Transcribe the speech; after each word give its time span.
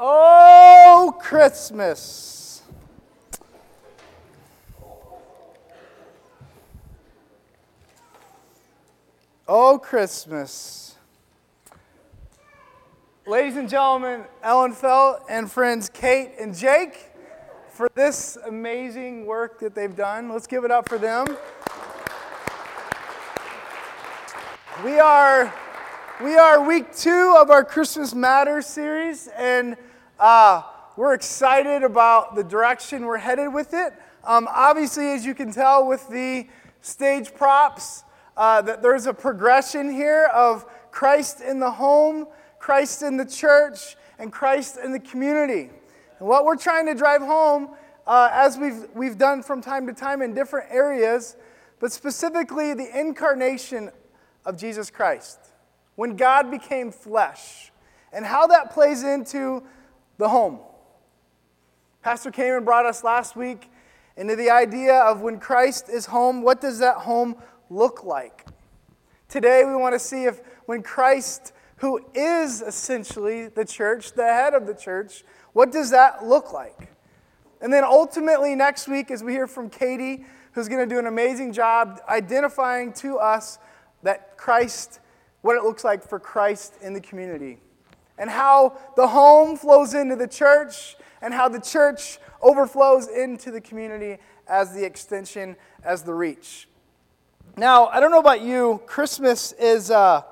Oh, 0.00 1.16
Christmas. 1.20 2.62
Oh, 9.48 9.78
Christmas. 9.82 10.94
Ladies 13.26 13.56
and 13.56 13.68
gentlemen, 13.68 14.24
Ellen 14.40 14.72
Felt 14.72 15.22
and 15.28 15.50
friends 15.50 15.88
Kate 15.88 16.30
and 16.38 16.56
Jake 16.56 17.10
for 17.68 17.90
this 17.96 18.38
amazing 18.46 19.26
work 19.26 19.58
that 19.58 19.74
they've 19.74 19.96
done. 19.96 20.28
Let's 20.28 20.46
give 20.46 20.64
it 20.64 20.70
up 20.70 20.88
for 20.88 20.98
them. 20.98 21.26
We 24.84 25.00
are 25.00 25.52
we 26.22 26.36
are 26.36 26.62
week 26.62 26.94
two 26.94 27.36
of 27.38 27.50
our 27.50 27.64
Christmas 27.64 28.14
Matters 28.14 28.66
series, 28.66 29.28
and 29.36 29.76
uh, 30.18 30.62
we're 30.96 31.14
excited 31.14 31.82
about 31.82 32.34
the 32.34 32.42
direction 32.42 33.04
we're 33.04 33.18
headed 33.18 33.52
with 33.52 33.72
it. 33.72 33.92
Um, 34.24 34.48
obviously, 34.52 35.12
as 35.12 35.24
you 35.24 35.34
can 35.34 35.52
tell 35.52 35.86
with 35.86 36.08
the 36.08 36.48
stage 36.80 37.34
props, 37.34 38.04
uh, 38.36 38.62
that 38.62 38.82
there's 38.82 39.06
a 39.06 39.14
progression 39.14 39.90
here 39.90 40.28
of 40.34 40.64
Christ 40.90 41.40
in 41.40 41.60
the 41.60 41.70
home, 41.70 42.26
Christ 42.58 43.02
in 43.02 43.16
the 43.16 43.24
church, 43.24 43.96
and 44.18 44.32
Christ 44.32 44.78
in 44.82 44.92
the 44.92 45.00
community. 45.00 45.70
And 46.18 46.28
what 46.28 46.44
we're 46.44 46.56
trying 46.56 46.86
to 46.86 46.94
drive 46.94 47.20
home, 47.20 47.70
uh, 48.06 48.30
as 48.32 48.58
we've, 48.58 48.86
we've 48.94 49.18
done 49.18 49.42
from 49.42 49.60
time 49.60 49.86
to 49.86 49.92
time 49.92 50.22
in 50.22 50.34
different 50.34 50.70
areas, 50.70 51.36
but 51.78 51.92
specifically 51.92 52.74
the 52.74 52.98
incarnation 52.98 53.90
of 54.44 54.56
Jesus 54.56 54.90
Christ 54.90 55.38
when 55.94 56.16
God 56.16 56.50
became 56.50 56.90
flesh 56.90 57.70
and 58.12 58.24
how 58.24 58.46
that 58.48 58.72
plays 58.72 59.02
into 59.02 59.62
the 60.18 60.28
home. 60.28 60.58
Pastor 62.02 62.30
Cameron 62.30 62.64
brought 62.64 62.86
us 62.86 63.02
last 63.02 63.36
week 63.36 63.70
into 64.16 64.36
the 64.36 64.50
idea 64.50 64.94
of 64.94 65.20
when 65.20 65.38
Christ 65.38 65.88
is 65.88 66.06
home, 66.06 66.42
what 66.42 66.60
does 66.60 66.80
that 66.80 66.96
home 66.96 67.36
look 67.70 68.04
like? 68.04 68.46
Today 69.28 69.64
we 69.64 69.76
want 69.76 69.94
to 69.94 69.98
see 69.98 70.24
if 70.24 70.40
when 70.66 70.82
Christ, 70.82 71.52
who 71.76 72.00
is 72.14 72.60
essentially 72.60 73.48
the 73.48 73.64
church, 73.64 74.12
the 74.12 74.24
head 74.24 74.54
of 74.54 74.66
the 74.66 74.74
church, 74.74 75.24
what 75.52 75.70
does 75.70 75.90
that 75.90 76.26
look 76.26 76.52
like? 76.52 76.94
And 77.60 77.72
then 77.72 77.84
ultimately 77.84 78.54
next 78.54 78.88
week, 78.88 79.10
as 79.10 79.22
we 79.22 79.32
hear 79.32 79.46
from 79.46 79.70
Katie, 79.70 80.24
who's 80.52 80.68
going 80.68 80.86
to 80.86 80.92
do 80.92 80.98
an 80.98 81.06
amazing 81.06 81.52
job 81.52 82.00
identifying 82.08 82.92
to 82.94 83.18
us 83.18 83.58
that 84.02 84.36
Christ 84.36 85.00
what 85.42 85.56
it 85.56 85.62
looks 85.62 85.84
like 85.84 86.02
for 86.02 86.18
Christ 86.18 86.74
in 86.82 86.94
the 86.94 87.00
community, 87.00 87.60
and 88.18 88.28
how 88.30 88.78
the 88.96 89.08
home 89.08 89.56
flows 89.56 89.94
into 89.94 90.16
the 90.16 90.28
church, 90.28 90.96
and 91.22 91.32
how 91.32 91.48
the 91.48 91.60
church 91.60 92.18
overflows 92.42 93.08
into 93.08 93.50
the 93.50 93.60
community 93.60 94.18
as 94.46 94.74
the 94.74 94.84
extension, 94.84 95.56
as 95.84 96.02
the 96.02 96.14
reach. 96.14 96.68
Now, 97.56 97.86
I 97.86 98.00
don't 98.00 98.10
know 98.10 98.20
about 98.20 98.40
you, 98.40 98.80
Christmas 98.86 99.52
is 99.52 99.90
uh, 99.90 100.22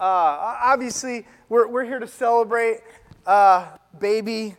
uh, 0.00 0.56
obviously, 0.62 1.24
we're, 1.48 1.68
we're 1.68 1.84
here 1.84 2.00
to 2.00 2.06
celebrate 2.06 2.80
uh, 3.26 3.68
baby 4.00 4.56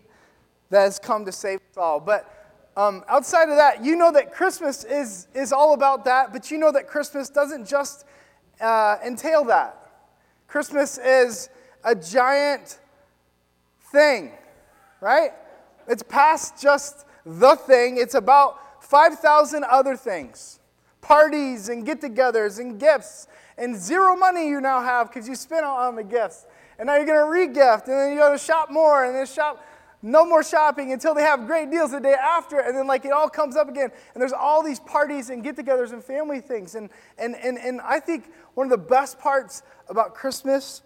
that 0.69 0.81
has 0.81 0.97
come 0.97 1.25
to 1.25 1.31
save 1.31 1.59
us 1.71 1.77
all. 1.77 1.99
But 1.99 2.31
um, 2.77 3.03
outside 3.09 3.49
of 3.49 3.57
that, 3.57 3.83
you 3.83 3.95
know 3.95 4.11
that 4.13 4.33
Christmas 4.33 4.83
is, 4.85 5.27
is 5.35 5.51
all 5.51 5.73
about 5.73 6.05
that, 6.05 6.31
but 6.31 6.49
you 6.49 6.57
know 6.57 6.71
that 6.71 6.87
Christmas 6.87 7.29
doesn't 7.29 7.67
just 7.67 8.05
uh, 8.61 8.97
entail 9.05 9.43
that. 9.45 9.91
Christmas 10.47 10.97
is 10.97 11.49
a 11.85 11.95
giant 11.95 12.79
thing, 13.91 14.31
right? 14.99 15.29
It's 15.87 16.03
past 16.03 16.61
just 16.61 17.05
the 17.25 17.55
thing, 17.55 17.97
it's 17.97 18.15
about 18.15 18.83
5,000 18.83 19.63
other 19.63 19.95
things 19.95 20.59
parties 21.01 21.69
and 21.69 21.85
get 21.85 22.01
togethers 22.01 22.59
and 22.59 22.79
gifts 22.79 23.27
and 23.59 23.75
zero 23.75 24.15
money 24.15 24.47
you 24.47 24.59
now 24.59 24.81
have 24.81 25.07
because 25.07 25.29
you 25.29 25.35
spent 25.35 25.63
all 25.63 25.77
on 25.77 25.95
the 25.95 26.03
gifts. 26.03 26.47
And 26.79 26.87
now 26.87 26.95
you're 26.95 27.05
going 27.05 27.19
to 27.19 27.29
re 27.29 27.45
gift 27.45 27.87
and 27.87 27.95
then 27.95 28.11
you 28.11 28.17
go 28.17 28.31
to 28.31 28.37
shop 28.39 28.71
more 28.71 29.05
and 29.05 29.15
then 29.15 29.25
shop 29.27 29.63
no 30.01 30.25
more 30.25 30.43
shopping 30.43 30.93
until 30.93 31.13
they 31.13 31.21
have 31.21 31.45
great 31.47 31.71
deals 31.71 31.91
the 31.91 31.99
day 31.99 32.13
after 32.13 32.59
and 32.59 32.75
then 32.75 32.85
like 32.85 33.05
it 33.05 33.11
all 33.11 33.29
comes 33.29 33.55
up 33.55 33.69
again 33.69 33.89
and 34.13 34.21
there's 34.21 34.33
all 34.33 34.61
these 34.61 34.79
parties 34.81 35.31
and 35.31 35.43
get-togethers 35.43 35.93
and 35.93 36.03
family 36.03 36.39
things 36.39 36.75
and 36.75 36.89
and 37.17 37.35
and, 37.35 37.57
and 37.57 37.81
i 37.81 37.99
think 37.99 38.31
one 38.53 38.67
of 38.67 38.71
the 38.71 38.77
best 38.77 39.17
parts 39.17 39.63
about 39.89 40.13
christmas 40.13 40.83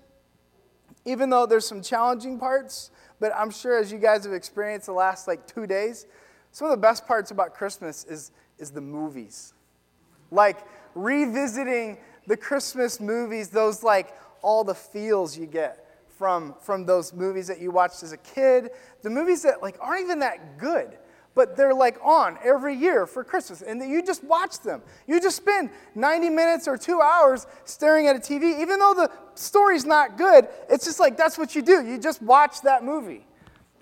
even 1.06 1.30
though 1.30 1.46
there's 1.46 1.66
some 1.66 1.82
challenging 1.82 2.38
parts 2.38 2.92
but 3.20 3.32
i'm 3.36 3.52
sure 3.52 3.78
as 3.80 3.92
you 3.92 3.98
guys 3.98 4.24
have 4.24 4.34
experienced 4.34 4.86
the 4.86 4.92
last 4.94 5.28
like 5.28 5.48
two 5.48 5.66
days 5.66 6.06
some 6.52 6.66
of 6.66 6.72
the 6.72 6.78
best 6.78 7.06
parts 7.08 7.32
about 7.32 7.54
christmas 7.54 8.06
is 8.06 8.32
is 8.60 8.72
the 8.72 8.82
movies. 8.82 9.54
Like 10.32 10.58
revisiting 10.94 11.98
the 12.28 12.38
christmas 12.38 13.00
movies 13.00 13.50
those 13.50 13.82
like 13.82 14.14
all 14.42 14.64
the 14.64 14.76
feels 14.76 15.38
you 15.38 15.48
get 15.48 15.86
from, 16.18 16.54
from 16.62 16.86
those 16.86 17.14
movies 17.14 17.48
that 17.48 17.60
you 17.62 17.72
watched 17.72 18.04
as 18.04 18.12
a 18.12 18.18
kid, 18.18 18.70
the 19.02 19.10
movies 19.10 19.42
that 19.44 19.62
like 19.62 19.78
aren't 19.80 20.02
even 20.02 20.20
that 20.20 20.58
good, 20.58 20.98
but 21.40 21.56
they're 21.56 21.74
like 21.74 21.98
on 22.04 22.38
every 22.44 22.76
year 22.76 23.08
for 23.08 23.24
Christmas, 23.24 23.62
and 23.62 23.82
you 23.82 24.04
just 24.06 24.26
watch 24.26 24.60
them. 24.60 24.82
You 25.08 25.22
just 25.22 25.38
spend 25.38 25.70
90 25.96 26.30
minutes 26.30 26.68
or 26.68 26.78
two 26.78 27.00
hours 27.00 27.48
staring 27.64 28.08
at 28.08 28.16
a 28.18 28.20
TV, 28.20 28.60
even 28.60 28.78
though 28.78 28.94
the 28.94 29.10
story's 29.36 29.86
not 29.86 30.18
good. 30.18 30.50
It's 30.70 30.84
just 30.84 31.00
like 31.00 31.16
that's 31.16 31.38
what 31.38 31.56
you 31.56 31.62
do. 31.62 31.88
You 31.88 31.98
just 31.98 32.22
watch 32.22 32.60
that 32.64 32.84
movie. 32.84 33.26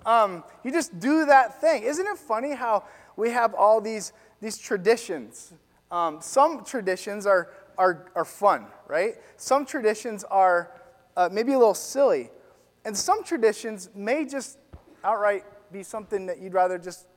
Um, 0.06 0.44
you 0.62 0.70
just 0.70 1.00
do 1.00 1.26
that 1.26 1.60
thing. 1.60 1.82
Isn't 1.82 2.06
it 2.06 2.16
funny 2.16 2.54
how 2.54 2.84
we 3.16 3.30
have 3.30 3.54
all 3.54 3.80
these 3.80 4.12
these 4.40 4.56
traditions? 4.56 5.52
Um, 5.90 6.18
some 6.20 6.62
traditions 6.62 7.26
are, 7.26 7.50
are, 7.76 8.06
are 8.14 8.24
fun, 8.24 8.66
right? 8.86 9.14
Some 9.36 9.66
traditions 9.66 10.22
are 10.22 10.70
uh, 11.16 11.28
maybe 11.32 11.54
a 11.54 11.58
little 11.58 11.74
silly. 11.74 12.30
And 12.84 12.96
some 12.96 13.24
traditions 13.24 13.90
may 13.96 14.26
just 14.26 14.58
outright 15.02 15.42
be 15.72 15.82
something 15.82 16.26
that 16.26 16.38
you'd 16.40 16.54
rather 16.54 16.78
just 16.78 17.08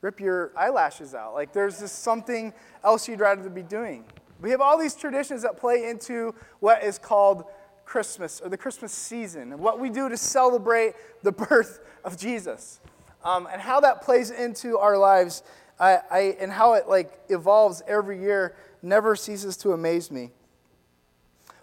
rip 0.00 0.20
your 0.20 0.52
eyelashes 0.56 1.14
out. 1.14 1.34
Like 1.34 1.52
there's 1.52 1.80
just 1.80 2.02
something 2.02 2.52
else 2.84 3.08
you'd 3.08 3.20
rather 3.20 3.48
be 3.48 3.62
doing. 3.62 4.04
We 4.40 4.50
have 4.50 4.60
all 4.60 4.78
these 4.78 4.94
traditions 4.94 5.42
that 5.42 5.58
play 5.58 5.88
into 5.88 6.34
what 6.60 6.82
is 6.82 6.98
called 6.98 7.44
Christmas 7.84 8.40
or 8.40 8.48
the 8.48 8.56
Christmas 8.56 8.92
season 8.92 9.52
and 9.52 9.60
what 9.60 9.78
we 9.78 9.90
do 9.90 10.08
to 10.08 10.16
celebrate 10.16 10.94
the 11.22 11.32
birth 11.48 11.80
of 12.04 12.16
Jesus. 12.16 12.80
Um, 13.22 13.46
and 13.52 13.60
how 13.60 13.80
that 13.80 14.00
plays 14.00 14.30
into 14.30 14.78
our 14.78 14.96
lives 14.96 15.42
I, 15.78 15.98
I, 16.10 16.20
and 16.38 16.52
how 16.52 16.74
it 16.74 16.88
like 16.88 17.10
evolves 17.28 17.82
every 17.86 18.20
year 18.20 18.54
never 18.82 19.16
ceases 19.16 19.56
to 19.58 19.72
amaze 19.72 20.10
me. 20.10 20.30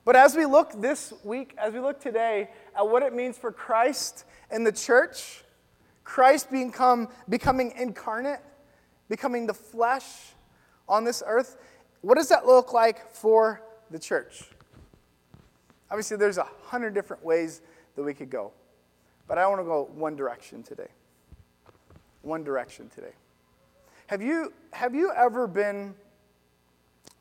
But 0.04 0.16
as 0.16 0.36
we 0.36 0.46
look 0.46 0.72
this 0.82 1.14
week, 1.24 1.54
as 1.58 1.74
we 1.74 1.80
look 1.80 2.00
today 2.00 2.50
at 2.76 2.88
what 2.88 3.04
it 3.04 3.14
means 3.14 3.38
for 3.38 3.52
Christ 3.52 4.26
and 4.50 4.66
the 4.66 4.72
church, 4.72 5.44
Christ 6.08 6.50
become, 6.50 7.10
becoming 7.28 7.74
incarnate, 7.78 8.40
becoming 9.10 9.46
the 9.46 9.54
flesh 9.54 10.06
on 10.88 11.04
this 11.04 11.22
earth, 11.28 11.58
what 12.00 12.16
does 12.16 12.30
that 12.30 12.46
look 12.46 12.72
like 12.72 13.12
for 13.12 13.62
the 13.92 14.00
church? 14.00 14.46
Obviously, 15.92 16.16
there's 16.16 16.38
a 16.38 16.48
hundred 16.64 16.94
different 16.94 17.26
ways 17.26 17.60
that 17.98 18.04
we 18.04 18.14
could 18.14 18.30
go, 18.30 18.54
but 19.28 19.38
I 19.38 19.46
want 19.48 19.60
to 19.60 19.66
go 19.66 19.90
one 19.96 20.16
direction 20.16 20.64
today. 20.64 20.88
One 22.22 22.42
direction 22.42 22.90
today. 22.96 23.14
Have 24.08 24.22
you, 24.22 24.54
have 24.72 24.96
you 24.96 25.12
ever 25.12 25.46
been, 25.46 25.94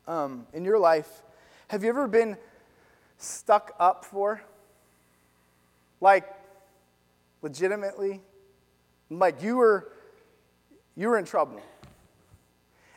um, 0.07 0.47
in 0.53 0.63
your 0.63 0.79
life, 0.79 1.23
have 1.67 1.83
you 1.83 1.89
ever 1.89 2.07
been 2.07 2.37
stuck 3.17 3.75
up 3.81 4.05
for? 4.05 4.41
Like, 5.99 6.25
legitimately? 7.41 8.21
Like 9.09 9.41
you 9.41 9.57
were, 9.57 9.91
you 10.95 11.07
were 11.07 11.17
in 11.17 11.25
trouble. 11.25 11.61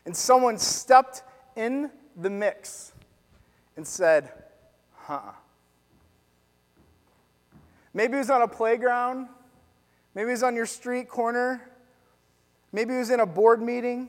And 0.04 0.16
someone 0.16 0.58
stepped 0.58 1.22
in 1.56 1.90
the 2.16 2.30
mix 2.30 2.92
and 3.76 3.86
said, 3.86 4.32
huh. 4.94 5.32
Maybe 7.92 8.14
it 8.14 8.18
was 8.18 8.30
on 8.30 8.42
a 8.42 8.48
playground. 8.48 9.28
Maybe 10.14 10.28
it 10.28 10.32
was 10.32 10.42
on 10.42 10.56
your 10.56 10.66
street 10.66 11.08
corner. 11.08 11.60
Maybe 12.72 12.94
it 12.94 12.98
was 12.98 13.10
in 13.10 13.20
a 13.20 13.26
board 13.26 13.60
meeting. 13.60 14.08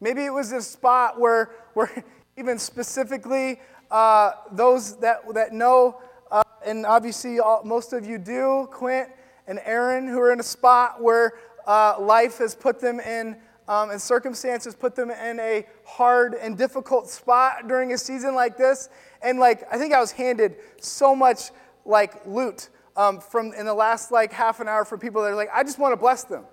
Maybe 0.00 0.24
it 0.24 0.32
was 0.32 0.52
a 0.52 0.62
spot 0.62 1.20
where, 1.20 1.50
where 1.74 2.04
even 2.36 2.58
specifically 2.58 3.60
uh, 3.90 4.32
those 4.52 4.96
that, 4.98 5.22
that 5.34 5.52
know, 5.52 6.00
uh, 6.30 6.42
and 6.64 6.86
obviously 6.86 7.40
all, 7.40 7.62
most 7.64 7.92
of 7.92 8.06
you 8.06 8.18
do, 8.18 8.68
Quint 8.70 9.08
and 9.46 9.60
Aaron, 9.64 10.06
who 10.06 10.18
are 10.20 10.32
in 10.32 10.40
a 10.40 10.44
spot 10.44 11.02
where 11.02 11.34
uh, 11.66 11.96
life 12.00 12.38
has 12.38 12.54
put 12.54 12.80
them 12.80 13.00
in, 13.00 13.36
um, 13.68 13.90
and 13.90 14.02
circumstances 14.02 14.74
put 14.74 14.96
them 14.96 15.10
in 15.10 15.38
a 15.38 15.64
hard 15.84 16.34
and 16.34 16.58
difficult 16.58 17.08
spot 17.08 17.68
during 17.68 17.92
a 17.92 17.98
season 17.98 18.34
like 18.34 18.56
this. 18.56 18.88
And 19.22 19.38
like, 19.38 19.62
I 19.72 19.78
think 19.78 19.94
I 19.94 20.00
was 20.00 20.10
handed 20.10 20.56
so 20.80 21.14
much 21.14 21.50
like 21.84 22.26
loot 22.26 22.68
um, 22.96 23.20
from 23.20 23.52
in 23.54 23.66
the 23.66 23.74
last 23.74 24.10
like 24.10 24.32
half 24.32 24.60
an 24.60 24.68
hour 24.68 24.84
from 24.84 24.98
people 24.98 25.22
that 25.22 25.28
are 25.28 25.36
like, 25.36 25.50
I 25.54 25.62
just 25.62 25.78
want 25.78 25.92
to 25.92 25.96
bless 25.96 26.24
them. 26.24 26.44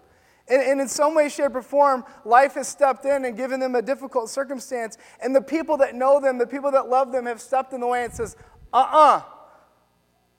And, 0.50 0.62
and, 0.62 0.80
in 0.80 0.88
some 0.88 1.14
way, 1.14 1.28
shape, 1.28 1.56
or 1.56 1.62
form, 1.62 2.06
life 2.24 2.54
has 2.54 2.70
stepped 2.70 3.04
in 3.04 3.26
and 3.26 3.36
given 3.36 3.60
them 3.60 3.76
a 3.76 3.82
difficult 3.82 4.30
circumstance. 4.30 4.98
And 5.22 5.36
the 5.36 5.42
people 5.42 5.76
that 5.78 5.94
know 5.94 6.22
them, 6.22 6.38
the 6.38 6.48
people 6.48 6.72
that 6.72 6.88
love 6.88 7.12
them, 7.12 7.26
have 7.26 7.42
stepped 7.42 7.74
in 7.74 7.82
the 7.82 7.88
way 7.88 8.06
and 8.06 8.14
says, 8.14 8.38
uh 8.72 8.78
uh-uh. 8.78 9.18
uh 9.18 9.22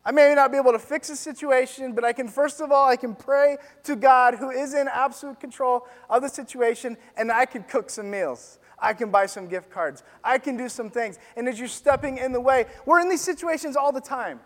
I 0.08 0.10
may 0.10 0.34
not 0.34 0.50
be 0.50 0.56
able 0.56 0.72
to 0.72 0.78
fix 0.78 1.08
the 1.08 1.16
situation, 1.16 1.92
but 1.92 2.02
I 2.02 2.14
can, 2.14 2.28
first 2.28 2.62
of 2.62 2.72
all, 2.72 2.88
I 2.88 2.96
can 2.96 3.14
pray 3.14 3.58
to 3.82 3.94
God 3.94 4.36
who 4.36 4.48
is 4.48 4.72
in 4.72 4.88
absolute 4.88 5.38
control 5.38 5.86
of 6.08 6.22
the 6.22 6.30
situation, 6.30 6.96
and 7.18 7.30
I 7.30 7.44
can 7.44 7.62
cook 7.62 7.90
some 7.90 8.10
meals. 8.10 8.58
I 8.78 8.94
can 8.94 9.10
buy 9.10 9.26
some 9.26 9.48
gift 9.48 9.68
cards. 9.68 10.04
I 10.24 10.38
can 10.38 10.56
do 10.56 10.70
some 10.70 10.88
things. 10.88 11.18
And 11.36 11.46
as 11.46 11.58
you're 11.58 11.68
stepping 11.68 12.16
in 12.16 12.32
the 12.32 12.40
way, 12.40 12.64
we're 12.86 13.00
in 13.00 13.10
these 13.10 13.20
situations 13.20 13.76
all 13.76 13.92
the 13.92 14.00
time 14.00 14.40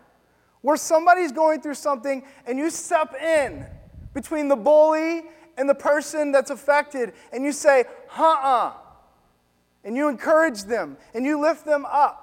where 0.63 0.75
somebody's 0.75 1.31
going 1.31 1.61
through 1.61 1.75
something 1.75 2.23
and 2.45 2.59
you 2.59 2.69
step 2.69 3.13
in 3.13 3.65
between 4.13 4.49
the 4.49 4.57
bully 4.57 5.23
and 5.57 5.69
the 5.69 5.75
person 5.75 6.33
that's 6.33 6.49
affected 6.49 7.13
and 7.31 7.45
you 7.45 7.53
say, 7.53 7.85
uh 8.17 8.37
uh. 8.43 8.73
And 9.85 9.95
you 9.95 10.09
encourage 10.09 10.63
them 10.63 10.97
and 11.13 11.25
you 11.25 11.39
lift 11.39 11.63
them 11.63 11.85
up. 11.85 12.19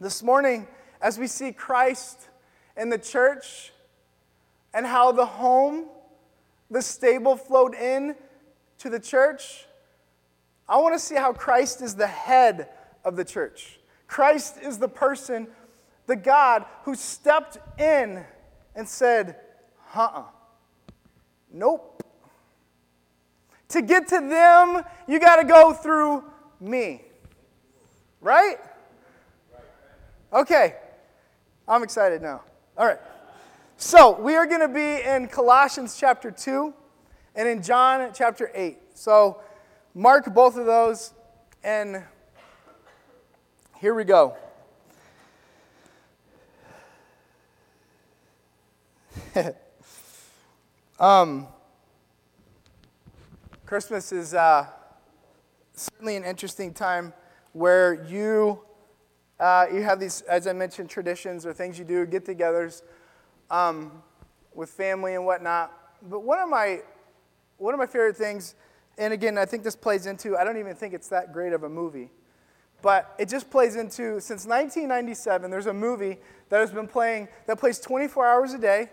This 0.00 0.20
morning, 0.24 0.66
as 1.00 1.18
we 1.18 1.26
see 1.26 1.52
Christ 1.52 2.28
in 2.76 2.90
the 2.90 2.98
church 2.98 3.72
and 4.72 4.86
how 4.86 5.12
the 5.12 5.26
home, 5.26 5.86
the 6.70 6.82
stable 6.82 7.36
flowed 7.36 7.74
in 7.74 8.14
to 8.78 8.90
the 8.90 9.00
church, 9.00 9.66
I 10.68 10.76
want 10.76 10.94
to 10.94 11.00
see 11.00 11.16
how 11.16 11.32
Christ 11.32 11.82
is 11.82 11.94
the 11.94 12.06
head 12.06 12.68
of 13.04 13.16
the 13.16 13.24
church. 13.24 13.80
Christ 14.06 14.56
is 14.62 14.78
the 14.78 14.88
person, 14.88 15.48
the 16.06 16.16
God 16.16 16.64
who 16.84 16.94
stepped 16.94 17.58
in 17.80 18.24
and 18.74 18.88
said, 18.88 19.36
uh 19.94 20.08
uh 20.12 20.22
Nope. 21.52 22.04
To 23.70 23.82
get 23.82 24.08
to 24.08 24.20
them, 24.20 24.84
you 25.08 25.18
got 25.18 25.36
to 25.36 25.44
go 25.44 25.72
through 25.72 26.24
me. 26.60 27.02
Right? 28.20 28.56
Okay. 30.32 30.76
I'm 31.70 31.82
excited 31.84 32.20
now. 32.20 32.42
All 32.76 32.84
right. 32.84 32.98
So, 33.76 34.20
we 34.20 34.34
are 34.34 34.44
going 34.44 34.60
to 34.60 34.66
be 34.66 35.02
in 35.08 35.28
Colossians 35.28 35.96
chapter 35.96 36.32
2 36.32 36.74
and 37.36 37.48
in 37.48 37.62
John 37.62 38.10
chapter 38.12 38.50
8. 38.52 38.76
So, 38.94 39.40
mark 39.94 40.34
both 40.34 40.56
of 40.56 40.66
those, 40.66 41.14
and 41.62 42.02
here 43.78 43.94
we 43.94 44.02
go. 44.02 44.36
um, 50.98 51.46
Christmas 53.64 54.10
is 54.10 54.34
uh, 54.34 54.66
certainly 55.74 56.16
an 56.16 56.24
interesting 56.24 56.74
time 56.74 57.12
where 57.52 58.04
you 58.08 58.58
uh, 59.40 59.66
you 59.72 59.82
have 59.82 59.98
these, 59.98 60.20
as 60.22 60.46
I 60.46 60.52
mentioned, 60.52 60.90
traditions 60.90 61.46
or 61.46 61.52
things 61.52 61.78
you 61.78 61.84
do, 61.84 62.04
get 62.06 62.26
togethers 62.26 62.82
um, 63.50 64.02
with 64.54 64.68
family 64.68 65.14
and 65.14 65.24
whatnot. 65.24 65.72
But 66.02 66.20
one 66.20 66.38
of 66.38 66.48
my 66.48 66.80
one 67.60 67.74
of 67.74 67.78
my 67.78 67.86
favorite 67.86 68.16
things, 68.16 68.54
and 68.96 69.12
again, 69.12 69.36
I 69.36 69.44
think 69.44 69.64
this 69.64 69.76
plays 69.76 70.06
into, 70.06 70.36
I 70.36 70.44
don't 70.44 70.56
even 70.56 70.74
think 70.74 70.94
it's 70.94 71.08
that 71.08 71.32
great 71.32 71.52
of 71.52 71.62
a 71.62 71.68
movie, 71.68 72.10
but 72.80 73.14
it 73.18 73.28
just 73.28 73.50
plays 73.50 73.76
into, 73.76 74.18
since 74.18 74.46
1997, 74.46 75.50
there's 75.50 75.66
a 75.66 75.74
movie 75.74 76.16
that 76.48 76.60
has 76.60 76.70
been 76.70 76.88
playing, 76.88 77.28
that 77.46 77.58
plays 77.58 77.78
24 77.78 78.26
hours 78.26 78.54
a 78.54 78.58
day 78.58 78.88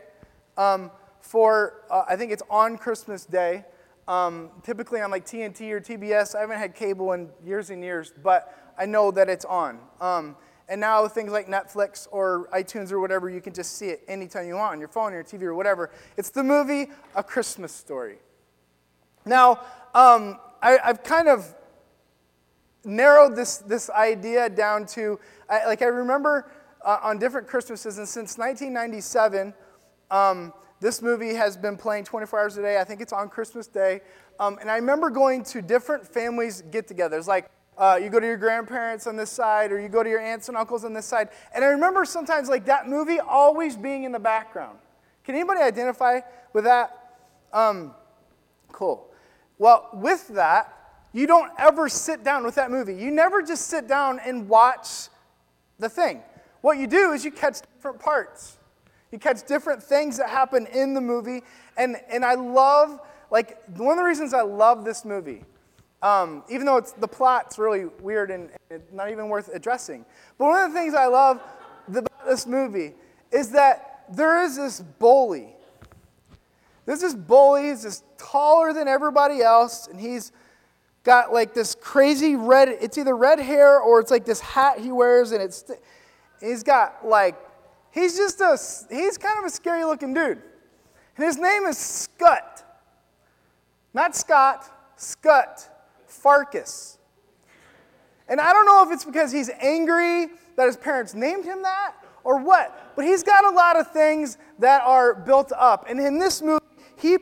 um, 0.57 0.91
for, 1.21 1.85
uh, 1.89 2.03
I 2.09 2.17
think 2.17 2.33
it's 2.33 2.43
on 2.49 2.77
Christmas 2.77 3.25
Day, 3.25 3.63
um, 4.05 4.49
typically 4.63 4.99
on 4.99 5.11
like 5.11 5.25
TNT 5.25 5.71
or 5.71 5.79
TBS. 5.79 6.35
I 6.35 6.41
haven't 6.41 6.59
had 6.59 6.75
cable 6.75 7.13
in 7.13 7.29
years 7.45 7.69
and 7.69 7.81
years, 7.81 8.13
but 8.21 8.66
I 8.77 8.85
know 8.85 9.11
that 9.11 9.29
it's 9.29 9.45
on. 9.45 9.79
Um, 9.99 10.35
and 10.69 10.81
now 10.81 11.07
things 11.07 11.31
like 11.31 11.47
Netflix 11.47 12.07
or 12.11 12.49
iTunes 12.53 12.91
or 12.91 12.99
whatever, 12.99 13.29
you 13.29 13.41
can 13.41 13.53
just 13.53 13.77
see 13.77 13.87
it 13.87 14.03
anytime 14.07 14.47
you 14.47 14.55
want 14.55 14.73
on 14.73 14.79
your 14.79 14.89
phone 14.89 15.13
or 15.13 15.15
your 15.15 15.23
TV 15.23 15.43
or 15.43 15.55
whatever. 15.55 15.91
It's 16.17 16.29
the 16.29 16.43
movie 16.43 16.87
A 17.15 17.23
Christmas 17.23 17.71
Story. 17.71 18.17
Now, 19.25 19.61
um, 19.93 20.39
I, 20.61 20.77
have 20.83 21.03
kind 21.03 21.27
of 21.27 21.53
narrowed 22.83 23.35
this, 23.35 23.57
this 23.57 23.89
idea 23.89 24.49
down 24.49 24.85
to, 24.87 25.19
I, 25.49 25.65
like, 25.65 25.81
I 25.81 25.85
remember 25.85 26.51
uh, 26.83 26.99
on 27.01 27.17
different 27.17 27.47
Christmases, 27.47 27.97
and 27.97 28.07
since 28.07 28.37
1997, 28.37 29.53
um, 30.11 30.53
this 30.79 31.01
movie 31.01 31.33
has 31.33 31.57
been 31.57 31.75
playing 31.75 32.03
24 32.03 32.39
hours 32.39 32.57
a 32.57 32.61
day. 32.61 32.79
I 32.79 32.83
think 32.83 33.01
it's 33.01 33.13
on 33.13 33.29
Christmas 33.29 33.67
Day. 33.67 34.01
Um, 34.39 34.57
and 34.61 34.69
I 34.69 34.75
remember 34.75 35.09
going 35.09 35.43
to 35.45 35.61
different 35.61 36.07
families' 36.07 36.61
get 36.61 36.87
togethers. 36.87 37.27
Like, 37.27 37.49
uh, 37.77 37.99
you 38.01 38.09
go 38.09 38.19
to 38.19 38.25
your 38.25 38.37
grandparents 38.37 39.07
on 39.07 39.15
this 39.15 39.29
side, 39.29 39.71
or 39.71 39.79
you 39.79 39.87
go 39.89 40.03
to 40.03 40.09
your 40.09 40.19
aunts 40.19 40.47
and 40.47 40.57
uncles 40.57 40.83
on 40.83 40.93
this 40.93 41.05
side. 41.05 41.29
And 41.53 41.63
I 41.63 41.67
remember 41.67 42.05
sometimes, 42.05 42.49
like, 42.49 42.65
that 42.65 42.87
movie 42.87 43.19
always 43.19 43.75
being 43.77 44.03
in 44.03 44.11
the 44.11 44.19
background. 44.19 44.79
Can 45.23 45.35
anybody 45.35 45.61
identify 45.61 46.21
with 46.53 46.63
that? 46.63 47.17
Um, 47.53 47.93
cool. 48.71 49.07
Well, 49.57 49.89
with 49.93 50.27
that, 50.29 50.73
you 51.13 51.27
don't 51.27 51.51
ever 51.57 51.89
sit 51.89 52.23
down 52.23 52.43
with 52.43 52.55
that 52.55 52.71
movie. 52.71 52.95
You 52.95 53.11
never 53.11 53.41
just 53.41 53.67
sit 53.67 53.87
down 53.87 54.19
and 54.25 54.47
watch 54.47 55.09
the 55.79 55.89
thing. 55.89 56.21
What 56.61 56.77
you 56.77 56.87
do 56.87 57.11
is 57.11 57.23
you 57.23 57.31
catch 57.31 57.61
different 57.75 57.99
parts. 57.99 58.57
You 59.11 59.19
catch 59.19 59.45
different 59.47 59.81
things 59.81 60.17
that 60.17 60.29
happen 60.29 60.67
in 60.67 60.93
the 60.93 61.01
movie. 61.01 61.43
And, 61.77 61.97
and 62.09 62.25
I 62.25 62.35
love, 62.35 62.99
like, 63.31 63.57
one 63.77 63.91
of 63.91 63.97
the 63.97 64.03
reasons 64.03 64.33
I 64.33 64.41
love 64.41 64.83
this 64.83 65.05
movie 65.05 65.43
um, 66.01 66.43
even 66.49 66.65
though 66.65 66.77
it's, 66.77 66.91
the 66.93 67.07
plot's 67.07 67.57
really 67.57 67.85
weird 68.01 68.31
and, 68.31 68.49
and 68.69 68.81
not 68.93 69.09
even 69.11 69.29
worth 69.29 69.49
addressing. 69.53 70.05
But 70.37 70.45
one 70.45 70.63
of 70.63 70.73
the 70.73 70.79
things 70.79 70.93
I 70.93 71.07
love 71.07 71.41
about 71.87 72.27
this 72.27 72.45
movie 72.45 72.93
is 73.31 73.51
that 73.51 74.03
there 74.09 74.43
is 74.43 74.57
this 74.57 74.81
bully. 74.99 75.55
There's 76.85 77.01
this 77.01 77.15
bully, 77.15 77.69
he's 77.69 77.83
just 77.83 78.03
taller 78.17 78.73
than 78.73 78.87
everybody 78.87 79.41
else, 79.41 79.87
and 79.87 79.99
he's 79.99 80.31
got 81.03 81.33
like 81.33 81.53
this 81.53 81.75
crazy 81.75 82.35
red, 82.35 82.69
it's 82.69 82.97
either 82.97 83.15
red 83.15 83.39
hair 83.39 83.79
or 83.79 83.99
it's 83.99 84.11
like 84.11 84.25
this 84.25 84.39
hat 84.39 84.79
he 84.79 84.91
wears, 84.91 85.31
and 85.31 85.41
it's, 85.41 85.65
he's 86.39 86.63
got 86.63 87.05
like, 87.05 87.35
he's 87.91 88.15
just 88.15 88.39
a, 88.39 88.57
he's 88.93 89.17
kind 89.17 89.39
of 89.39 89.45
a 89.45 89.49
scary 89.49 89.83
looking 89.83 90.13
dude. 90.13 90.41
And 91.17 91.25
his 91.25 91.37
name 91.37 91.65
is 91.65 91.77
Scut. 91.77 92.63
Not 93.93 94.15
Scott, 94.15 94.69
Scut. 94.95 95.76
Farkus. 96.27 96.97
And 98.27 98.41
I 98.41 98.51
don't 98.51 98.65
know 98.65 98.83
if 98.83 98.91
it's 98.91 99.05
because 99.05 99.31
he's 99.31 99.49
angry 99.61 100.27
that 100.57 100.65
his 100.65 100.75
parents 100.75 101.13
named 101.13 101.45
him 101.45 101.61
that 101.61 101.95
or 102.25 102.39
what, 102.39 102.93
but 102.97 103.05
he's 103.05 103.23
got 103.23 103.45
a 103.45 103.49
lot 103.49 103.79
of 103.79 103.91
things 103.91 104.37
that 104.59 104.81
are 104.81 105.13
built 105.15 105.53
up. 105.57 105.85
And 105.87 105.99
in 105.99 106.19
this 106.19 106.41
movie, 106.41 106.65
he 106.97 107.17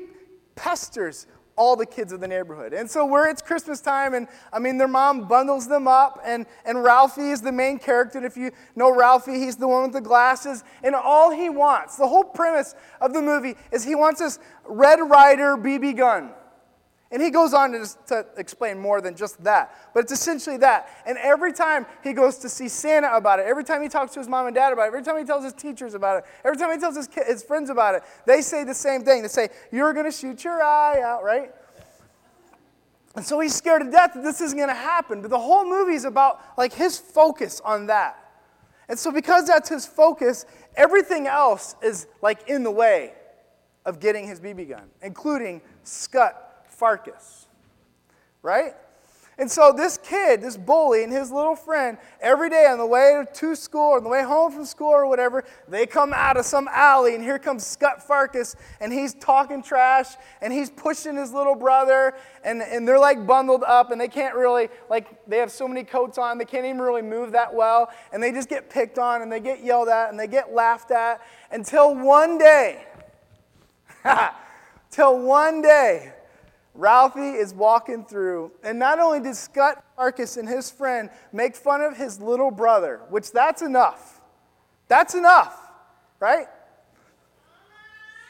pesters 0.56 1.28
all 1.56 1.76
the 1.76 1.86
kids 1.86 2.12
of 2.12 2.20
the 2.20 2.28
neighborhood. 2.28 2.74
And 2.74 2.90
so 2.90 3.06
where 3.06 3.30
it's 3.30 3.42
Christmas 3.42 3.80
time, 3.82 4.16
and 4.16 4.28
I 4.52 4.58
mean, 4.58 4.80
their 4.80 4.88
mom 4.88 5.28
bundles 5.28 5.68
them 5.68 5.88
up, 5.88 6.20
and, 6.26 6.48
and 6.66 6.84
Ralphie 6.84 7.30
is 7.30 7.42
the 7.42 7.52
main 7.52 7.78
character. 7.78 8.18
And 8.18 8.26
if 8.26 8.36
you 8.36 8.52
know 8.76 8.94
Ralphie, 8.94 9.40
he's 9.40 9.56
the 9.56 9.68
one 9.68 9.84
with 9.84 9.94
the 9.94 10.02
glasses. 10.02 10.64
And 10.84 10.96
all 10.96 11.30
he 11.30 11.50
wants, 11.50 11.98
the 11.98 12.08
whole 12.08 12.24
premise 12.24 12.74
of 13.00 13.14
the 13.14 13.22
movie 13.22 13.56
is 13.72 13.84
he 13.84 13.94
wants 13.94 14.20
this 14.20 14.40
Red 14.66 15.00
Ryder 15.00 15.56
BB 15.56 15.98
gun. 15.98 16.32
And 17.16 17.24
he 17.24 17.30
goes 17.30 17.54
on 17.54 17.72
to, 17.72 17.88
to, 18.08 18.26
explain 18.36 18.78
more 18.78 19.00
than 19.00 19.16
just 19.16 19.42
that. 19.46 19.74
But 19.94 20.04
it's 20.04 20.12
essentially 20.12 20.58
that. 20.58 20.90
And 21.08 21.18
every 21.18 21.54
time 21.54 21.86
he 22.04 22.12
goes 22.12 22.40
to 22.40 22.50
see 22.50 22.68
Santa 22.68 23.10
about 23.16 23.40
it, 23.40 23.46
every 23.46 23.64
time 23.64 23.82
he 23.82 23.88
talks 23.88 24.12
to 24.16 24.20
his 24.20 24.28
mom 24.28 24.48
and 24.48 24.54
dad 24.54 24.74
about 24.74 24.84
it, 24.84 24.88
every 24.88 25.02
time 25.02 25.18
he 25.18 25.24
tells 25.24 25.46
his 25.46 25.54
teachers 25.54 25.94
about 25.94 26.18
it, 26.18 26.26
every 26.44 26.58
time 26.58 26.74
he 26.74 26.78
tells 26.78 26.98
his, 26.98 27.08
his 27.26 27.42
friends 27.42 27.70
about 27.70 27.96
it, 27.96 28.04
they 28.26 28.42
say 28.42 28.66
the 28.66 28.74
same 28.74 29.06
thing. 29.06 29.22
They 29.22 29.30
say, 29.30 29.48
You're 29.72 29.94
going 29.94 30.08
to 30.08 30.12
shoot 30.12 30.44
your 30.44 30.62
eye 30.62 31.00
out, 31.00 31.24
right? 31.24 31.54
And 33.16 33.26
so 33.26 33.40
he's 33.40 33.56
scared 33.56 33.84
to 33.86 33.90
death 33.90 34.12
that 34.16 34.22
this 34.22 34.42
isn't 34.42 34.58
going 34.58 34.68
to 34.68 34.76
happen. 34.76 35.22
But 35.22 35.30
the 35.30 35.40
whole 35.40 35.64
movie 35.64 35.96
is 35.96 36.04
about 36.04 36.42
like 36.58 36.74
his 36.74 36.98
focus 36.98 37.62
on 37.64 37.86
that. 37.86 38.20
And 38.90 39.00
so 39.00 39.10
because 39.10 39.48
that's 39.48 39.70
his 39.70 39.86
focus, 39.86 40.46
everything 40.76 41.28
else 41.28 41.78
is 41.82 42.08
like 42.22 42.50
in 42.50 42.64
the 42.64 42.72
way 42.72 43.14
of 43.86 44.02
getting 44.02 44.28
his 44.28 44.42
BB 44.42 44.68
gun, 44.68 44.90
including 45.02 45.62
Scut 45.86 46.45
Farkus, 46.80 47.46
right? 48.42 48.74
And 49.38 49.52
so 49.52 49.74
this 49.76 49.98
kid, 49.98 50.42
this 50.42 50.56
bully, 50.56 51.04
and 51.04 51.12
his 51.12 51.30
little 51.30 51.58
friend, 51.58 51.98
every 52.22 52.50
day 52.50 52.68
on 52.68 52.78
the 52.78 52.86
way 52.86 53.26
to 53.34 53.56
school 53.56 53.82
or 53.82 53.98
on 53.98 54.04
the 54.04 54.10
way 54.10 54.24
home 54.24 54.50
from 54.50 54.64
school 54.64 54.92
or 54.92 55.08
whatever, 55.08 55.44
they 55.68 55.86
come 55.86 56.14
out 56.14 56.38
of 56.38 56.46
some 56.46 56.70
alley, 56.72 57.16
and 57.16 57.24
here 57.24 57.38
comes 57.38 57.66
Scott 57.66 58.02
Farkus, 58.08 58.56
and 58.80 58.94
he's 58.94 59.14
talking 59.16 59.62
trash, 59.62 60.16
and 60.42 60.54
he's 60.54 60.70
pushing 60.70 61.18
his 61.18 61.34
little 61.34 61.56
brother, 61.56 62.16
and, 62.46 62.62
and 62.62 62.88
they're 62.88 63.00
like 63.00 63.28
bundled 63.28 63.64
up, 63.64 63.92
and 63.92 64.00
they 64.00 64.08
can't 64.08 64.36
really, 64.36 64.70
like, 64.90 65.26
they 65.28 65.40
have 65.40 65.52
so 65.52 65.68
many 65.68 65.84
coats 65.84 66.18
on, 66.18 66.38
they 66.38 66.46
can't 66.46 66.66
even 66.66 66.80
really 66.80 67.02
move 67.02 67.34
that 67.34 67.54
well, 67.54 67.92
and 68.14 68.24
they 68.24 68.32
just 68.32 68.48
get 68.48 68.70
picked 68.70 68.98
on, 68.98 69.22
and 69.22 69.30
they 69.30 69.42
get 69.42 69.62
yelled 69.62 69.90
at, 69.90 70.10
and 70.10 70.18
they 70.18 70.28
get 70.28 70.54
laughed 70.54 70.92
at, 70.92 71.20
until 71.52 71.94
one 71.94 72.38
day, 72.38 72.86
till 74.92 75.20
one 75.20 75.62
day, 75.62 76.14
Ralphie 76.76 77.22
is 77.22 77.54
walking 77.54 78.04
through, 78.04 78.52
and 78.64 78.78
not 78.78 79.00
only 79.00 79.22
did 79.22 79.36
Scott 79.36 79.84
Farkus 79.98 80.38
and 80.38 80.48
his 80.48 80.70
friend 80.70 81.10
make 81.32 81.56
fun 81.56 81.82
of 81.82 81.96
his 81.96 82.20
little 82.20 82.52
brother, 82.52 83.02
which 83.10 83.32
that's 83.32 83.62
enough. 83.62 84.20
That's 84.88 85.16
enough, 85.16 85.58
right? 86.20 86.48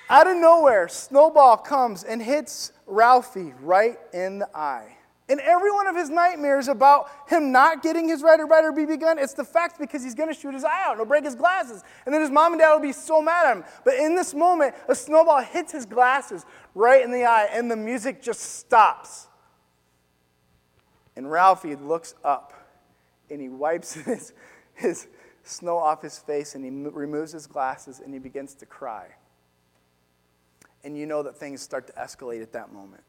Out 0.09 0.27
of 0.27 0.37
nowhere, 0.37 0.87
Snowball 0.87 1.57
comes 1.57 2.03
and 2.03 2.21
hits 2.21 2.71
Ralphie 2.85 3.53
right 3.61 3.97
in 4.13 4.39
the 4.39 4.49
eye. 4.55 4.94
And 5.27 5.39
every 5.39 5.71
one 5.71 5.87
of 5.87 5.95
his 5.95 6.09
nightmares 6.09 6.67
about 6.67 7.09
him 7.27 7.51
not 7.51 7.81
getting 7.81 8.07
his 8.07 8.21
Ryder 8.21 8.45
Ryder 8.45 8.71
BB 8.71 8.99
gun, 8.99 9.17
it's 9.17 9.33
the 9.33 9.43
fact 9.43 9.79
because 9.79 10.03
he's 10.03 10.13
going 10.13 10.31
to 10.31 10.39
shoot 10.39 10.53
his 10.53 10.63
eye 10.63 10.83
out 10.83 10.91
and 10.91 10.99
he'll 10.99 11.07
break 11.07 11.23
his 11.23 11.33
glasses. 11.33 11.83
And 12.05 12.13
then 12.13 12.21
his 12.21 12.29
mom 12.29 12.53
and 12.53 12.59
dad 12.61 12.73
will 12.73 12.81
be 12.81 12.91
so 12.91 13.23
mad 13.23 13.47
at 13.47 13.57
him. 13.57 13.63
But 13.83 13.95
in 13.95 14.15
this 14.15 14.35
moment, 14.35 14.75
a 14.87 14.93
snowball 14.93 15.41
hits 15.41 15.71
his 15.71 15.87
glasses 15.87 16.45
right 16.75 17.03
in 17.03 17.11
the 17.11 17.25
eye 17.25 17.49
and 17.51 17.71
the 17.71 17.75
music 17.75 18.21
just 18.21 18.39
stops. 18.41 19.27
And 21.15 21.31
Ralphie 21.31 21.75
looks 21.75 22.13
up 22.23 22.53
and 23.31 23.41
he 23.41 23.49
wipes 23.49 23.93
his, 24.05 24.33
his 24.75 25.07
snow 25.41 25.77
off 25.77 26.03
his 26.03 26.19
face 26.19 26.53
and 26.53 26.63
he 26.63 26.69
removes 26.69 27.31
his 27.31 27.47
glasses 27.47 27.99
and 27.99 28.13
he 28.13 28.19
begins 28.19 28.53
to 28.55 28.67
cry. 28.67 29.07
And 30.83 30.95
you 30.95 31.07
know 31.07 31.23
that 31.23 31.35
things 31.35 31.63
start 31.63 31.87
to 31.87 31.93
escalate 31.93 32.43
at 32.43 32.53
that 32.53 32.71
moment. 32.71 33.01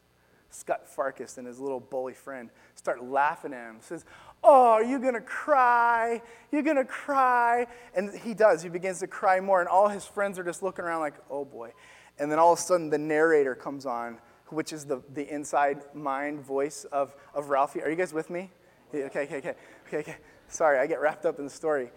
Scott 0.57 0.87
Farkus 0.93 1.37
and 1.37 1.45
his 1.45 1.59
little 1.59 1.79
bully 1.79 2.13
friend 2.13 2.49
start 2.73 3.03
laughing 3.03 3.53
at 3.53 3.69
him. 3.69 3.77
Says, 3.79 4.05
"Oh, 4.43 4.71
are 4.71 4.83
you 4.83 4.99
gonna 4.99 5.21
cry? 5.21 6.21
You're 6.51 6.63
gonna 6.63 6.83
cry?" 6.83 7.67
And 7.93 8.13
he 8.13 8.33
does. 8.33 8.63
He 8.63 8.69
begins 8.69 8.99
to 8.99 9.07
cry 9.07 9.39
more, 9.39 9.59
and 9.59 9.69
all 9.69 9.87
his 9.87 10.05
friends 10.05 10.39
are 10.39 10.43
just 10.43 10.63
looking 10.63 10.83
around 10.83 11.01
like, 11.01 11.13
"Oh 11.29 11.45
boy!" 11.45 11.73
And 12.17 12.31
then 12.31 12.39
all 12.39 12.53
of 12.53 12.59
a 12.59 12.61
sudden, 12.61 12.89
the 12.89 12.97
narrator 12.97 13.53
comes 13.53 13.85
on, 13.85 14.19
which 14.47 14.73
is 14.73 14.85
the, 14.85 15.03
the 15.13 15.31
inside 15.31 15.83
mind 15.93 16.41
voice 16.41 16.85
of, 16.85 17.15
of 17.35 17.49
Ralphie. 17.49 17.83
Are 17.83 17.89
you 17.89 17.95
guys 17.95 18.11
with 18.11 18.29
me? 18.31 18.49
Okay, 18.89 19.05
okay, 19.05 19.37
okay, 19.37 19.55
okay, 19.87 19.97
okay. 19.97 20.15
Sorry, 20.47 20.79
I 20.79 20.87
get 20.87 20.99
wrapped 20.99 21.25
up 21.25 21.37
in 21.37 21.45
the 21.45 21.51
story. 21.51 21.91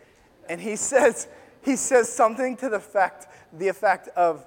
And 0.49 0.61
he 0.61 0.77
says, 0.77 1.29
he 1.63 1.77
says 1.77 2.13
something 2.13 2.57
to 2.59 2.69
the 2.69 2.77
effect, 2.77 3.27
the 3.53 3.69
effect 3.69 4.09
of, 4.09 4.45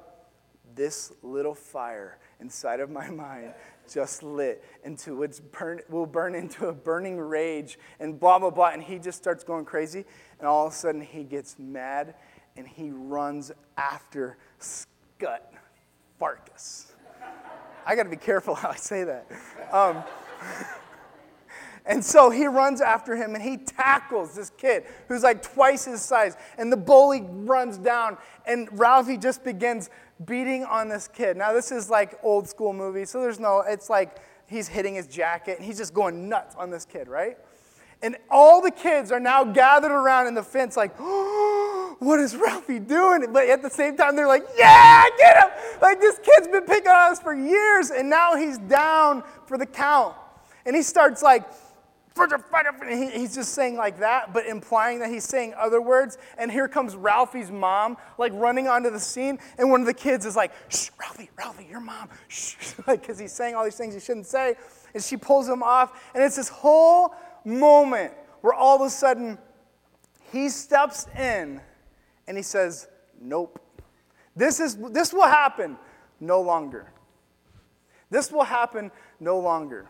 "This 0.76 1.12
little 1.24 1.56
fire." 1.56 2.20
inside 2.44 2.82
of 2.82 2.90
my 2.90 3.10
mind 3.10 3.54
just 3.92 4.24
lit 4.24 4.64
into 4.84 5.24
it's 5.24 5.40
burn 5.40 5.80
will 5.90 6.06
burn 6.06 6.36
into 6.36 6.68
a 6.68 6.74
burning 6.74 7.20
rage 7.20 7.78
and 8.00 8.20
blah 8.20 8.40
blah 8.40 8.50
blah 8.50 8.70
and 8.70 8.82
he 8.82 8.98
just 8.98 9.18
starts 9.18 9.44
going 9.44 9.66
crazy 9.66 10.06
and 10.40 10.48
all 10.48 10.68
of 10.68 10.74
a 10.74 10.76
sudden 10.76 11.02
he 11.02 11.24
gets 11.24 11.58
mad 11.60 12.16
and 12.56 12.68
he 12.68 12.92
runs 12.92 13.52
after 13.78 14.38
Scott 14.60 15.52
Farkus. 16.20 16.92
I 17.86 17.96
got 17.96 18.04
to 18.04 18.10
be 18.10 18.16
careful 18.16 18.56
how 18.56 18.70
I 18.70 18.76
say 18.76 19.04
that. 19.04 19.28
Um, 19.72 20.04
and 21.86 22.04
so 22.04 22.30
he 22.30 22.46
runs 22.46 22.80
after 22.80 23.16
him 23.16 23.36
and 23.36 23.44
he 23.44 23.58
tackles 23.58 24.36
this 24.36 24.50
kid 24.52 24.86
who's 25.10 25.24
like 25.24 25.44
twice 25.44 25.86
his 25.86 26.02
size. 26.02 26.38
And 26.58 26.72
the 26.72 26.78
bully 26.78 27.22
runs 27.22 27.78
down 27.78 28.18
and 28.46 28.70
Ralphie 28.72 29.18
just 29.18 29.44
begins 29.44 29.90
beating 30.26 30.64
on 30.64 30.88
this 30.88 31.10
kid. 31.10 31.36
Now, 31.36 31.52
this 31.52 31.72
is 31.72 31.90
like 31.90 32.18
old 32.24 32.48
school 32.48 32.72
movie, 32.72 33.06
so 33.06 33.20
there's 33.20 33.40
no, 33.40 33.64
it's 33.68 33.90
like 33.90 34.18
he's 34.48 34.70
hitting 34.70 34.96
his 34.96 35.08
jacket 35.08 35.58
and 35.58 35.66
he's 35.66 35.78
just 35.78 35.94
going 35.94 36.30
nuts 36.30 36.56
on 36.56 36.70
this 36.70 36.86
kid, 36.86 37.10
right? 37.10 37.38
And 38.02 38.18
all 38.30 38.62
the 38.62 38.72
kids 38.72 39.12
are 39.12 39.20
now 39.20 39.44
gathered 39.44 39.92
around 39.92 40.28
in 40.28 40.36
the 40.36 40.44
fence, 40.44 40.78
like, 40.78 40.94
oh, 41.00 41.96
what 42.00 42.20
is 42.20 42.36
Ralphie 42.36 42.80
doing? 42.80 43.32
But 43.32 43.50
at 43.50 43.62
the 43.62 43.70
same 43.70 43.98
time, 43.98 44.16
they're 44.16 44.28
like, 44.28 44.44
yeah, 44.58 45.06
get 45.18 45.38
him! 45.38 45.50
Like, 45.82 46.02
this 46.02 46.20
kid's 46.20 46.50
been 46.50 46.66
picking 46.66 46.90
on 46.90 47.14
us 47.14 47.22
for 47.22 47.34
years, 47.34 47.92
and 47.92 48.10
now 48.10 48.36
he's 48.36 48.58
down 48.58 49.24
for 49.46 49.58
the 49.58 49.66
count. 49.66 50.16
And 50.66 50.76
he 50.76 50.82
starts 50.82 51.22
like 51.22 51.46
He's 52.16 53.34
just 53.34 53.54
saying 53.54 53.76
like 53.76 54.00
that, 54.00 54.34
but 54.34 54.46
implying 54.46 55.00
that 55.00 55.10
he's 55.10 55.24
saying 55.24 55.56
other 55.58 55.82
words. 55.82 56.18
And 56.38 56.52
here 56.52 56.68
comes 56.68 56.96
Ralphie's 56.96 57.50
mom, 57.50 57.98
like 58.18 58.32
running 58.36 58.68
onto 58.68 58.92
the 58.92 59.00
scene. 59.00 59.40
And 59.58 59.72
one 59.72 59.82
of 59.82 59.88
the 59.88 59.94
kids 59.94 60.26
is 60.26 60.36
like, 60.36 60.52
Shh, 60.70 60.90
Ralphie, 61.00 61.30
Ralphie, 61.38 61.68
your 61.70 61.80
mom. 61.80 62.10
Shh. 62.28 62.56
like, 62.88 63.02
because 63.02 63.18
he's 63.18 63.32
saying 63.32 63.56
all 63.56 63.64
these 63.64 63.76
things 63.76 63.94
he 63.94 64.00
shouldn't 64.00 64.28
say. 64.28 64.56
And 64.94 65.04
she 65.04 65.18
pulls 65.18 65.50
him 65.50 65.64
off. 65.64 66.12
And 66.14 66.24
it's 66.24 66.36
this 66.36 66.50
whole 66.50 67.16
moment 67.46 68.14
where 68.42 68.54
all 68.54 68.76
of 68.76 68.82
a 68.88 68.90
sudden 68.90 69.40
he 70.32 70.50
steps 70.50 71.08
in 71.18 71.62
and 72.28 72.38
he 72.38 72.44
says, 72.44 72.88
Nope. 73.20 73.60
This, 74.36 74.60
is, 74.60 74.76
this 74.92 75.14
will 75.14 75.28
happen 75.28 75.78
no 76.20 76.42
longer. 76.42 76.92
This 78.10 78.32
will 78.32 78.44
happen 78.44 78.92
no 79.20 79.40
longer. 79.40 79.90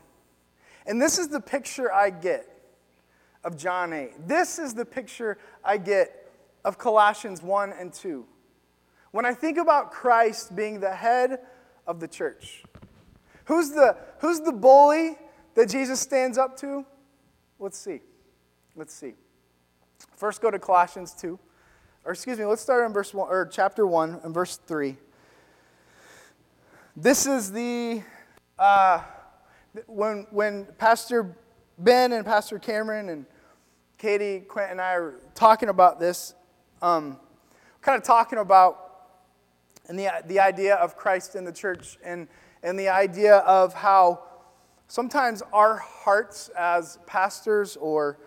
And 0.85 1.01
this 1.01 1.17
is 1.17 1.29
the 1.29 1.39
picture 1.39 1.91
I 1.91 2.09
get 2.09 2.47
of 3.43 3.57
John 3.57 3.93
8. 3.93 4.27
This 4.27 4.59
is 4.59 4.73
the 4.73 4.85
picture 4.85 5.37
I 5.63 5.77
get 5.77 6.31
of 6.65 6.77
Colossians 6.77 7.41
1 7.41 7.73
and 7.73 7.93
2. 7.93 8.25
When 9.11 9.25
I 9.25 9.33
think 9.33 9.57
about 9.57 9.91
Christ 9.91 10.55
being 10.55 10.79
the 10.79 10.93
head 10.93 11.39
of 11.85 11.99
the 11.99 12.07
church, 12.07 12.63
who's 13.45 13.71
the, 13.71 13.97
who's 14.19 14.39
the 14.41 14.51
bully 14.51 15.17
that 15.55 15.69
Jesus 15.69 15.99
stands 15.99 16.37
up 16.37 16.57
to? 16.57 16.85
Let's 17.59 17.77
see. 17.77 18.01
Let's 18.75 18.93
see. 18.93 19.13
First, 20.15 20.41
go 20.41 20.49
to 20.49 20.59
Colossians 20.59 21.13
2. 21.13 21.37
Or 22.05 22.11
excuse 22.11 22.37
me, 22.37 22.45
let's 22.45 22.61
start 22.61 22.85
in 22.85 22.91
verse 22.91 23.13
1 23.13 23.29
or 23.29 23.45
chapter 23.45 23.87
1 23.87 24.21
and 24.23 24.33
verse 24.33 24.57
3. 24.67 24.97
This 26.95 27.25
is 27.25 27.51
the 27.51 28.01
uh, 28.59 29.01
when, 29.87 30.27
when 30.31 30.67
Pastor 30.77 31.35
Ben 31.77 32.11
and 32.11 32.25
Pastor 32.25 32.59
Cameron 32.59 33.09
and 33.09 33.25
Katie, 33.97 34.41
Quint, 34.41 34.71
and 34.71 34.81
I 34.81 34.93
are 34.93 35.15
talking 35.33 35.69
about 35.69 35.99
this, 35.99 36.35
um, 36.81 37.17
kind 37.81 37.97
of 37.97 38.03
talking 38.03 38.39
about 38.39 38.79
and 39.87 39.99
the, 39.99 40.09
the 40.27 40.39
idea 40.39 40.75
of 40.75 40.95
Christ 40.95 41.35
in 41.35 41.43
the 41.43 41.51
church 41.51 41.97
and, 42.03 42.27
and 42.61 42.79
the 42.79 42.87
idea 42.87 43.37
of 43.37 43.73
how 43.73 44.23
sometimes 44.87 45.41
our 45.51 45.77
hearts 45.77 46.49
as 46.57 46.99
pastors 47.05 47.75
or, 47.77 48.17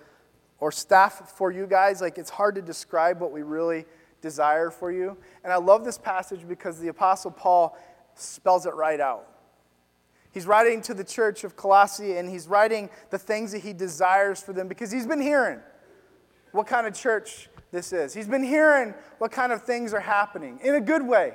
or 0.59 0.71
staff 0.71 1.33
for 1.37 1.51
you 1.51 1.67
guys, 1.67 2.01
like 2.01 2.19
it's 2.19 2.31
hard 2.31 2.55
to 2.57 2.63
describe 2.63 3.21
what 3.21 3.33
we 3.33 3.43
really 3.43 3.87
desire 4.21 4.71
for 4.71 4.93
you. 4.93 5.17
And 5.45 5.53
I 5.53 5.57
love 5.57 5.85
this 5.85 5.97
passage 5.97 6.47
because 6.47 6.79
the 6.79 6.89
Apostle 6.89 7.31
Paul 7.31 7.77
spells 8.15 8.67
it 8.67 8.75
right 8.75 9.01
out. 9.01 9.36
He's 10.37 10.47
writing 10.47 10.83
to 10.83 10.93
the 10.93 11.03
church 11.03 11.45
of 11.45 11.57
Colossae 11.57 12.19
and 12.19 12.29
he's 12.29 12.47
writing 12.47 12.91
the 13.09 13.17
things 13.17 13.53
that 13.53 13.63
he 13.63 13.73
desires 13.73 14.39
for 14.39 14.53
them 14.53 14.69
because 14.69 14.93
he's 14.93 15.07
been 15.07 15.23
hearing 15.23 15.61
what 16.53 16.67
kind 16.67 16.87
of 16.87 16.93
church 16.93 17.49
this 17.73 17.91
is. 17.91 18.13
He's 18.13 18.29
been 18.29 18.45
hearing 18.45 18.93
what 19.17 19.33
kind 19.33 19.51
of 19.51 19.63
things 19.63 19.95
are 19.95 20.01
happening 20.01 20.61
in 20.63 20.75
a 20.75 20.81
good 20.83 21.03
way. 21.07 21.33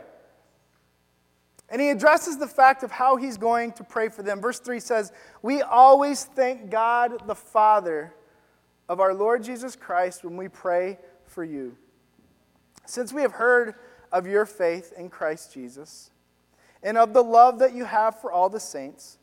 And 1.67 1.81
he 1.81 1.89
addresses 1.89 2.37
the 2.37 2.45
fact 2.45 2.83
of 2.83 2.91
how 2.91 3.15
he's 3.15 3.37
going 3.37 3.71
to 3.71 3.83
pray 3.83 4.07
for 4.07 4.21
them. 4.21 4.39
Verse 4.39 4.59
3 4.59 4.79
says, 4.79 5.11
We 5.41 5.63
always 5.63 6.25
thank 6.25 6.69
God 6.69 7.25
the 7.25 7.33
Father 7.33 8.13
of 8.87 8.99
our 8.99 9.15
Lord 9.15 9.43
Jesus 9.43 9.75
Christ 9.75 10.23
when 10.23 10.37
we 10.37 10.47
pray 10.47 10.99
for 11.25 11.43
you. 11.43 11.75
Since 12.85 13.13
we 13.13 13.23
have 13.23 13.31
heard 13.31 13.73
of 14.11 14.27
your 14.27 14.45
faith 14.45 14.93
in 14.95 15.09
Christ 15.09 15.51
Jesus 15.51 16.11
and 16.83 16.97
of 16.97 17.13
the 17.13 17.23
love 17.23 17.59
that 17.59 17.73
you 17.73 17.85
have 17.85 18.19
for 18.19 18.31
all 18.31 18.49
the 18.49 18.59
saints, 18.59 19.17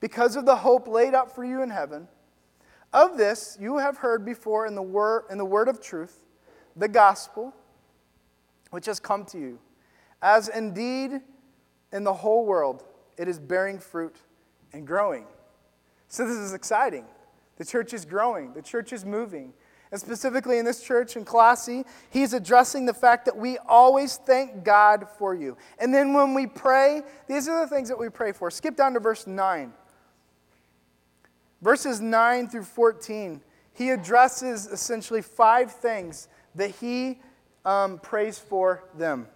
because 0.00 0.36
of 0.36 0.46
the 0.46 0.56
hope 0.56 0.88
laid 0.88 1.14
up 1.14 1.34
for 1.34 1.44
you 1.44 1.62
in 1.62 1.70
heaven. 1.70 2.08
Of 2.92 3.16
this 3.16 3.56
you 3.60 3.78
have 3.78 3.98
heard 3.98 4.24
before 4.24 4.66
in 4.66 4.74
the 4.74 4.82
word, 4.82 5.24
in 5.30 5.38
the 5.38 5.44
word 5.44 5.68
of 5.68 5.80
truth, 5.80 6.24
the 6.76 6.88
gospel, 6.88 7.54
which 8.70 8.86
has 8.86 9.00
come 9.00 9.24
to 9.26 9.38
you, 9.38 9.58
as 10.22 10.48
indeed 10.48 11.20
in 11.92 12.04
the 12.04 12.12
whole 12.12 12.44
world 12.44 12.84
it 13.16 13.28
is 13.28 13.38
bearing 13.38 13.78
fruit 13.78 14.16
and 14.72 14.86
growing. 14.86 15.26
So 16.08 16.26
this 16.26 16.36
is 16.36 16.54
exciting. 16.54 17.04
The 17.56 17.64
church 17.64 17.92
is 17.92 18.04
growing, 18.04 18.54
the 18.54 18.62
church 18.62 18.92
is 18.92 19.04
moving. 19.04 19.52
And 19.92 20.00
specifically 20.00 20.58
in 20.58 20.64
this 20.64 20.82
church 20.82 21.16
in 21.16 21.24
Colossae, 21.24 21.84
he's 22.10 22.32
addressing 22.32 22.86
the 22.86 22.94
fact 22.94 23.24
that 23.24 23.36
we 23.36 23.58
always 23.58 24.16
thank 24.18 24.62
God 24.62 25.08
for 25.18 25.34
you. 25.34 25.56
And 25.78 25.92
then 25.92 26.12
when 26.12 26.32
we 26.32 26.46
pray, 26.46 27.02
these 27.26 27.48
are 27.48 27.60
the 27.60 27.66
things 27.66 27.88
that 27.88 27.98
we 27.98 28.08
pray 28.08 28.32
for. 28.32 28.50
Skip 28.50 28.76
down 28.76 28.94
to 28.94 29.00
verse 29.00 29.26
9. 29.26 29.72
verses 31.60 32.00
9 32.00 32.48
through 32.48 32.62
14, 32.62 33.40
he 33.72 33.90
addresses 33.90 34.66
essentially 34.66 35.22
five 35.22 35.72
things 35.72 36.28
that 36.54 36.70
he 36.70 37.18
um, 37.64 37.98
prays 37.98 38.38
for 38.38 38.84
them. 38.96 39.26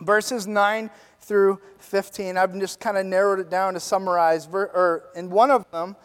Verses 0.00 0.46
9 0.46 0.90
through 1.20 1.60
15, 1.78 2.36
I've 2.36 2.58
just 2.58 2.80
kind 2.80 2.96
of 2.96 3.06
narrowed 3.06 3.38
it 3.38 3.50
down 3.50 3.74
to 3.74 3.80
summarize. 3.80 4.48
Or 4.52 5.04
in 5.14 5.30
one 5.30 5.50
of 5.50 5.68
them, 5.70 5.96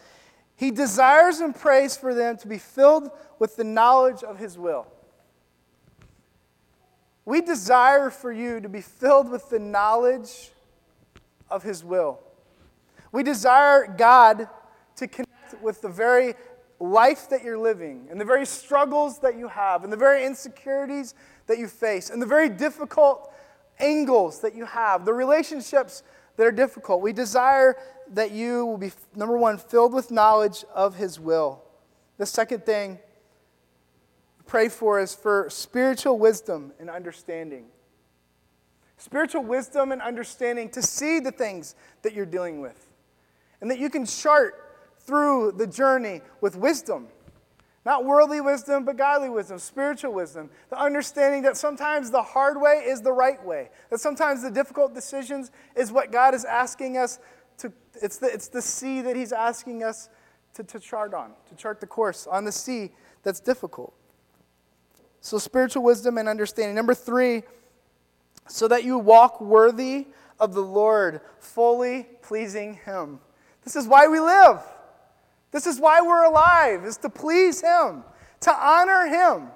he 0.62 0.70
desires 0.70 1.40
and 1.40 1.56
prays 1.56 1.96
for 1.96 2.14
them 2.14 2.36
to 2.36 2.46
be 2.46 2.56
filled 2.56 3.10
with 3.40 3.56
the 3.56 3.64
knowledge 3.64 4.22
of 4.22 4.38
his 4.38 4.56
will. 4.56 4.86
We 7.24 7.40
desire 7.40 8.10
for 8.10 8.30
you 8.30 8.60
to 8.60 8.68
be 8.68 8.80
filled 8.80 9.28
with 9.28 9.50
the 9.50 9.58
knowledge 9.58 10.52
of 11.50 11.64
his 11.64 11.84
will. 11.84 12.20
We 13.10 13.24
desire 13.24 13.92
God 13.98 14.48
to 14.94 15.08
connect 15.08 15.60
with 15.60 15.80
the 15.80 15.88
very 15.88 16.34
life 16.78 17.28
that 17.30 17.42
you're 17.42 17.58
living 17.58 18.06
and 18.08 18.20
the 18.20 18.24
very 18.24 18.46
struggles 18.46 19.18
that 19.18 19.36
you 19.36 19.48
have 19.48 19.82
and 19.82 19.92
the 19.92 19.96
very 19.96 20.24
insecurities 20.24 21.16
that 21.48 21.58
you 21.58 21.66
face 21.66 22.08
and 22.08 22.22
the 22.22 22.26
very 22.26 22.48
difficult 22.48 23.32
angles 23.80 24.38
that 24.42 24.54
you 24.54 24.66
have, 24.66 25.04
the 25.04 25.12
relationships 25.12 26.04
that 26.36 26.46
are 26.46 26.52
difficult. 26.52 27.02
We 27.02 27.12
desire 27.12 27.76
that 28.12 28.30
you 28.30 28.66
will 28.66 28.78
be, 28.78 28.92
number 29.14 29.36
one, 29.36 29.58
filled 29.58 29.92
with 29.92 30.10
knowledge 30.10 30.64
of 30.74 30.96
His 30.96 31.18
will. 31.18 31.62
The 32.18 32.26
second 32.26 32.64
thing, 32.64 32.98
pray 34.46 34.68
for 34.68 35.00
is 35.00 35.14
for 35.14 35.48
spiritual 35.50 36.18
wisdom 36.18 36.72
and 36.78 36.90
understanding. 36.90 37.66
Spiritual 38.98 39.42
wisdom 39.42 39.90
and 39.92 40.00
understanding 40.00 40.68
to 40.70 40.82
see 40.82 41.18
the 41.18 41.32
things 41.32 41.74
that 42.02 42.12
you're 42.12 42.26
dealing 42.26 42.60
with. 42.60 42.88
And 43.60 43.70
that 43.70 43.78
you 43.78 43.90
can 43.90 44.06
chart 44.06 44.54
through 45.00 45.52
the 45.52 45.66
journey 45.66 46.20
with 46.40 46.56
wisdom. 46.56 47.08
Not 47.84 48.04
worldly 48.04 48.40
wisdom, 48.40 48.84
but 48.84 48.96
godly 48.96 49.28
wisdom, 49.28 49.58
spiritual 49.58 50.12
wisdom. 50.12 50.50
The 50.70 50.80
understanding 50.80 51.42
that 51.42 51.56
sometimes 51.56 52.12
the 52.12 52.22
hard 52.22 52.60
way 52.60 52.84
is 52.86 53.00
the 53.00 53.12
right 53.12 53.44
way. 53.44 53.70
That 53.90 53.98
sometimes 53.98 54.42
the 54.42 54.50
difficult 54.50 54.94
decisions 54.94 55.50
is 55.74 55.90
what 55.90 56.12
God 56.12 56.34
is 56.34 56.44
asking 56.44 56.96
us 56.96 57.18
to, 57.62 57.72
it's 58.00 58.18
the, 58.18 58.26
it's 58.26 58.48
the 58.48 58.62
sea 58.62 59.00
that 59.00 59.16
He's 59.16 59.32
asking 59.32 59.82
us 59.82 60.08
to, 60.54 60.62
to 60.64 60.78
chart 60.78 61.14
on, 61.14 61.32
to 61.48 61.54
chart 61.54 61.80
the 61.80 61.86
course 61.86 62.26
on 62.26 62.44
the 62.44 62.52
sea 62.52 62.90
that's 63.22 63.40
difficult. 63.40 63.94
So, 65.20 65.38
spiritual 65.38 65.84
wisdom 65.84 66.18
and 66.18 66.28
understanding. 66.28 66.74
Number 66.74 66.94
three, 66.94 67.44
so 68.48 68.66
that 68.68 68.84
you 68.84 68.98
walk 68.98 69.40
worthy 69.40 70.08
of 70.40 70.54
the 70.54 70.62
Lord, 70.62 71.20
fully 71.38 72.08
pleasing 72.22 72.74
Him. 72.84 73.20
This 73.64 73.76
is 73.76 73.86
why 73.86 74.08
we 74.08 74.18
live. 74.18 74.60
This 75.52 75.66
is 75.66 75.78
why 75.78 76.00
we're 76.00 76.24
alive, 76.24 76.84
is 76.84 76.96
to 76.98 77.08
please 77.08 77.60
Him, 77.60 78.02
to 78.40 78.52
honor 78.52 79.06
Him. 79.06 79.48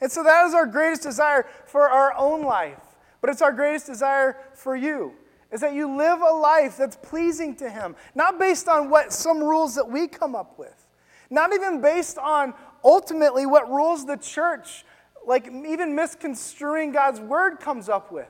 And 0.00 0.12
so 0.12 0.22
that 0.22 0.46
is 0.46 0.52
our 0.52 0.66
greatest 0.66 1.02
desire 1.02 1.46
for 1.64 1.88
our 1.88 2.12
own 2.18 2.42
life. 2.42 2.80
But 3.22 3.30
it's 3.30 3.40
our 3.40 3.52
greatest 3.52 3.86
desire 3.86 4.36
for 4.52 4.76
you, 4.76 5.14
is 5.54 5.60
that 5.60 5.72
you 5.72 5.96
live 5.96 6.20
a 6.20 6.34
life 6.34 6.76
that's 6.76 6.96
pleasing 6.96 7.54
to 7.56 7.70
Him, 7.70 7.94
not 8.14 8.38
based 8.38 8.68
on 8.68 8.90
what 8.90 9.12
some 9.12 9.38
rules 9.38 9.76
that 9.76 9.88
we 9.88 10.08
come 10.08 10.34
up 10.34 10.58
with, 10.58 10.86
not 11.30 11.54
even 11.54 11.80
based 11.80 12.18
on 12.18 12.52
ultimately 12.84 13.46
what 13.46 13.70
rules 13.70 14.04
the 14.04 14.16
church, 14.16 14.84
like 15.26 15.46
even 15.46 15.94
misconstruing 15.94 16.92
God's 16.92 17.20
word, 17.20 17.60
comes 17.60 17.88
up 17.88 18.10
with 18.12 18.28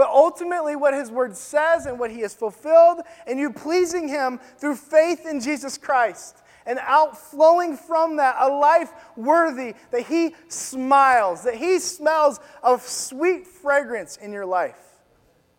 but 0.00 0.08
ultimately 0.08 0.76
what 0.76 0.94
his 0.94 1.10
word 1.10 1.36
says 1.36 1.84
and 1.84 1.98
what 1.98 2.10
he 2.10 2.20
has 2.20 2.32
fulfilled, 2.32 3.02
and 3.26 3.38
you 3.38 3.52
pleasing 3.52 4.08
him 4.08 4.40
through 4.56 4.74
faith 4.74 5.26
in 5.26 5.40
Jesus 5.40 5.76
Christ. 5.76 6.38
And 6.64 6.78
outflowing 6.80 7.76
from 7.76 8.16
that, 8.16 8.36
a 8.38 8.48
life 8.48 8.90
worthy 9.14 9.74
that 9.90 10.06
he 10.06 10.34
smiles, 10.48 11.42
that 11.44 11.56
he 11.56 11.78
smells 11.78 12.40
of 12.62 12.80
sweet 12.80 13.46
fragrance 13.46 14.16
in 14.16 14.32
your 14.32 14.46
life. 14.46 14.89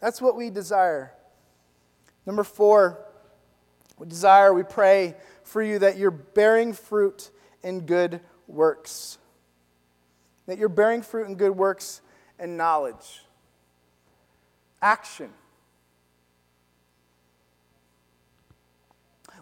That's 0.01 0.21
what 0.21 0.35
we 0.35 0.49
desire. 0.49 1.13
Number 2.25 2.43
four, 2.43 2.99
we 3.97 4.07
desire, 4.07 4.53
we 4.53 4.63
pray 4.63 5.15
for 5.43 5.61
you 5.61 5.79
that 5.79 5.97
you're 5.97 6.11
bearing 6.11 6.73
fruit 6.73 7.29
in 7.63 7.81
good 7.85 8.19
works. 8.47 9.17
That 10.47 10.57
you're 10.57 10.69
bearing 10.69 11.01
fruit 11.01 11.27
in 11.27 11.35
good 11.35 11.55
works 11.55 12.01
and 12.39 12.57
knowledge 12.57 13.21
action. 14.81 15.29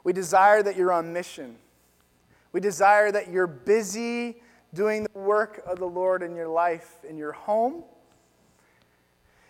We 0.04 0.14
desire 0.14 0.62
that 0.64 0.76
you're 0.76 0.92
on 0.92 1.14
mission. 1.14 1.56
We 2.52 2.60
desire 2.60 3.12
that 3.12 3.30
you're 3.30 3.48
busy 3.48 4.42
doing 4.74 5.04
the 5.04 5.20
work 5.20 5.62
of 5.66 5.80
the 5.80 5.86
Lord 5.86 6.24
in 6.24 6.36
your 6.36 6.48
life, 6.48 6.98
in 7.08 7.18
your 7.18 7.32
home, 7.32 7.84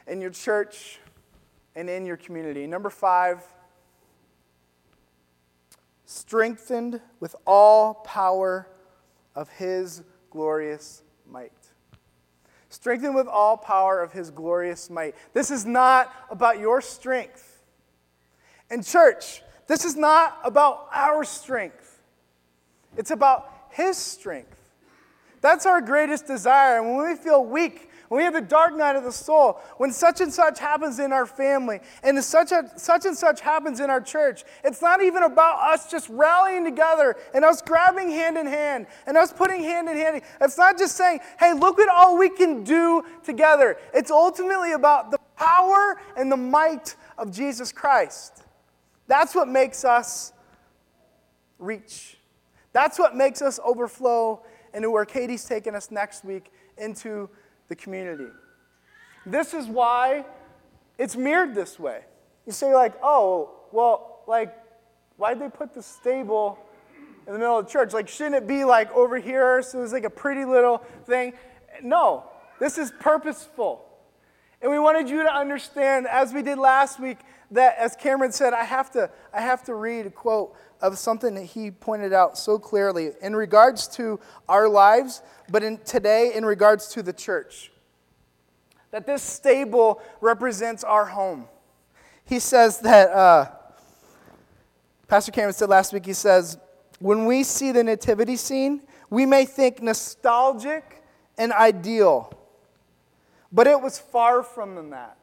in 0.09 0.19
your 0.21 0.31
church, 0.31 0.99
and 1.75 1.89
in 1.89 2.05
your 2.05 2.17
community. 2.17 2.67
Number 2.67 2.89
five, 2.89 3.41
strengthened 6.05 6.99
with 7.19 7.35
all 7.45 7.93
power 7.93 8.67
of 9.35 9.49
his 9.49 10.03
glorious 10.31 11.03
might 11.29 11.53
strengthened 12.69 13.15
with 13.15 13.27
all 13.27 13.57
power 13.57 14.01
of 14.01 14.13
his 14.13 14.31
glorious 14.31 14.89
might. 14.89 15.15
This 15.33 15.51
is 15.51 15.65
not 15.65 16.13
about 16.29 16.59
your 16.59 16.81
strength. 16.81 17.63
And, 18.69 18.85
church, 18.85 19.41
this 19.67 19.83
is 19.83 19.95
not 19.95 20.39
about 20.43 20.87
our 20.93 21.23
strength, 21.23 22.01
it's 22.95 23.11
about 23.11 23.51
his 23.71 23.97
strength. 23.97 24.55
That's 25.41 25.65
our 25.65 25.79
greatest 25.79 26.27
desire. 26.27 26.79
And 26.79 26.97
when 26.97 27.09
we 27.09 27.15
feel 27.15 27.45
weak, 27.45 27.88
when 28.09 28.17
we 28.17 28.23
have 28.23 28.33
the 28.33 28.41
dark 28.41 28.75
night 28.75 28.95
of 28.95 29.03
the 29.03 29.11
soul, 29.11 29.59
when 29.77 29.91
such 29.91 30.19
and 30.19 30.33
such 30.33 30.59
happens 30.59 30.99
in 30.99 31.13
our 31.13 31.27
family, 31.27 31.79
and 32.03 32.21
such, 32.23 32.51
a, 32.51 32.69
such 32.75 33.05
and 33.05 33.15
such 33.15 33.39
happens 33.39 33.79
in 33.79 33.89
our 33.91 34.01
church, 34.01 34.43
it's 34.63 34.81
not 34.81 35.01
even 35.03 35.23
about 35.23 35.59
us 35.61 35.89
just 35.89 36.09
rallying 36.09 36.65
together 36.65 37.15
and 37.35 37.45
us 37.45 37.61
grabbing 37.61 38.09
hand 38.09 38.35
in 38.37 38.47
hand 38.47 38.87
and 39.05 39.15
us 39.15 39.31
putting 39.31 39.63
hand 39.63 39.87
in 39.87 39.95
hand. 39.95 40.21
It's 40.41 40.57
not 40.57 40.77
just 40.77 40.97
saying, 40.97 41.19
hey, 41.39 41.53
look 41.53 41.79
at 41.79 41.87
all 41.87 42.17
we 42.17 42.29
can 42.29 42.63
do 42.63 43.03
together. 43.23 43.77
It's 43.93 44.09
ultimately 44.09 44.73
about 44.73 45.11
the 45.11 45.19
power 45.37 46.01
and 46.17 46.31
the 46.31 46.37
might 46.37 46.95
of 47.17 47.31
Jesus 47.31 47.71
Christ. 47.71 48.43
That's 49.07 49.35
what 49.35 49.47
makes 49.47 49.85
us 49.85 50.33
reach. 51.59 52.17
That's 52.73 52.97
what 52.97 53.15
makes 53.15 53.43
us 53.43 53.59
overflow 53.63 54.41
into 54.73 54.89
where 54.89 55.05
Katie's 55.05 55.45
taking 55.45 55.75
us 55.75 55.91
next 55.91 56.25
week 56.25 56.51
into 56.77 57.29
the 57.69 57.75
community. 57.75 58.27
This 59.25 59.53
is 59.53 59.67
why 59.67 60.25
it's 60.97 61.15
mirrored 61.15 61.55
this 61.55 61.79
way. 61.79 62.01
You 62.45 62.51
say, 62.51 62.73
like, 62.73 62.93
oh, 63.01 63.51
well, 63.71 64.23
like, 64.27 64.55
why'd 65.17 65.39
they 65.39 65.49
put 65.49 65.73
the 65.73 65.83
stable 65.83 66.59
in 67.27 67.33
the 67.33 67.39
middle 67.39 67.59
of 67.59 67.65
the 67.65 67.71
church? 67.71 67.93
Like, 67.93 68.07
shouldn't 68.07 68.35
it 68.35 68.47
be 68.47 68.65
like 68.65 68.91
over 68.91 69.17
here 69.17 69.61
so 69.61 69.81
it's 69.83 69.93
like 69.93 70.03
a 70.03 70.09
pretty 70.09 70.45
little 70.45 70.79
thing? 71.05 71.33
No, 71.83 72.25
this 72.59 72.77
is 72.77 72.91
purposeful. 72.99 73.85
And 74.61 74.71
we 74.71 74.79
wanted 74.79 75.09
you 75.09 75.23
to 75.23 75.33
understand, 75.33 76.07
as 76.07 76.33
we 76.33 76.41
did 76.41 76.57
last 76.57 76.99
week, 76.99 77.19
that 77.51 77.77
as 77.77 77.95
Cameron 77.95 78.31
said, 78.31 78.53
I 78.53 78.63
have 78.63 78.91
to, 78.91 79.09
I 79.33 79.41
have 79.41 79.63
to 79.65 79.75
read 79.75 80.05
a 80.05 80.09
quote 80.09 80.55
of 80.81 80.97
something 80.97 81.35
that 81.35 81.43
he 81.43 81.71
pointed 81.71 82.13
out 82.13 82.37
so 82.37 82.57
clearly 82.57 83.11
in 83.21 83.35
regards 83.35 83.87
to 83.87 84.19
our 84.47 84.67
lives, 84.69 85.21
but 85.49 85.63
in, 85.63 85.77
today 85.79 86.33
in 86.33 86.45
regards 86.45 86.87
to 86.89 87.03
the 87.03 87.13
church. 87.13 87.71
That 88.91 89.05
this 89.05 89.21
stable 89.21 90.01
represents 90.21 90.83
our 90.83 91.05
home. 91.05 91.47
He 92.25 92.39
says 92.39 92.79
that, 92.79 93.09
uh, 93.09 93.49
Pastor 95.07 95.31
Cameron 95.31 95.53
said 95.53 95.69
last 95.69 95.93
week, 95.93 96.05
he 96.05 96.13
says, 96.13 96.57
when 96.99 97.25
we 97.25 97.43
see 97.43 97.71
the 97.71 97.83
nativity 97.83 98.35
scene, 98.35 98.81
we 99.09 99.25
may 99.25 99.45
think 99.45 99.81
nostalgic 99.81 101.03
and 101.37 101.51
ideal, 101.53 102.33
but 103.51 103.65
it 103.65 103.81
was 103.81 103.97
far 103.97 104.43
from 104.43 104.89
that. 104.91 105.17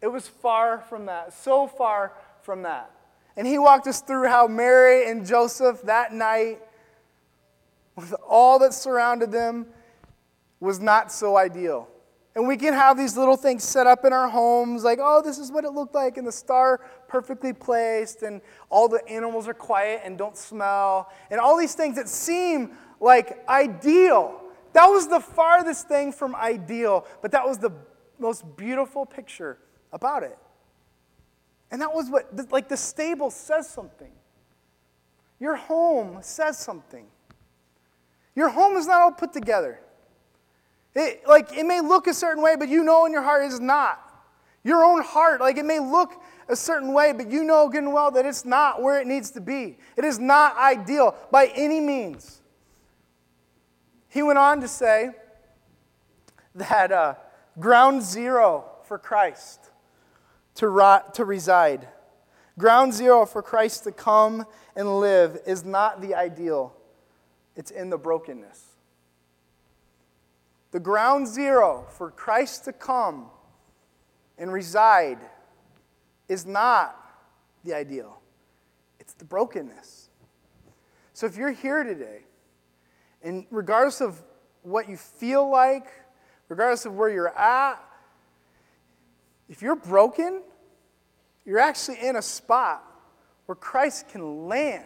It 0.00 0.08
was 0.08 0.28
far 0.28 0.78
from 0.78 1.06
that, 1.06 1.32
so 1.32 1.66
far 1.66 2.12
from 2.42 2.62
that. 2.62 2.90
And 3.38 3.46
he 3.46 3.56
walked 3.56 3.86
us 3.86 4.00
through 4.00 4.28
how 4.28 4.48
Mary 4.48 5.08
and 5.08 5.24
Joseph 5.24 5.80
that 5.82 6.12
night, 6.12 6.58
with 7.94 8.12
all 8.28 8.58
that 8.58 8.74
surrounded 8.74 9.30
them, 9.30 9.66
was 10.58 10.80
not 10.80 11.12
so 11.12 11.36
ideal. 11.36 11.88
And 12.34 12.48
we 12.48 12.56
can 12.56 12.74
have 12.74 12.96
these 12.96 13.16
little 13.16 13.36
things 13.36 13.62
set 13.62 13.86
up 13.86 14.04
in 14.04 14.12
our 14.12 14.28
homes, 14.28 14.82
like, 14.82 14.98
oh, 15.00 15.22
this 15.22 15.38
is 15.38 15.52
what 15.52 15.64
it 15.64 15.70
looked 15.70 15.94
like, 15.94 16.16
and 16.16 16.26
the 16.26 16.32
star 16.32 16.80
perfectly 17.06 17.52
placed, 17.52 18.22
and 18.22 18.40
all 18.70 18.88
the 18.88 19.08
animals 19.08 19.46
are 19.46 19.54
quiet 19.54 20.02
and 20.04 20.18
don't 20.18 20.36
smell, 20.36 21.08
and 21.30 21.38
all 21.38 21.56
these 21.56 21.74
things 21.74 21.94
that 21.94 22.08
seem 22.08 22.72
like 23.00 23.48
ideal. 23.48 24.40
That 24.72 24.86
was 24.86 25.06
the 25.06 25.20
farthest 25.20 25.86
thing 25.86 26.10
from 26.10 26.34
ideal, 26.34 27.06
but 27.22 27.30
that 27.30 27.46
was 27.46 27.58
the 27.58 27.70
most 28.18 28.44
beautiful 28.56 29.06
picture 29.06 29.58
about 29.92 30.24
it. 30.24 30.36
And 31.70 31.82
that 31.82 31.92
was 31.92 32.10
what, 32.10 32.50
like, 32.50 32.68
the 32.68 32.76
stable 32.76 33.30
says 33.30 33.68
something. 33.68 34.10
Your 35.38 35.56
home 35.56 36.18
says 36.22 36.58
something. 36.58 37.06
Your 38.34 38.48
home 38.48 38.76
is 38.76 38.86
not 38.86 39.02
all 39.02 39.12
put 39.12 39.32
together. 39.32 39.80
It, 40.94 41.22
like, 41.28 41.56
it 41.56 41.66
may 41.66 41.80
look 41.80 42.06
a 42.06 42.14
certain 42.14 42.42
way, 42.42 42.56
but 42.56 42.68
you 42.68 42.82
know 42.82 43.04
in 43.06 43.12
your 43.12 43.22
heart 43.22 43.44
it's 43.44 43.60
not. 43.60 44.04
Your 44.64 44.84
own 44.84 45.02
heart, 45.02 45.40
like, 45.40 45.56
it 45.56 45.64
may 45.64 45.78
look 45.78 46.12
a 46.48 46.56
certain 46.56 46.92
way, 46.92 47.12
but 47.12 47.30
you 47.30 47.44
know 47.44 47.68
good 47.68 47.84
and 47.84 47.92
well 47.92 48.10
that 48.10 48.24
it's 48.26 48.44
not 48.44 48.82
where 48.82 49.00
it 49.00 49.06
needs 49.06 49.30
to 49.32 49.40
be. 49.40 49.78
It 49.96 50.04
is 50.04 50.18
not 50.18 50.56
ideal 50.56 51.14
by 51.30 51.52
any 51.54 51.80
means. 51.80 52.40
He 54.08 54.22
went 54.22 54.38
on 54.38 54.60
to 54.62 54.68
say 54.68 55.10
that 56.54 56.90
uh, 56.90 57.14
ground 57.58 58.02
zero 58.02 58.64
for 58.84 58.98
Christ 58.98 59.70
to, 60.58 60.68
rot, 60.68 61.14
to 61.14 61.24
reside, 61.24 61.86
ground 62.58 62.92
zero 62.92 63.24
for 63.24 63.42
Christ 63.42 63.84
to 63.84 63.92
come 63.92 64.44
and 64.74 64.98
live 64.98 65.38
is 65.46 65.64
not 65.64 66.00
the 66.00 66.16
ideal, 66.16 66.74
it's 67.54 67.70
in 67.70 67.90
the 67.90 67.98
brokenness. 67.98 68.64
The 70.72 70.80
ground 70.80 71.28
zero 71.28 71.86
for 71.90 72.10
Christ 72.10 72.64
to 72.64 72.72
come 72.72 73.26
and 74.36 74.52
reside 74.52 75.18
is 76.28 76.44
not 76.44 76.96
the 77.64 77.74
ideal, 77.74 78.20
it's 78.98 79.12
the 79.12 79.24
brokenness. 79.24 80.10
So 81.14 81.26
if 81.26 81.36
you're 81.36 81.52
here 81.52 81.84
today, 81.84 82.22
and 83.22 83.46
regardless 83.52 84.00
of 84.00 84.20
what 84.62 84.88
you 84.88 84.96
feel 84.96 85.48
like, 85.48 85.86
regardless 86.48 86.84
of 86.84 86.96
where 86.96 87.10
you're 87.10 87.36
at, 87.36 87.76
if 89.48 89.62
you're 89.62 89.76
broken, 89.76 90.42
you're 91.48 91.58
actually 91.58 91.98
in 92.06 92.14
a 92.14 92.20
spot 92.20 92.84
where 93.46 93.56
Christ 93.56 94.10
can 94.10 94.48
land 94.48 94.84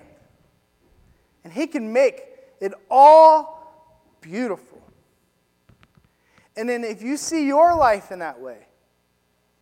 and 1.43 1.53
he 1.53 1.67
can 1.67 1.93
make 1.93 2.23
it 2.61 2.73
all 2.89 4.15
beautiful. 4.21 4.81
And 6.57 6.69
then 6.69 6.85
if 6.85 7.03
you 7.03 7.17
see 7.17 7.49
your 7.49 7.75
life 7.75 8.13
in 8.13 8.21
that 8.21 8.41
way, 8.41 8.59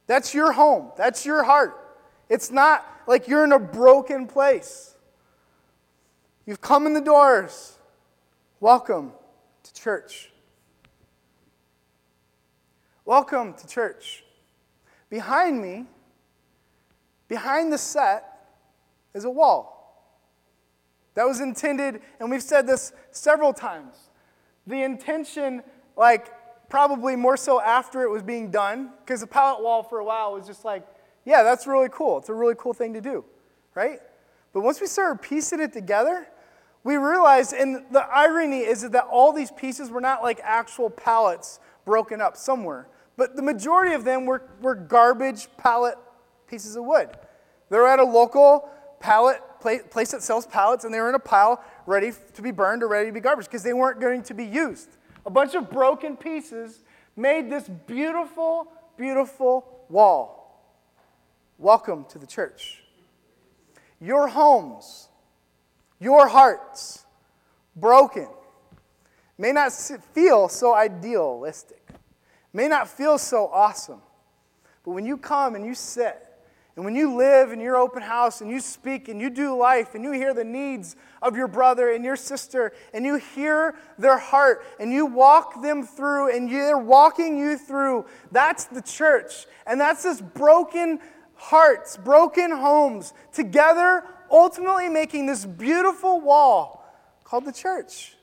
that's 0.06 0.34
your 0.34 0.52
home, 0.52 0.90
that's 0.94 1.24
your 1.24 1.42
heart. 1.42 1.74
It's 2.28 2.50
not 2.50 2.86
like 3.06 3.28
you're 3.28 3.44
in 3.44 3.52
a 3.52 3.58
broken 3.58 4.26
place. 4.26 4.94
You've 6.44 6.60
come 6.60 6.86
in 6.86 6.92
the 6.92 7.00
doors. 7.00 7.78
Welcome 8.60 9.12
to 9.62 9.72
church. 9.72 10.30
Welcome 13.06 13.54
to 13.54 13.66
church. 13.66 14.22
Behind 15.08 15.62
me, 15.62 15.86
behind 17.30 17.72
the 17.72 17.78
set, 17.78 18.24
is 19.14 19.24
a 19.24 19.30
wall. 19.30 19.78
That 21.14 21.26
was 21.26 21.40
intended, 21.40 22.02
and 22.18 22.28
we've 22.28 22.42
said 22.42 22.66
this 22.66 22.92
several 23.12 23.52
times. 23.52 24.10
The 24.66 24.82
intention, 24.82 25.62
like, 25.96 26.28
probably 26.68 27.14
more 27.14 27.36
so 27.36 27.60
after 27.60 28.02
it 28.02 28.10
was 28.10 28.22
being 28.22 28.50
done, 28.50 28.90
because 29.04 29.20
the 29.20 29.28
pallet 29.28 29.62
wall 29.62 29.84
for 29.84 30.00
a 30.00 30.04
while 30.04 30.34
was 30.34 30.46
just 30.46 30.64
like, 30.64 30.86
yeah, 31.24 31.44
that's 31.44 31.68
really 31.68 31.88
cool. 31.90 32.18
It's 32.18 32.28
a 32.28 32.34
really 32.34 32.56
cool 32.58 32.74
thing 32.74 32.94
to 32.94 33.00
do, 33.00 33.24
right? 33.74 34.00
But 34.52 34.62
once 34.62 34.80
we 34.80 34.88
started 34.88 35.22
piecing 35.22 35.60
it 35.60 35.72
together, 35.72 36.26
we 36.82 36.96
realized, 36.96 37.52
and 37.52 37.84
the 37.92 38.06
irony 38.12 38.60
is 38.60 38.82
that 38.88 39.06
all 39.08 39.32
these 39.32 39.52
pieces 39.52 39.88
were 39.88 40.00
not 40.00 40.24
like 40.24 40.40
actual 40.42 40.90
pallets 40.90 41.60
broken 41.84 42.20
up 42.20 42.36
somewhere, 42.36 42.88
but 43.16 43.36
the 43.36 43.42
majority 43.42 43.94
of 43.94 44.02
them 44.02 44.26
were, 44.26 44.42
were 44.60 44.74
garbage 44.74 45.46
pallet 45.58 45.94
pieces 46.50 46.76
of 46.76 46.84
wood. 46.84 47.08
They 47.70 47.78
were 47.78 47.86
at 47.86 48.00
a 48.00 48.04
local 48.04 48.68
pallet 48.98 49.40
place 49.60 50.10
that 50.10 50.22
sells 50.22 50.46
pallets, 50.46 50.84
and 50.84 50.92
they 50.92 50.98
were 50.98 51.08
in 51.08 51.14
a 51.14 51.20
pile 51.20 51.62
ready 51.86 52.12
to 52.34 52.42
be 52.42 52.50
burned 52.50 52.82
or 52.82 52.88
ready 52.88 53.08
to 53.08 53.12
be 53.12 53.20
garbage 53.20 53.46
because 53.46 53.62
they 53.62 53.72
weren't 53.72 54.00
going 54.00 54.22
to 54.24 54.34
be 54.34 54.44
used. 54.44 54.88
A 55.24 55.30
bunch 55.30 55.54
of 55.54 55.70
broken 55.70 56.16
pieces 56.16 56.80
made 57.16 57.50
this 57.50 57.68
beautiful, 57.86 58.72
beautiful 58.96 59.84
wall. 59.88 60.64
Welcome 61.58 62.06
to 62.06 62.18
the 62.18 62.26
church. 62.26 62.82
Your 64.00 64.28
homes 64.28 65.10
your 66.00 66.26
hearts, 66.26 67.04
broken, 67.76 68.26
may 69.36 69.52
not 69.52 69.70
feel 70.14 70.48
so 70.48 70.74
idealistic, 70.74 71.82
may 72.54 72.66
not 72.66 72.88
feel 72.88 73.18
so 73.18 73.48
awesome. 73.48 74.00
But 74.82 74.92
when 74.92 75.04
you 75.04 75.18
come 75.18 75.54
and 75.54 75.64
you 75.64 75.74
sit, 75.74 76.26
and 76.76 76.84
when 76.84 76.94
you 76.94 77.16
live 77.16 77.50
in 77.50 77.60
your 77.60 77.76
open 77.76 78.00
house 78.00 78.40
and 78.40 78.50
you 78.50 78.60
speak 78.60 79.08
and 79.08 79.20
you 79.20 79.28
do 79.28 79.56
life 79.56 79.94
and 79.94 80.04
you 80.04 80.12
hear 80.12 80.32
the 80.32 80.44
needs 80.44 80.94
of 81.20 81.36
your 81.36 81.48
brother 81.48 81.90
and 81.92 82.04
your 82.04 82.16
sister 82.16 82.72
and 82.94 83.04
you 83.04 83.16
hear 83.16 83.74
their 83.98 84.18
heart 84.18 84.64
and 84.78 84.92
you 84.92 85.04
walk 85.04 85.62
them 85.62 85.82
through 85.84 86.34
and 86.34 86.50
they're 86.50 86.78
walking 86.78 87.38
you 87.38 87.58
through, 87.58 88.06
that's 88.30 88.64
the 88.66 88.80
church. 88.80 89.46
And 89.66 89.80
that's 89.80 90.04
this 90.04 90.20
broken 90.20 91.00
hearts, 91.34 91.96
broken 91.96 92.52
homes 92.52 93.12
together 93.32 94.04
ultimately 94.30 94.88
making 94.88 95.26
this 95.26 95.44
beautiful 95.44 96.20
wall 96.20 96.86
called 97.24 97.44
the 97.44 97.52
church. 97.52 98.14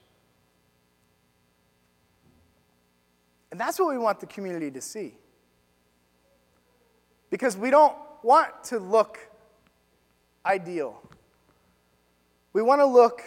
And 3.52 3.60
that's 3.60 3.78
what 3.78 3.90
we 3.90 3.98
want 3.98 4.20
the 4.20 4.26
community 4.26 4.72
to 4.72 4.82
see. 4.82 5.16
Because 7.30 7.58
we 7.58 7.70
don't 7.70 7.96
want 8.24 8.64
to 8.66 8.80
look 8.80 9.20
ideal, 10.46 11.02
we 12.54 12.62
want 12.62 12.82
to 12.82 12.86
look 12.86 13.22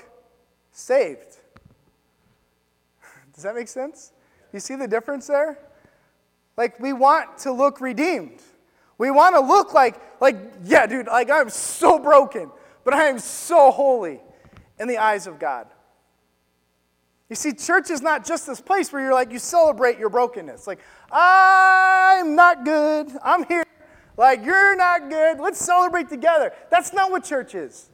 saved. 0.72 1.36
Does 3.34 3.44
that 3.44 3.54
make 3.54 3.68
sense? 3.68 4.12
You 4.52 4.60
see 4.60 4.76
the 4.76 4.88
difference 4.88 5.26
there? 5.26 5.58
Like, 6.56 6.78
we 6.78 6.92
want 6.92 7.38
to 7.38 7.52
look 7.52 7.80
redeemed. 7.80 8.42
We 8.98 9.10
want 9.10 9.34
to 9.34 9.40
look 9.40 9.72
like, 9.72 10.00
like, 10.20 10.36
yeah, 10.64 10.86
dude, 10.86 11.06
like 11.06 11.30
I'm 11.30 11.48
so 11.48 11.98
broken 11.98 12.50
but 12.84 12.94
I 12.94 13.04
am 13.08 13.18
so 13.18 13.70
holy 13.70 14.20
in 14.78 14.88
the 14.88 14.98
eyes 14.98 15.26
of 15.26 15.38
God. 15.38 15.66
You 17.28 17.36
see, 17.36 17.52
church 17.52 17.90
is 17.90 18.02
not 18.02 18.24
just 18.26 18.46
this 18.46 18.60
place 18.60 18.92
where 18.92 19.02
you're 19.02 19.14
like, 19.14 19.30
you 19.30 19.38
celebrate 19.38 19.98
your 19.98 20.08
brokenness. 20.08 20.66
Like, 20.66 20.80
I'm 21.12 22.34
not 22.34 22.64
good. 22.64 23.08
I'm 23.22 23.44
here. 23.44 23.62
Like, 24.20 24.44
you're 24.44 24.76
not 24.76 25.08
good. 25.08 25.40
Let's 25.40 25.58
celebrate 25.58 26.10
together. 26.10 26.52
That's 26.68 26.92
not 26.92 27.10
what 27.10 27.24
church 27.24 27.54
is. 27.54 27.88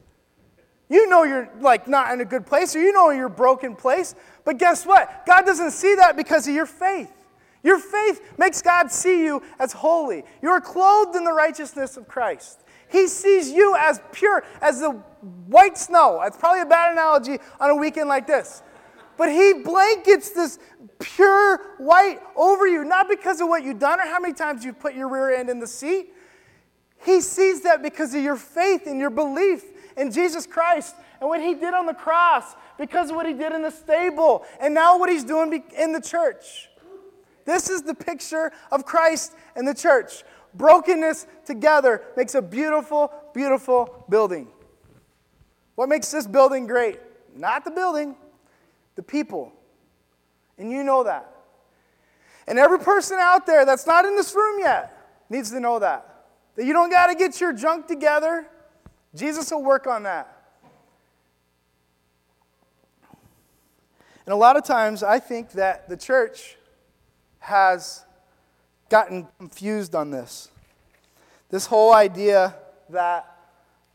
You 0.89 1.07
know 1.07 1.23
you're 1.23 1.49
like 1.61 1.87
not 1.87 2.11
in 2.11 2.19
a 2.19 2.25
good 2.25 2.45
place, 2.45 2.75
or 2.75 2.81
you 2.81 2.91
know 2.91 3.11
you're 3.11 3.29
broken 3.29 3.77
place. 3.77 4.13
But 4.43 4.57
guess 4.57 4.85
what? 4.85 5.25
God 5.25 5.45
doesn't 5.45 5.71
see 5.71 5.95
that 5.95 6.17
because 6.17 6.45
of 6.45 6.53
your 6.53 6.65
faith. 6.65 7.09
Your 7.63 7.79
faith 7.79 8.21
makes 8.37 8.61
God 8.61 8.91
see 8.91 9.23
you 9.23 9.41
as 9.57 9.71
holy. 9.71 10.25
You 10.41 10.49
are 10.49 10.59
clothed 10.59 11.15
in 11.15 11.23
the 11.23 11.31
righteousness 11.31 11.95
of 11.95 12.09
Christ. 12.09 12.59
He 12.91 13.07
sees 13.07 13.49
you 13.49 13.77
as 13.79 14.01
pure 14.11 14.43
as 14.61 14.81
the 14.81 14.91
white 15.47 15.77
snow. 15.77 16.19
That's 16.21 16.35
probably 16.35 16.61
a 16.61 16.65
bad 16.65 16.91
analogy 16.91 17.37
on 17.57 17.69
a 17.69 17.75
weekend 17.75 18.09
like 18.09 18.27
this. 18.27 18.63
But 19.17 19.29
He 19.29 19.53
blankets 19.63 20.31
this 20.31 20.59
pure 20.99 21.75
white 21.77 22.19
over 22.35 22.67
you, 22.67 22.83
not 22.83 23.07
because 23.07 23.39
of 23.39 23.47
what 23.47 23.63
you've 23.63 23.79
done 23.79 24.01
or 24.01 24.03
how 24.03 24.19
many 24.19 24.33
times 24.33 24.65
you've 24.65 24.79
put 24.79 24.93
your 24.93 25.07
rear 25.07 25.33
end 25.33 25.49
in 25.49 25.61
the 25.61 25.67
seat. 25.67 26.15
He 27.03 27.21
sees 27.21 27.61
that 27.61 27.81
because 27.81 28.13
of 28.13 28.23
your 28.23 28.35
faith 28.35 28.87
and 28.87 28.99
your 28.99 29.09
belief 29.09 29.63
in 29.95 30.11
Jesus 30.11 30.45
Christ 30.45 30.95
and 31.19 31.29
what 31.29 31.41
He 31.41 31.53
did 31.53 31.73
on 31.73 31.85
the 31.85 31.93
cross, 31.93 32.55
because 32.77 33.09
of 33.09 33.15
what 33.15 33.25
He 33.25 33.33
did 33.33 33.51
in 33.53 33.61
the 33.61 33.71
stable, 33.71 34.45
and 34.59 34.73
now 34.73 34.97
what 34.97 35.09
He's 35.09 35.23
doing 35.23 35.63
in 35.77 35.93
the 35.93 36.01
church. 36.01 36.69
This 37.45 37.69
is 37.69 37.81
the 37.81 37.95
picture 37.95 38.51
of 38.71 38.85
Christ 38.85 39.33
and 39.55 39.67
the 39.67 39.73
church 39.73 40.23
brokenness 40.57 41.27
together 41.45 42.01
makes 42.15 42.35
a 42.35 42.41
beautiful, 42.41 43.11
beautiful 43.33 44.05
building. 44.09 44.47
What 45.75 45.89
makes 45.89 46.11
this 46.11 46.27
building 46.27 46.67
great? 46.67 46.99
Not 47.35 47.63
the 47.63 47.71
building, 47.71 48.15
the 48.95 49.03
people. 49.03 49.53
And 50.57 50.71
you 50.71 50.83
know 50.83 51.03
that. 51.03 51.31
And 52.47 52.57
every 52.57 52.79
person 52.79 53.17
out 53.19 53.45
there 53.45 53.65
that's 53.65 53.85
not 53.85 54.05
in 54.05 54.15
this 54.15 54.33
room 54.33 54.59
yet 54.59 54.93
needs 55.29 55.51
to 55.51 55.59
know 55.59 55.79
that. 55.79 56.16
That 56.57 56.65
you 56.65 56.73
don't 56.73 56.89
got 56.89 57.07
to 57.07 57.15
get 57.15 57.39
your 57.39 57.53
junk 57.53 57.85
together. 57.85 58.47
Jesus 59.15 59.51
will 59.51 59.63
work 59.63 59.85
on 59.85 60.03
that. 60.03 60.33
And 64.25 64.33
a 64.33 64.35
lot 64.35 64.57
of 64.57 64.65
times 64.65 65.03
I 65.03 65.19
think 65.19 65.51
that 65.51 65.87
the 65.87 65.95
church 65.95 66.57
has 67.39 68.03
gotten 68.89 69.27
confused 69.37 69.93
on 69.93 70.09
this. 70.09 70.49
This 71.49 71.67
whole 71.67 71.93
idea 71.93 72.55
that, 72.89 73.37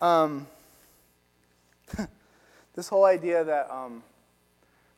um, 0.00 0.46
this 2.74 2.88
whole 2.88 3.04
idea 3.04 3.42
that 3.42 3.70
um, 3.70 4.04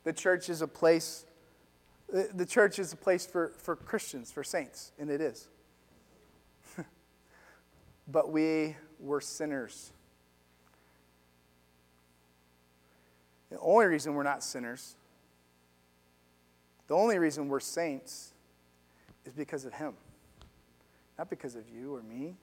the 0.05 0.12
church 0.12 0.50
is 0.50 0.61
a 0.61 0.68
place, 0.68 1.24
the 2.12 2.46
church 2.46 2.79
is 2.79 2.92
a 2.92 2.96
place 2.96 3.24
for, 3.24 3.53
for 3.57 3.74
Christians, 3.74 4.31
for 4.31 4.44
saints, 4.44 4.92
and 4.98 5.09
it 5.09 5.22
is. 5.22 5.48
But 8.09 8.31
we 8.31 8.77
were 8.99 9.21
sinners. 9.21 9.93
The 13.51 13.59
only 13.61 13.87
reason 13.87 14.14
we're 14.14 14.25
not 14.25 14.43
sinners, 14.43 14.97
the 16.87 16.95
only 16.95 17.19
reason 17.19 17.49
we're 17.49 17.61
saints, 17.61 18.33
is 19.25 19.33
because 19.33 19.64
of 19.64 19.73
Him, 19.75 19.95
not 21.19 21.31
because 21.31 21.55
of 21.55 21.69
you 21.69 21.95
or 21.95 22.03
me. 22.03 22.37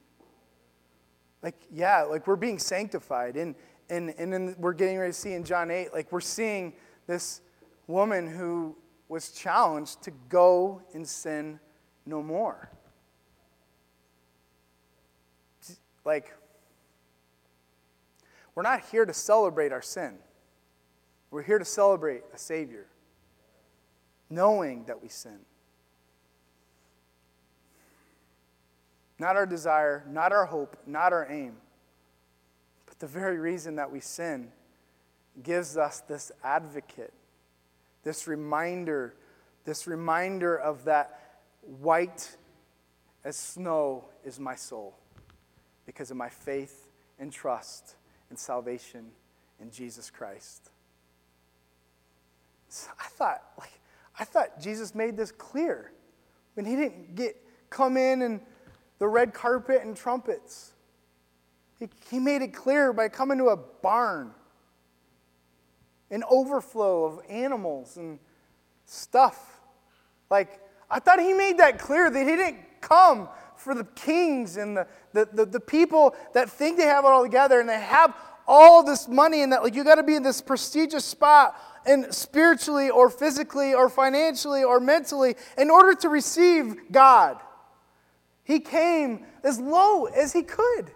Like, 1.41 1.55
yeah, 1.71 2.03
like 2.03 2.27
we're 2.27 2.35
being 2.35 2.59
sanctified. 2.59 3.35
And, 3.35 3.55
and, 3.89 4.13
and 4.17 4.31
then 4.31 4.55
we're 4.57 4.73
getting 4.73 4.97
ready 4.97 5.11
to 5.11 5.17
see 5.17 5.33
in 5.33 5.43
John 5.43 5.71
8, 5.71 5.93
like 5.93 6.11
we're 6.11 6.21
seeing 6.21 6.73
this 7.07 7.41
woman 7.87 8.27
who 8.27 8.75
was 9.09 9.31
challenged 9.31 10.01
to 10.03 10.11
go 10.29 10.81
and 10.93 11.07
sin 11.07 11.59
no 12.05 12.23
more. 12.23 12.71
Like, 16.03 16.33
we're 18.55 18.63
not 18.63 18.81
here 18.91 19.05
to 19.05 19.13
celebrate 19.13 19.71
our 19.71 19.81
sin. 19.81 20.15
We're 21.29 21.43
here 21.43 21.59
to 21.59 21.65
celebrate 21.65 22.23
a 22.33 22.37
Savior, 22.37 22.87
knowing 24.29 24.85
that 24.85 25.01
we 25.01 25.07
sin. 25.07 25.39
Not 29.17 29.35
our 29.35 29.45
desire, 29.45 30.03
not 30.09 30.31
our 30.31 30.45
hope, 30.45 30.75
not 30.85 31.13
our 31.13 31.27
aim, 31.29 31.57
but 32.87 32.99
the 32.99 33.07
very 33.07 33.37
reason 33.37 33.75
that 33.75 33.91
we 33.91 33.99
sin 33.99 34.51
gives 35.43 35.77
us 35.77 36.01
this 36.01 36.31
advocate, 36.43 37.13
this 38.03 38.27
reminder, 38.27 39.13
this 39.63 39.87
reminder 39.87 40.57
of 40.57 40.85
that 40.85 41.39
white 41.79 42.35
as 43.23 43.37
snow 43.37 44.05
is 44.25 44.39
my 44.39 44.55
soul 44.55 44.95
because 45.91 46.09
of 46.09 46.15
my 46.15 46.29
faith 46.29 46.87
and 47.19 47.33
trust 47.33 47.95
and 48.29 48.39
salvation 48.39 49.07
in 49.59 49.69
Jesus 49.71 50.09
Christ. 50.09 50.69
So 52.69 52.89
I 52.97 53.07
thought, 53.09 53.41
like, 53.59 53.77
I 54.17 54.23
thought 54.23 54.61
Jesus 54.61 54.95
made 54.95 55.17
this 55.17 55.33
clear 55.33 55.91
when 56.53 56.65
he 56.65 56.77
didn't 56.77 57.15
get 57.15 57.35
come 57.69 57.97
in 57.97 58.21
and 58.21 58.39
the 58.99 59.07
red 59.07 59.33
carpet 59.33 59.81
and 59.83 59.93
trumpets. 59.93 60.71
He, 61.77 61.89
he 62.09 62.19
made 62.19 62.41
it 62.41 62.53
clear 62.53 62.93
by 62.93 63.09
coming 63.09 63.37
to 63.39 63.49
a 63.49 63.57
barn, 63.57 64.31
an 66.09 66.23
overflow 66.29 67.03
of 67.03 67.19
animals 67.29 67.97
and 67.97 68.17
stuff. 68.85 69.59
Like, 70.29 70.61
I 70.89 70.99
thought 70.99 71.19
he 71.19 71.33
made 71.33 71.57
that 71.57 71.79
clear 71.79 72.09
that 72.09 72.19
he 72.19 72.35
didn't 72.37 72.59
come 72.79 73.27
for 73.61 73.75
the 73.75 73.83
kings 73.83 74.57
and 74.57 74.75
the, 74.75 74.87
the, 75.13 75.29
the, 75.33 75.45
the 75.45 75.59
people 75.59 76.15
that 76.33 76.49
think 76.49 76.77
they 76.77 76.85
have 76.85 77.05
it 77.05 77.07
all 77.07 77.23
together 77.23 77.59
and 77.59 77.69
they 77.69 77.79
have 77.79 78.15
all 78.47 78.83
this 78.83 79.07
money 79.07 79.43
and 79.43 79.53
that 79.53 79.63
like 79.63 79.75
you 79.75 79.83
got 79.83 79.95
to 79.95 80.03
be 80.03 80.15
in 80.15 80.23
this 80.23 80.41
prestigious 80.41 81.05
spot 81.05 81.55
and 81.85 82.13
spiritually 82.13 82.89
or 82.89 83.09
physically 83.09 83.73
or 83.73 83.89
financially 83.89 84.63
or 84.63 84.79
mentally 84.79 85.35
in 85.57 85.69
order 85.69 85.93
to 85.93 86.09
receive 86.09 86.75
God. 86.91 87.39
He 88.43 88.59
came 88.59 89.25
as 89.43 89.59
low 89.59 90.05
as 90.05 90.33
he 90.33 90.41
could 90.41 90.91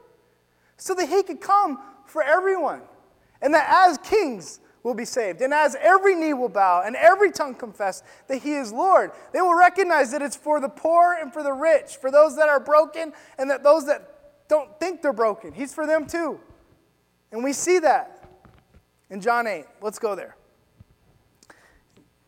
so 0.78 0.96
that 0.96 1.08
he 1.08 1.24
could 1.24 1.40
come 1.40 1.80
for 2.08 2.24
everyone. 2.24 2.82
And 3.42 3.54
that 3.54 3.90
as 3.90 3.98
kings 4.00 4.60
will 4.86 4.94
be 4.94 5.04
saved, 5.04 5.42
and 5.42 5.52
as 5.52 5.76
every 5.82 6.14
knee 6.14 6.36
will 6.36 6.48
bow 6.48 6.84
and 6.86 6.96
every 6.96 7.32
tongue 7.32 7.56
confess 7.56 8.04
that 8.28 8.44
he 8.44 8.54
is 8.54 8.72
Lord, 8.72 9.12
they 9.34 9.42
will 9.42 9.58
recognize 9.58 10.12
that 10.12 10.22
it's 10.22 10.36
for 10.36 10.60
the 10.60 10.70
poor 10.70 11.18
and 11.20 11.34
for 11.34 11.42
the 11.42 11.52
rich, 11.52 11.98
for 12.00 12.12
those 12.12 12.36
that 12.36 12.50
are 12.50 12.60
broken 12.60 13.12
and 13.40 13.50
that 13.50 13.64
those 13.64 13.88
that 13.88 14.48
don't 14.48 14.80
think 14.80 15.02
they're 15.02 15.12
broken. 15.12 15.54
He's 15.54 15.74
for 15.74 15.88
them 15.88 16.06
too. 16.06 16.40
And 17.32 17.44
we 17.44 17.52
see 17.52 17.80
that 17.80 18.30
in 19.10 19.22
John 19.22 19.48
8. 19.48 19.66
Let's 19.82 19.98
go 19.98 20.14
there. 20.14 20.36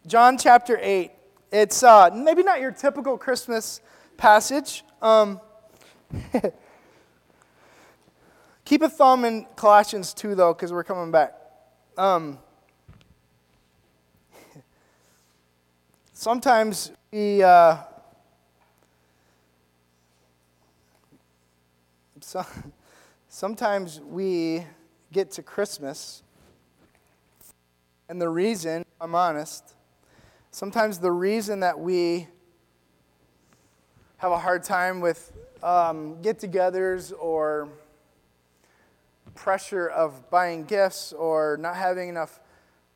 John 0.07 0.35
chapter 0.35 0.79
8. 0.81 1.11
It's 1.51 1.83
uh, 1.83 2.09
maybe 2.11 2.41
not 2.41 2.59
your 2.59 2.71
typical 2.71 3.19
Christmas 3.19 3.81
passage. 4.17 4.83
Um, 4.99 5.39
keep 8.65 8.81
a 8.81 8.89
thumb 8.89 9.25
in 9.25 9.45
Colossians 9.55 10.11
2, 10.15 10.33
though, 10.33 10.55
because 10.55 10.73
we're 10.73 10.83
coming 10.83 11.11
back. 11.11 11.35
Um, 11.99 12.39
sometimes 16.17 16.91
we. 17.12 17.43
Uh, 17.43 17.77
so, 22.21 22.43
sometimes 23.30 24.01
we 24.01 24.65
get 25.13 25.30
to 25.32 25.43
Christmas, 25.43 26.23
and 28.10 28.19
the 28.19 28.30
reason, 28.30 28.84
I'm 28.99 29.13
honest, 29.13 29.75
sometimes 30.49 30.97
the 30.97 31.12
reason 31.12 31.60
that 31.60 31.80
we 31.80 32.27
have 34.17 34.32
a 34.32 34.39
hard 34.39 34.63
time 34.63 34.99
with 34.99 35.32
um, 35.62 36.19
get 36.23 36.39
togethers 36.39 37.13
or 37.19 37.69
pressure 39.36 39.88
of 39.88 40.27
buying 40.32 40.63
gifts 40.65 41.13
or 41.13 41.58
not 41.62 41.75
having 41.75 42.10
enough 42.10 42.39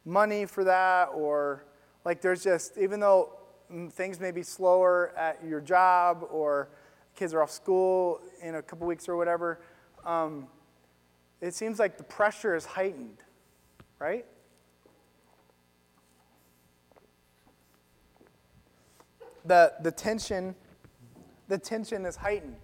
money 0.05 0.47
for 0.47 0.63
that 0.63 1.09
or 1.13 1.63
like 2.05 2.21
there's 2.21 2.43
just 2.43 2.77
even 2.77 2.99
though 2.99 3.29
things 3.91 4.19
may 4.19 4.31
be 4.31 4.43
slower 4.43 5.13
at 5.17 5.43
your 5.45 5.61
job 5.61 6.25
or 6.29 6.69
kids 7.15 7.33
are 7.33 7.41
off 7.41 7.51
school 7.51 8.19
in 8.41 8.55
a 8.55 8.61
couple 8.61 8.85
weeks 8.87 9.07
or 9.07 9.15
whatever 9.15 9.61
um, 10.05 10.47
it 11.39 11.53
seems 11.53 11.79
like 11.79 11.97
the 11.97 12.03
pressure 12.03 12.55
is 12.55 12.65
heightened 12.65 13.17
right 13.99 14.25
the, 19.45 19.73
the 19.81 19.91
tension 19.91 20.55
the 21.51 21.57
tension 21.57 22.05
is 22.05 22.15
heightened. 22.15 22.55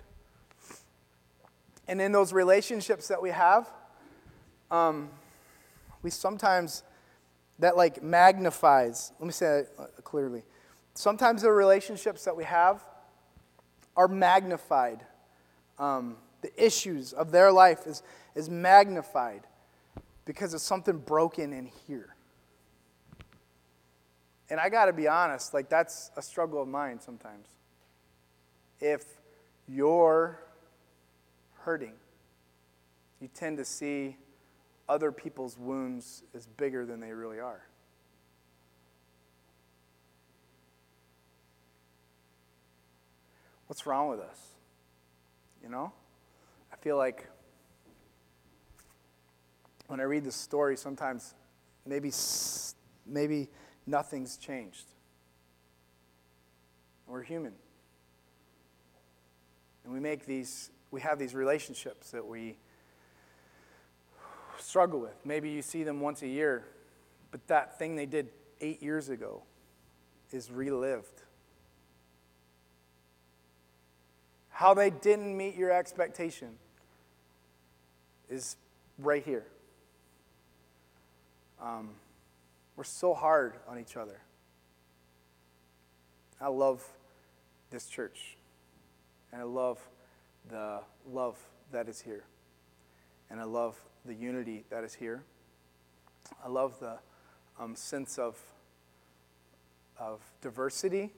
And 1.89 1.99
in 1.99 2.13
those 2.13 2.31
relationships 2.31 3.09
that 3.09 3.21
we 3.21 3.31
have, 3.31 3.69
um, 4.71 5.09
we 6.01 6.09
sometimes, 6.09 6.83
that 7.59 7.77
like 7.77 8.03
magnifies, 8.03 9.11
let 9.19 9.25
me 9.25 9.31
say 9.31 9.59
it 9.59 9.69
uh, 9.77 9.85
clearly. 10.03 10.43
Sometimes 10.93 11.41
the 11.41 11.51
relationships 11.51 12.25
that 12.25 12.35
we 12.35 12.43
have 12.43 12.83
are 13.95 14.07
magnified. 14.07 15.03
Um, 15.79 16.17
the 16.41 16.51
issues 16.63 17.13
of 17.13 17.31
their 17.31 17.51
life 17.51 17.87
is, 17.87 18.03
is 18.35 18.49
magnified 18.49 19.41
because 20.25 20.53
of 20.53 20.61
something 20.61 20.97
broken 20.97 21.53
in 21.53 21.65
here. 21.87 22.15
And 24.49 24.59
I 24.59 24.69
got 24.69 24.85
to 24.85 24.93
be 24.93 25.07
honest, 25.07 25.53
like 25.53 25.69
that's 25.69 26.11
a 26.15 26.21
struggle 26.21 26.61
of 26.61 26.67
mine 26.67 26.99
sometimes 26.99 27.47
if 28.79 29.03
you're 29.67 30.39
hurting, 31.61 31.93
you 33.19 33.27
tend 33.33 33.57
to 33.57 33.65
see 33.65 34.17
other 34.89 35.11
people's 35.11 35.57
wounds 35.57 36.23
is 36.33 36.45
bigger 36.45 36.85
than 36.85 36.99
they 36.99 37.11
really 37.11 37.39
are. 37.39 37.61
What's 43.67 43.85
wrong 43.85 44.09
with 44.09 44.21
us? 44.21 44.39
You 45.61 45.69
know? 45.69 45.91
I 46.71 46.77
feel 46.77 46.95
like 46.95 47.27
when 49.87 49.99
I 49.99 50.03
read 50.03 50.23
this 50.23 50.35
story, 50.35 50.77
sometimes 50.77 51.33
maybe, 51.85 52.11
maybe 53.05 53.49
nothing's 53.85 54.37
changed. 54.37 54.85
We're 57.07 57.23
human. 57.23 57.53
And 59.83 59.93
we 59.93 59.99
make 59.99 60.25
these, 60.25 60.71
we 60.91 61.01
have 61.01 61.19
these 61.19 61.33
relationships 61.33 62.11
that 62.11 62.25
we 62.25 62.57
struggle 64.59 64.99
with. 64.99 65.15
Maybe 65.25 65.49
you 65.49 65.61
see 65.61 65.83
them 65.83 65.99
once 65.99 66.21
a 66.21 66.27
year, 66.27 66.65
but 67.31 67.45
that 67.47 67.77
thing 67.77 67.95
they 67.95 68.05
did 68.05 68.29
eight 68.61 68.81
years 68.81 69.09
ago 69.09 69.43
is 70.31 70.51
relived. 70.51 71.23
How 74.49 74.73
they 74.73 74.89
didn't 74.89 75.37
meet 75.37 75.55
your 75.55 75.71
expectation 75.71 76.57
is 78.29 78.55
right 78.97 79.23
here. 79.23 79.45
Um, 81.61 81.89
we're 82.75 82.83
so 82.83 83.13
hard 83.13 83.53
on 83.67 83.79
each 83.79 83.97
other. 83.97 84.19
I 86.39 86.47
love 86.47 86.83
this 87.69 87.87
church. 87.87 88.37
And 89.31 89.41
I 89.41 89.45
love 89.45 89.79
the 90.49 90.81
love 91.11 91.37
that 91.71 91.89
is 91.89 92.01
here. 92.01 92.23
And 93.29 93.39
I 93.39 93.43
love 93.43 93.79
the 94.07 94.15
unity 94.15 94.63
that 94.69 94.83
is 94.83 94.95
here. 94.95 95.23
I 96.43 96.47
love 96.47 96.79
the 96.79 96.97
um, 97.59 97.75
sense 97.75 98.17
of, 98.17 98.37
of 99.99 100.21
diversity 100.41 101.11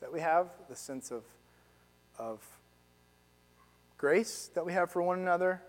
that 0.00 0.12
we 0.12 0.20
have, 0.20 0.48
the 0.68 0.76
sense 0.76 1.10
of, 1.10 1.22
of 2.18 2.40
grace 3.96 4.50
that 4.54 4.66
we 4.66 4.72
have 4.72 4.90
for 4.90 5.00
one 5.00 5.18
another. 5.18 5.62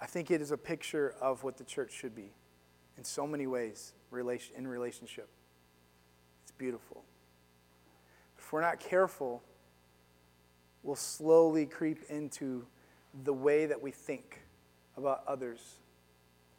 I 0.00 0.06
think 0.06 0.30
it 0.30 0.40
is 0.40 0.52
a 0.52 0.56
picture 0.56 1.14
of 1.20 1.42
what 1.42 1.56
the 1.56 1.64
church 1.64 1.92
should 1.92 2.14
be. 2.14 2.30
in 2.96 3.04
so 3.04 3.26
many 3.26 3.46
ways 3.46 3.92
in 4.12 4.66
relationship. 4.66 5.28
It's 6.42 6.52
beautiful. 6.52 7.02
If 8.38 8.52
we're 8.52 8.60
not 8.60 8.80
careful, 8.80 9.42
we'll 10.82 10.96
slowly 10.96 11.66
creep 11.66 12.04
into 12.08 12.64
the 13.24 13.32
way 13.32 13.66
that 13.66 13.82
we 13.82 13.90
think 13.90 14.42
about 14.96 15.22
others. 15.26 15.76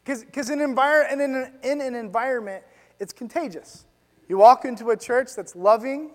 Because 0.04 0.50
in, 0.50 0.60
envir- 0.60 1.12
in, 1.12 1.20
an, 1.20 1.54
in 1.64 1.82
an 1.82 1.96
environment, 1.96 2.64
it's 3.00 3.12
contagious. 3.12 3.86
You 4.30 4.38
walk 4.38 4.66
into 4.66 4.90
a 4.92 4.98
church 4.98 5.36
that's 5.36 5.56
loving 5.56 6.12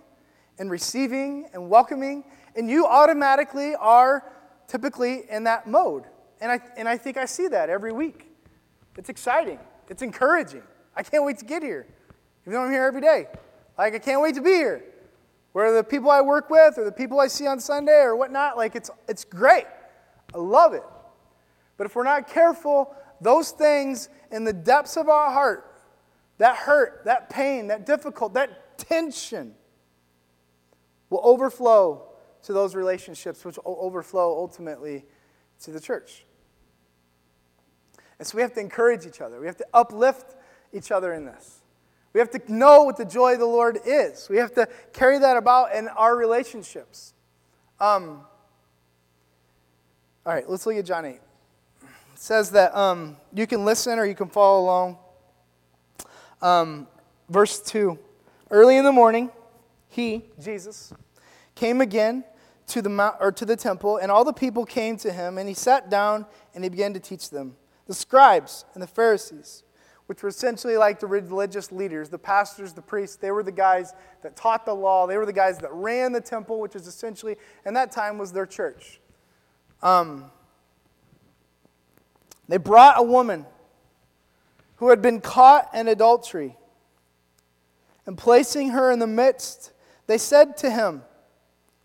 and 0.58 0.70
receiving 0.70 1.48
and 1.52 1.68
welcoming, 1.68 2.24
and 2.56 2.70
you 2.70 2.86
automatically 2.86 3.74
are 3.74 4.32
typically 4.66 5.24
in 5.30 5.44
that 5.44 5.66
mode. 5.66 6.04
And 6.40 6.50
I, 6.50 6.60
and 6.76 6.88
I 6.88 6.96
think 6.96 7.16
I 7.16 7.26
see 7.26 7.48
that 7.48 7.68
every 7.68 7.92
week. 7.92 8.28
It's 8.96 9.08
exciting, 9.08 9.58
it's 9.88 10.02
encouraging. 10.02 10.62
I 10.94 11.02
can't 11.02 11.24
wait 11.24 11.38
to 11.38 11.44
get 11.44 11.62
here, 11.62 11.86
even 12.42 12.52
though 12.52 12.62
I'm 12.62 12.70
here 12.70 12.84
every 12.84 13.00
day. 13.00 13.26
Like, 13.78 13.94
I 13.94 13.98
can't 13.98 14.20
wait 14.20 14.34
to 14.34 14.42
be 14.42 14.50
here. 14.50 14.84
Where 15.52 15.72
the 15.72 15.84
people 15.84 16.10
I 16.10 16.20
work 16.20 16.50
with 16.50 16.78
or 16.78 16.84
the 16.84 16.92
people 16.92 17.20
I 17.20 17.26
see 17.26 17.46
on 17.46 17.60
Sunday 17.60 18.00
or 18.00 18.16
whatnot, 18.16 18.56
like, 18.56 18.74
it's, 18.74 18.90
it's 19.08 19.24
great. 19.24 19.64
I 20.34 20.38
love 20.38 20.74
it. 20.74 20.84
But 21.76 21.86
if 21.86 21.96
we're 21.96 22.04
not 22.04 22.28
careful, 22.28 22.94
those 23.20 23.50
things 23.50 24.08
in 24.30 24.44
the 24.44 24.52
depths 24.52 24.96
of 24.96 25.08
our 25.08 25.30
heart, 25.30 25.68
that 26.38 26.56
hurt, 26.56 27.02
that 27.04 27.30
pain, 27.30 27.68
that 27.68 27.86
difficult, 27.86 28.34
that 28.34 28.78
tension, 28.78 29.54
will 31.10 31.20
overflow 31.22 32.02
to 32.42 32.52
those 32.52 32.74
relationships, 32.74 33.44
which 33.44 33.58
will 33.64 33.78
overflow 33.80 34.36
ultimately 34.36 35.04
to 35.60 35.70
the 35.70 35.80
church. 35.80 36.24
And 38.18 38.26
so 38.26 38.36
we 38.36 38.42
have 38.42 38.54
to 38.54 38.60
encourage 38.60 39.06
each 39.06 39.20
other. 39.20 39.40
We 39.40 39.46
have 39.46 39.56
to 39.58 39.66
uplift 39.74 40.34
each 40.72 40.90
other 40.90 41.12
in 41.12 41.24
this. 41.24 41.60
We 42.12 42.20
have 42.20 42.30
to 42.30 42.52
know 42.52 42.84
what 42.84 42.96
the 42.96 43.04
joy 43.04 43.34
of 43.34 43.38
the 43.38 43.46
Lord 43.46 43.78
is. 43.84 44.28
We 44.28 44.36
have 44.36 44.54
to 44.54 44.68
carry 44.92 45.18
that 45.18 45.36
about 45.36 45.74
in 45.74 45.88
our 45.88 46.16
relationships. 46.16 47.14
Um, 47.80 48.20
all 50.24 50.34
right, 50.34 50.48
let's 50.48 50.66
look 50.66 50.76
at 50.76 50.84
John 50.84 51.04
8. 51.04 51.20
Says 52.22 52.52
that 52.52 52.72
um, 52.76 53.16
you 53.34 53.48
can 53.48 53.64
listen 53.64 53.98
or 53.98 54.04
you 54.04 54.14
can 54.14 54.28
follow 54.28 54.60
along. 54.60 54.96
Um, 56.40 56.86
verse 57.28 57.60
2 57.60 57.98
Early 58.48 58.76
in 58.76 58.84
the 58.84 58.92
morning, 58.92 59.28
he, 59.88 60.26
Jesus, 60.40 60.92
came 61.56 61.80
again 61.80 62.22
to 62.68 62.80
the, 62.80 62.88
mount, 62.88 63.16
or 63.18 63.32
to 63.32 63.44
the 63.44 63.56
temple, 63.56 63.96
and 63.96 64.12
all 64.12 64.22
the 64.22 64.32
people 64.32 64.64
came 64.64 64.96
to 64.98 65.12
him, 65.12 65.36
and 65.36 65.48
he 65.48 65.54
sat 65.54 65.90
down 65.90 66.24
and 66.54 66.62
he 66.62 66.70
began 66.70 66.94
to 66.94 67.00
teach 67.00 67.28
them. 67.28 67.56
The 67.88 67.94
scribes 67.94 68.66
and 68.74 68.82
the 68.84 68.86
Pharisees, 68.86 69.64
which 70.06 70.22
were 70.22 70.28
essentially 70.28 70.76
like 70.76 71.00
the 71.00 71.08
religious 71.08 71.72
leaders, 71.72 72.08
the 72.08 72.20
pastors, 72.20 72.72
the 72.72 72.82
priests, 72.82 73.16
they 73.16 73.32
were 73.32 73.42
the 73.42 73.50
guys 73.50 73.94
that 74.22 74.36
taught 74.36 74.64
the 74.64 74.76
law. 74.76 75.08
They 75.08 75.16
were 75.16 75.26
the 75.26 75.32
guys 75.32 75.58
that 75.58 75.72
ran 75.72 76.12
the 76.12 76.20
temple, 76.20 76.60
which 76.60 76.76
is 76.76 76.86
essentially, 76.86 77.34
in 77.66 77.74
that 77.74 77.90
time, 77.90 78.16
was 78.16 78.30
their 78.30 78.46
church. 78.46 79.00
Um, 79.82 80.30
they 82.48 82.56
brought 82.56 82.98
a 82.98 83.02
woman 83.02 83.46
who 84.76 84.90
had 84.90 85.00
been 85.00 85.20
caught 85.20 85.68
in 85.74 85.88
adultery. 85.88 86.56
And 88.04 88.18
placing 88.18 88.70
her 88.70 88.90
in 88.90 88.98
the 88.98 89.06
midst, 89.06 89.72
they 90.06 90.18
said 90.18 90.56
to 90.58 90.70
him, 90.70 91.02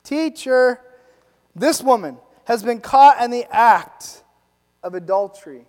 Teacher, 0.03 0.81
this 1.55 1.83
woman 1.83 2.17
has 2.45 2.63
been 2.63 2.79
caught 2.79 3.21
in 3.21 3.29
the 3.29 3.45
act 3.51 4.23
of 4.81 4.93
adultery. 4.93 5.65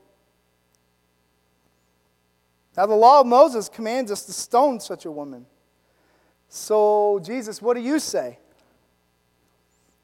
Now, 2.77 2.87
the 2.87 2.95
law 2.95 3.21
of 3.21 3.27
Moses 3.27 3.69
commands 3.69 4.13
us 4.13 4.23
to 4.27 4.33
stone 4.33 4.79
such 4.79 5.05
a 5.05 5.11
woman. 5.11 5.47
So, 6.49 7.21
Jesus, 7.25 7.61
what 7.61 7.75
do 7.75 7.83
you 7.83 7.99
say? 7.99 8.39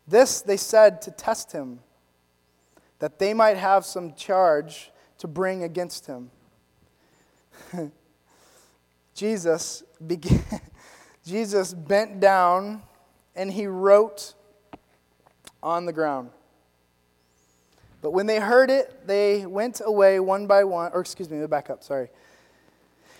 This 0.07 0.41
they 0.41 0.57
said 0.57 1.01
to 1.03 1.11
test 1.11 1.53
him, 1.53 1.79
that 2.99 3.19
they 3.19 3.35
might 3.35 3.57
have 3.57 3.85
some 3.85 4.15
charge 4.15 4.91
to 5.19 5.29
bring 5.29 5.63
against 5.63 6.07
him. 6.07 6.31
Jesus 9.15 9.83
began, 10.05 10.43
Jesus 11.25 11.73
bent 11.73 12.21
down 12.21 12.83
and 13.35 13.53
he 13.53 13.67
wrote 13.67 14.35
on 15.63 15.87
the 15.87 15.93
ground. 15.93 16.31
But 18.03 18.11
when 18.11 18.27
they 18.27 18.39
heard 18.39 18.71
it, 18.71 19.07
they 19.07 19.47
went 19.47 19.81
away 19.83 20.21
one 20.21 20.47
by 20.47 20.65
one, 20.65 20.93
or 20.93 21.01
excuse 21.01 21.31
me, 21.31 21.45
back 21.47 21.71
up, 21.71 21.83
sorry. 21.83 22.11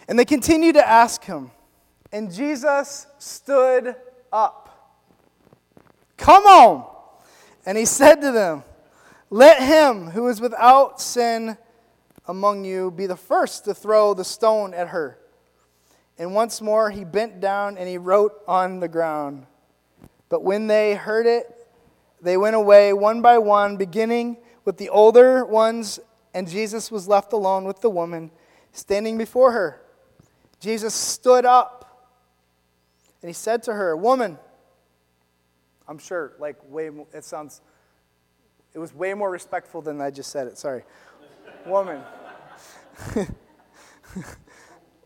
And 0.09 0.19
they 0.19 0.27
continued 0.27 0.75
to 0.75 0.87
ask 0.87 1.25
him. 1.25 1.51
And 2.13 2.31
Jesus 2.31 3.07
stood 3.19 3.97
up. 4.31 5.01
Come 6.19 6.45
on! 6.45 6.91
And 7.65 7.79
he 7.79 7.87
said 7.87 8.17
to 8.17 8.31
them, 8.31 8.63
Let 9.31 9.63
him 9.63 10.11
who 10.11 10.29
is 10.29 10.41
without 10.41 11.01
sin 11.01 11.57
among 12.27 12.65
you 12.65 12.91
be 12.91 13.07
the 13.07 13.17
first 13.17 13.65
to 13.65 13.75
throw 13.75 14.15
the 14.15 14.25
stone 14.25 14.75
at 14.75 14.89
her. 14.89 15.19
And 16.19 16.35
once 16.35 16.61
more 16.61 16.91
he 16.91 17.05
bent 17.05 17.41
down 17.41 17.77
and 17.77 17.89
he 17.89 17.99
wrote 17.99 18.33
on 18.47 18.81
the 18.81 18.89
ground. 18.89 19.47
But 20.29 20.43
when 20.43 20.67
they 20.67 20.95
heard 20.95 21.27
it, 21.27 21.47
they 22.21 22.37
went 22.37 22.57
away 22.57 22.93
one 22.93 23.21
by 23.21 23.39
one, 23.39 23.77
beginning 23.77 24.39
with 24.65 24.79
the 24.79 24.89
older 24.89 25.45
ones, 25.45 26.01
and 26.33 26.49
Jesus 26.49 26.91
was 26.91 27.07
left 27.07 27.33
alone 27.33 27.65
with 27.65 27.81
the 27.81 27.91
woman 27.91 28.31
standing 28.73 29.19
before 29.19 29.53
her. 29.53 29.83
Jesus 30.61 30.95
stood 30.95 31.45
up 31.45 32.11
and 33.21 33.29
he 33.29 33.35
said 33.35 33.63
to 33.65 33.73
her, 33.73 33.97
Woman, 33.97 34.39
I'm 35.87 35.99
sure, 35.99 36.33
like, 36.39 36.57
way 36.71 36.91
it 37.13 37.25
sounds, 37.25 37.61
it 38.75 38.79
was 38.79 38.93
way 38.93 39.15
more 39.15 39.31
respectful 39.31 39.81
than 39.81 40.01
I 40.01 40.11
just 40.11 40.31
said 40.31 40.49
it. 40.49 40.59
Sorry. 40.59 40.83
Woman, 41.65 42.03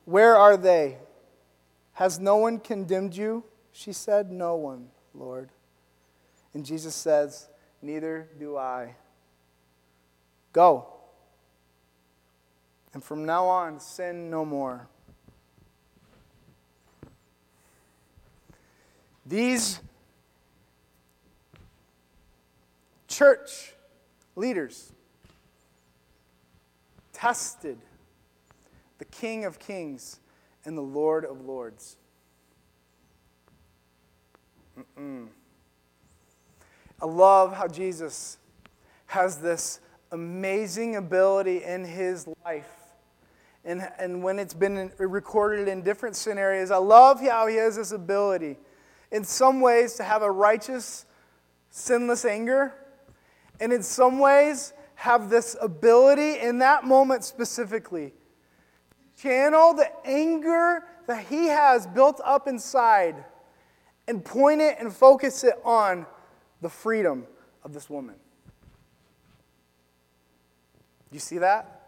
where 0.05 0.37
are 0.37 0.57
they? 0.57 0.97
Has 1.93 2.19
no 2.19 2.37
one 2.37 2.59
condemned 2.59 3.15
you? 3.17 3.45
She 3.73 3.93
said, 3.93 4.33
No 4.33 4.57
one. 4.57 4.89
Lord. 5.15 5.51
And 6.55 6.65
Jesus 6.65 6.95
says, 6.95 7.49
Neither 7.83 8.29
do 8.39 8.57
I. 8.57 8.95
Go. 10.53 10.87
And 12.95 13.05
from 13.05 13.27
now 13.27 13.47
on, 13.47 13.81
sin 13.81 14.31
no 14.31 14.45
more. 14.45 14.89
These 19.27 19.81
church 23.19 23.73
leaders 24.37 24.93
tested 27.13 27.77
the 28.99 29.05
King 29.07 29.45
of 29.45 29.59
Kings 29.59 30.21
and 30.65 30.79
the 30.79 30.83
Lord 30.83 31.25
of 31.25 31.41
Lords. 31.45 31.97
Mm-mm. 34.79 35.27
I 37.03 37.07
love 37.07 37.57
how 37.57 37.67
Jesus 37.67 38.39
has 39.07 39.39
this 39.39 39.81
amazing 40.13 40.95
ability 40.95 41.65
in 41.65 41.85
his 41.85 42.29
life. 42.45 42.71
And, 43.65 43.83
and 43.99 44.23
when 44.23 44.39
it's 44.39 44.55
been 44.55 44.93
recorded 44.97 45.67
in 45.67 45.83
different 45.83 46.15
scenarios, 46.15 46.71
I 46.71 46.77
love 46.77 47.21
how 47.21 47.49
he 47.49 47.57
has 47.57 47.75
this 47.75 47.91
ability, 47.91 48.59
in 49.11 49.25
some 49.25 49.61
ways, 49.61 49.95
to 49.95 50.05
have 50.05 50.23
a 50.23 50.31
righteous, 50.31 51.05
sinless 51.71 52.25
anger, 52.25 52.75
and 53.61 53.73
in 53.73 53.83
some 53.83 54.19
ways, 54.19 54.73
have 54.95 55.31
this 55.31 55.57
ability 55.61 56.41
in 56.41 56.59
that 56.59 56.85
moment 56.85 57.23
specifically 57.23 58.13
channel 59.17 59.73
the 59.73 59.89
anger 60.05 60.85
that 61.07 61.27
he 61.27 61.47
has 61.47 61.87
built 61.87 62.21
up 62.25 62.49
inside 62.49 63.25
and 64.07 64.25
point 64.25 64.61
it 64.61 64.77
and 64.81 64.93
focus 64.93 65.45
it 65.45 65.55
on 65.65 66.07
the 66.61 66.69
freedom 66.69 67.27
of 67.63 67.73
this 67.73 67.89
woman. 67.89 68.15
Do 71.11 71.15
you 71.15 71.21
see 71.21 71.39
that? 71.39 71.81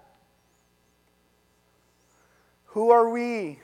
Who 2.67 2.91
are 2.91 3.11
we 3.11 3.59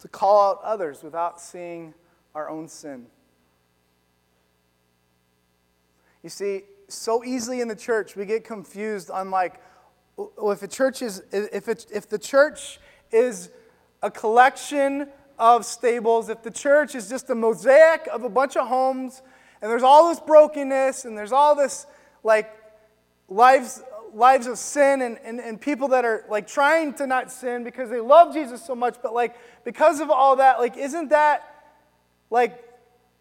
to 0.00 0.08
call 0.08 0.50
out 0.50 0.60
others 0.62 1.02
without 1.02 1.40
seeing 1.40 1.94
our 2.34 2.48
own 2.48 2.68
sin? 2.68 3.06
You 6.28 6.30
see, 6.30 6.64
so 6.88 7.24
easily 7.24 7.62
in 7.62 7.68
the 7.68 7.74
church 7.74 8.14
we 8.14 8.26
get 8.26 8.44
confused 8.44 9.10
on 9.10 9.30
like, 9.30 9.62
well, 10.18 10.50
if 10.50 10.62
a 10.62 10.68
church 10.68 11.00
is 11.00 11.22
if 11.32 11.68
it, 11.68 11.86
if 11.90 12.06
the 12.06 12.18
church 12.18 12.78
is 13.10 13.48
a 14.02 14.10
collection 14.10 15.08
of 15.38 15.64
stables, 15.64 16.28
if 16.28 16.42
the 16.42 16.50
church 16.50 16.94
is 16.94 17.08
just 17.08 17.30
a 17.30 17.34
mosaic 17.34 18.06
of 18.12 18.24
a 18.24 18.28
bunch 18.28 18.58
of 18.58 18.68
homes, 18.68 19.22
and 19.62 19.70
there's 19.70 19.82
all 19.82 20.10
this 20.10 20.20
brokenness, 20.20 21.06
and 21.06 21.16
there's 21.16 21.32
all 21.32 21.54
this 21.54 21.86
like 22.22 22.54
lives 23.30 23.82
lives 24.12 24.46
of 24.46 24.58
sin 24.58 25.00
and, 25.00 25.16
and, 25.24 25.40
and 25.40 25.58
people 25.58 25.88
that 25.88 26.04
are 26.04 26.26
like 26.28 26.46
trying 26.46 26.92
to 26.92 27.06
not 27.06 27.32
sin 27.32 27.64
because 27.64 27.88
they 27.88 28.00
love 28.00 28.34
Jesus 28.34 28.62
so 28.62 28.74
much, 28.74 28.96
but 29.02 29.14
like 29.14 29.34
because 29.64 29.98
of 30.00 30.10
all 30.10 30.36
that, 30.36 30.58
like, 30.58 30.76
isn't 30.76 31.08
that 31.08 31.70
like 32.28 32.62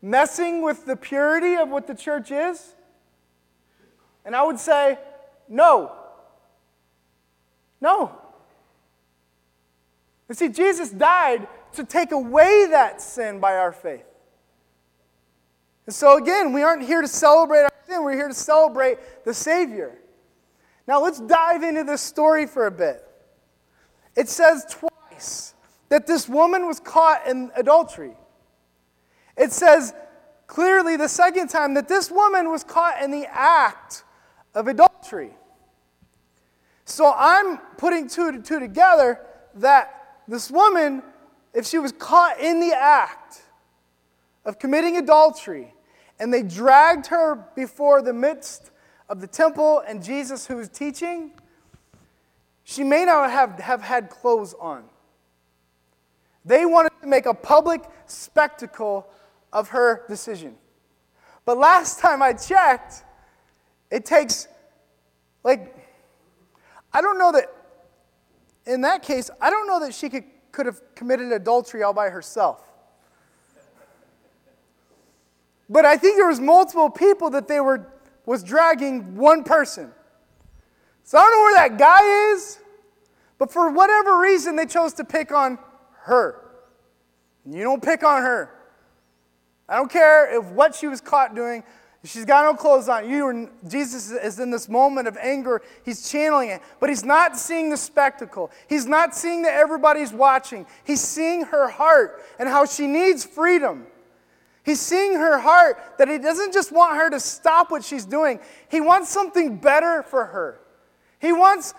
messing 0.01 0.62
with 0.62 0.86
the 0.86 0.97
purity 0.97 1.55
of 1.55 1.70
what 1.70 1.88
the 1.88 1.95
church 1.95 2.32
is? 2.32 2.74
And 4.28 4.36
I 4.36 4.43
would 4.43 4.59
say, 4.59 4.99
no. 5.47 5.93
No. 7.80 8.11
You 10.28 10.36
see, 10.36 10.49
Jesus 10.49 10.91
died 10.91 11.47
to 11.75 11.86
take 11.86 12.11
away 12.11 12.67
that 12.71 13.01
sin 13.01 13.39
by 13.39 13.55
our 13.55 13.71
faith. 13.71 14.03
And 15.86 15.95
so, 15.95 16.17
again, 16.17 16.51
we 16.51 16.61
aren't 16.61 16.84
here 16.84 17.01
to 17.01 17.07
celebrate 17.07 17.61
our 17.61 17.73
sin, 17.88 18.03
we're 18.03 18.15
here 18.15 18.28
to 18.28 18.34
celebrate 18.34 18.97
the 19.23 19.34
Savior. 19.34 19.97
Now, 20.89 21.01
let's 21.01 21.21
dive 21.21 21.63
into 21.63 21.86
this 21.86 22.01
story 22.01 22.47
for 22.47 22.67
a 22.67 22.71
bit. 22.71 23.07
It 24.17 24.28
says 24.28 24.65
twice 24.69 25.53
that 25.88 26.05
this 26.05 26.28
woman 26.28 26.67
was 26.67 26.82
caught 26.82 27.25
in 27.28 27.49
adultery. 27.55 28.17
It 29.38 29.53
says 29.53 29.93
clearly 30.47 30.97
the 30.97 31.07
second 31.07 31.47
time 31.47 31.75
that 31.75 31.88
this 31.88 32.11
woman 32.11 32.51
was 32.51 32.65
caught 32.65 33.01
in 33.01 33.11
the 33.11 33.25
act 33.32 34.03
of 34.58 34.68
adultery. 34.68 35.30
So 36.86 37.14
I'm 37.16 37.60
putting 37.78 38.10
two 38.10 38.32
to 38.32 38.41
two 38.41 38.60
together 38.60 39.22
that 39.55 40.18
this 40.28 40.49
woman, 40.49 41.03
if 41.53 41.66
she 41.66 41.78
was 41.78 41.91
caught 41.91 42.39
in 42.39 42.60
the 42.60 42.76
act 42.76 43.43
of 44.45 44.58
committing 44.58 44.97
adultery, 44.97 45.74
and 46.20 46.34
they 46.34 46.41
dragged 46.41 47.08
her 47.08 47.36
before 47.55 48.01
the 48.01 48.14
midst 48.14 48.72
of 49.10 49.22
the 49.22 49.28
temple 49.28 49.84
and 49.88 50.03
Jesus 50.03 50.47
who 50.47 50.55
was 50.55 50.70
teaching, 50.70 51.32
she 52.64 52.84
may 52.84 53.05
not 53.05 53.30
have, 53.30 53.60
have 53.60 53.82
had 53.82 54.10
clothes 54.10 54.55
on. 54.60 54.86
They 56.43 56.66
wanted 56.66 56.93
to 57.01 57.08
make 57.08 57.28
a 57.28 57.34
public 57.34 57.84
spectacle 58.08 59.08
of 59.53 59.70
her 59.70 60.03
decision. 60.10 60.55
But 61.45 61.60
last 61.60 61.99
time 61.99 62.24
I 62.24 62.34
checked, 62.34 63.03
it 63.91 64.05
takes, 64.05 64.47
like, 65.43 65.75
I 66.93 67.01
don't 67.01 67.17
know 67.17 67.31
that, 67.31 67.53
in 68.65 68.81
that 68.81 69.03
case, 69.03 69.29
I 69.39 69.49
don't 69.49 69.67
know 69.67 69.79
that 69.81 69.93
she 69.93 70.09
could, 70.09 70.25
could 70.51 70.65
have 70.65 70.81
committed 70.95 71.31
adultery 71.31 71.83
all 71.83 71.93
by 71.93 72.09
herself. 72.09 72.61
But 75.69 75.85
I 75.85 75.97
think 75.97 76.17
there 76.17 76.27
was 76.27 76.39
multiple 76.39 76.89
people 76.89 77.29
that 77.31 77.47
they 77.47 77.59
were 77.59 77.91
was 78.27 78.43
dragging 78.43 79.15
one 79.15 79.43
person. 79.43 79.89
So 81.03 81.17
I 81.17 81.21
don't 81.21 81.31
know 81.31 81.41
where 81.43 81.69
that 81.69 81.77
guy 81.77 82.33
is, 82.33 82.59
but 83.38 83.51
for 83.51 83.71
whatever 83.71 84.19
reason, 84.19 84.57
they 84.57 84.65
chose 84.65 84.93
to 84.95 85.05
pick 85.05 85.31
on 85.31 85.57
her. 86.01 86.43
You 87.49 87.63
don't 87.63 87.81
pick 87.81 88.03
on 88.03 88.21
her. 88.21 88.53
I 89.69 89.77
don't 89.77 89.89
care 89.89 90.38
if 90.38 90.45
what 90.51 90.75
she 90.75 90.88
was 90.88 90.99
caught 90.99 91.35
doing. 91.35 91.63
She's 92.03 92.25
got 92.25 92.43
no 92.45 92.53
clothes 92.53 92.87
on. 92.87 93.09
You 93.09 93.25
are, 93.25 93.49
Jesus 93.67 94.11
is 94.11 94.39
in 94.39 94.51
this 94.51 94.69
moment 94.69 95.07
of 95.07 95.17
anger. 95.17 95.61
He's 95.83 96.09
channeling 96.09 96.49
it, 96.49 96.61
but 96.79 96.89
he's 96.89 97.03
not 97.03 97.37
seeing 97.37 97.69
the 97.69 97.77
spectacle. 97.77 98.51
He's 98.69 98.85
not 98.85 99.15
seeing 99.15 99.41
that 99.41 99.53
everybody's 99.53 100.13
watching. 100.13 100.65
He's 100.83 101.01
seeing 101.01 101.43
her 101.45 101.67
heart 101.67 102.23
and 102.39 102.47
how 102.47 102.65
she 102.65 102.87
needs 102.87 103.25
freedom. 103.25 103.87
He's 104.63 104.79
seeing 104.79 105.13
her 105.13 105.39
heart 105.39 105.81
that 105.97 106.07
he 106.07 106.17
doesn't 106.17 106.53
just 106.53 106.71
want 106.71 106.97
her 106.97 107.09
to 107.09 107.19
stop 107.19 107.71
what 107.71 107.83
she's 107.83 108.05
doing, 108.05 108.39
he 108.69 108.81
wants 108.81 109.09
something 109.09 109.57
better 109.57 110.03
for 110.03 110.25
her. 110.25 110.59
He 111.19 111.31
wants 111.33 111.73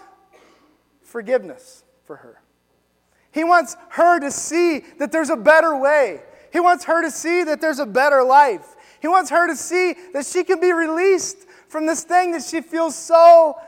forgiveness 1.03 1.85
for 2.05 2.17
her. 2.17 2.41
He 3.31 3.45
wants 3.45 3.77
her 3.91 4.19
to 4.21 4.31
see 4.31 4.81
that 4.99 5.13
there's 5.13 5.31
a 5.31 5.37
better 5.37 5.77
way. 5.77 6.23
He 6.53 6.61
wants 6.61 6.85
her 6.85 7.03
to 7.03 7.11
see 7.11 7.45
that 7.45 7.61
there's 7.61 7.79
a 7.79 7.87
better 7.87 8.25
life. 8.25 8.75
He 9.01 9.09
wants 9.09 9.31
her 9.31 9.47
to 9.47 9.57
see 9.57 9.95
that 10.13 10.27
she 10.27 10.45
can 10.45 10.61
be 10.61 10.73
released 10.73 11.47
from 11.69 11.87
this 11.87 12.05
thing 12.05 12.33
that 12.33 12.43
she 12.43 12.61
feels 12.61 12.97
so 12.97 13.59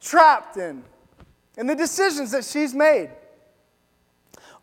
trapped 0.00 0.56
in 0.56 0.82
and 1.56 1.68
the 1.68 1.74
decisions 1.74 2.30
that 2.30 2.44
she's 2.44 2.74
made. 2.74 3.10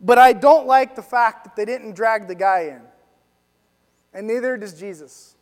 But 0.00 0.18
I 0.18 0.32
don't 0.32 0.66
like 0.66 0.96
the 0.96 1.02
fact 1.02 1.44
that 1.44 1.56
they 1.56 1.64
didn't 1.64 1.94
drag 1.94 2.26
the 2.26 2.34
guy 2.34 2.60
in 2.62 2.82
and 4.12 4.26
neither 4.26 4.56
does 4.56 4.78
Jesus. 4.78 5.36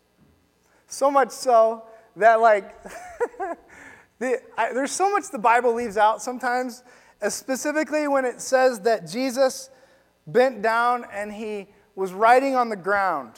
So 0.87 1.11
much 1.11 1.31
so 1.31 1.85
that, 2.16 2.41
like, 2.41 2.83
the, 4.19 4.41
I, 4.57 4.73
there's 4.73 4.93
so 4.93 5.11
much 5.11 5.31
the 5.31 5.39
Bible 5.39 5.75
leaves 5.75 5.97
out 5.97 6.23
sometimes, 6.23 6.83
specifically 7.29 8.09
when 8.09 8.25
it 8.25 8.41
says 8.41 8.81
that 8.81 9.09
Jesus 9.09 9.71
bent 10.27 10.62
down 10.62 11.07
and 11.12 11.33
he 11.33 11.69
was 11.95 12.12
writing 12.12 12.55
on 12.55 12.69
the 12.69 12.77
ground. 12.77 13.33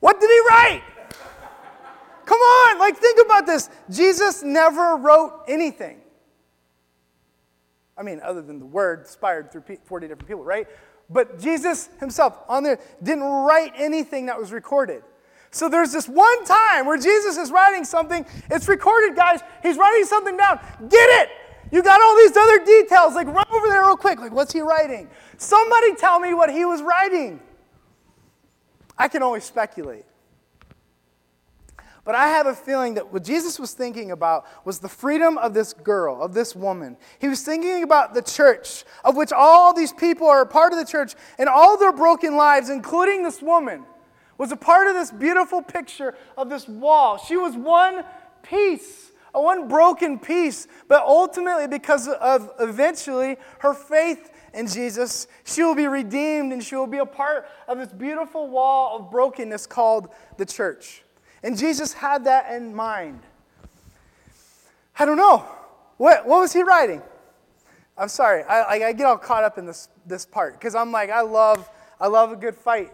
What 0.00 0.20
did 0.20 0.30
he 0.30 0.40
write? 0.48 0.82
Come 2.24 2.38
on, 2.38 2.78
like, 2.78 2.96
think 2.96 3.18
about 3.24 3.46
this. 3.46 3.70
Jesus 3.90 4.42
never 4.42 4.96
wrote 4.96 5.44
anything. 5.48 6.00
I 7.96 8.02
mean, 8.02 8.20
other 8.22 8.42
than 8.42 8.58
the 8.58 8.66
word 8.66 9.00
inspired 9.00 9.50
through 9.50 9.64
40 9.84 10.06
different 10.06 10.28
people, 10.28 10.44
right? 10.44 10.68
But 11.10 11.40
Jesus 11.40 11.88
himself 11.98 12.38
on 12.48 12.62
there 12.62 12.78
didn't 13.02 13.24
write 13.24 13.72
anything 13.76 14.26
that 14.26 14.38
was 14.38 14.52
recorded. 14.52 15.02
So 15.50 15.68
there's 15.68 15.92
this 15.92 16.06
one 16.06 16.44
time 16.44 16.86
where 16.86 16.98
Jesus 16.98 17.38
is 17.38 17.50
writing 17.50 17.84
something. 17.84 18.26
It's 18.50 18.68
recorded, 18.68 19.16
guys. 19.16 19.40
He's 19.62 19.78
writing 19.78 20.04
something 20.04 20.36
down. 20.36 20.60
Get 20.88 21.22
it? 21.22 21.30
You 21.72 21.82
got 21.82 22.00
all 22.00 22.16
these 22.16 22.36
other 22.36 22.64
details. 22.64 23.14
Like, 23.14 23.26
run 23.26 23.46
over 23.50 23.66
there 23.68 23.84
real 23.84 23.96
quick. 23.96 24.20
Like, 24.20 24.32
what's 24.32 24.52
he 24.52 24.60
writing? 24.60 25.08
Somebody 25.38 25.94
tell 25.94 26.20
me 26.20 26.34
what 26.34 26.50
he 26.50 26.64
was 26.64 26.82
writing. 26.82 27.40
I 28.98 29.08
can 29.08 29.22
only 29.22 29.40
speculate. 29.40 30.04
But 32.04 32.14
I 32.14 32.28
have 32.28 32.46
a 32.46 32.54
feeling 32.54 32.94
that 32.94 33.12
what 33.12 33.22
Jesus 33.22 33.58
was 33.58 33.72
thinking 33.72 34.10
about 34.10 34.46
was 34.64 34.78
the 34.78 34.88
freedom 34.88 35.36
of 35.36 35.52
this 35.52 35.74
girl, 35.74 36.22
of 36.22 36.32
this 36.32 36.56
woman. 36.56 36.96
He 37.18 37.28
was 37.28 37.42
thinking 37.42 37.82
about 37.82 38.14
the 38.14 38.22
church, 38.22 38.84
of 39.04 39.14
which 39.14 39.30
all 39.30 39.74
these 39.74 39.92
people 39.92 40.26
are 40.26 40.40
a 40.40 40.46
part 40.46 40.72
of 40.72 40.78
the 40.78 40.86
church, 40.86 41.14
and 41.38 41.50
all 41.50 41.76
their 41.76 41.92
broken 41.92 42.36
lives, 42.36 42.70
including 42.70 43.24
this 43.24 43.42
woman, 43.42 43.84
was 44.38 44.52
a 44.52 44.56
part 44.56 44.88
of 44.88 44.94
this 44.94 45.10
beautiful 45.10 45.60
picture 45.60 46.16
of 46.38 46.48
this 46.48 46.66
wall. 46.66 47.18
She 47.18 47.36
was 47.36 47.54
one 47.54 48.04
piece, 48.42 49.12
a 49.34 49.42
one 49.42 49.68
broken 49.68 50.18
piece, 50.18 50.66
but 50.88 51.02
ultimately, 51.02 51.66
because 51.66 52.08
of 52.08 52.50
eventually 52.58 53.36
her 53.58 53.74
faith 53.74 54.32
in 54.54 54.66
Jesus, 54.66 55.26
she 55.44 55.62
will 55.62 55.74
be 55.74 55.86
redeemed 55.86 56.52
and 56.52 56.62
she 56.62 56.74
will 56.74 56.86
be 56.86 56.98
a 56.98 57.06
part 57.06 57.48
of 57.66 57.78
this 57.78 57.88
beautiful 57.88 58.48
wall 58.48 58.98
of 58.98 59.10
brokenness 59.10 59.66
called 59.66 60.08
the 60.36 60.46
church. 60.46 61.02
And 61.42 61.56
Jesus 61.56 61.92
had 61.92 62.24
that 62.24 62.52
in 62.52 62.74
mind. 62.74 63.20
I 64.98 65.04
don't 65.04 65.16
know. 65.16 65.44
What, 65.96 66.26
what 66.26 66.40
was 66.40 66.52
he 66.52 66.62
writing? 66.62 67.02
I'm 67.96 68.08
sorry. 68.08 68.44
I, 68.44 68.88
I 68.88 68.92
get 68.92 69.06
all 69.06 69.18
caught 69.18 69.44
up 69.44 69.58
in 69.58 69.66
this, 69.66 69.88
this 70.06 70.24
part 70.24 70.54
because 70.54 70.74
I'm 70.74 70.92
like, 70.92 71.10
I 71.10 71.20
love, 71.20 71.68
I 72.00 72.06
love 72.06 72.32
a 72.32 72.36
good 72.36 72.54
fight. 72.54 72.92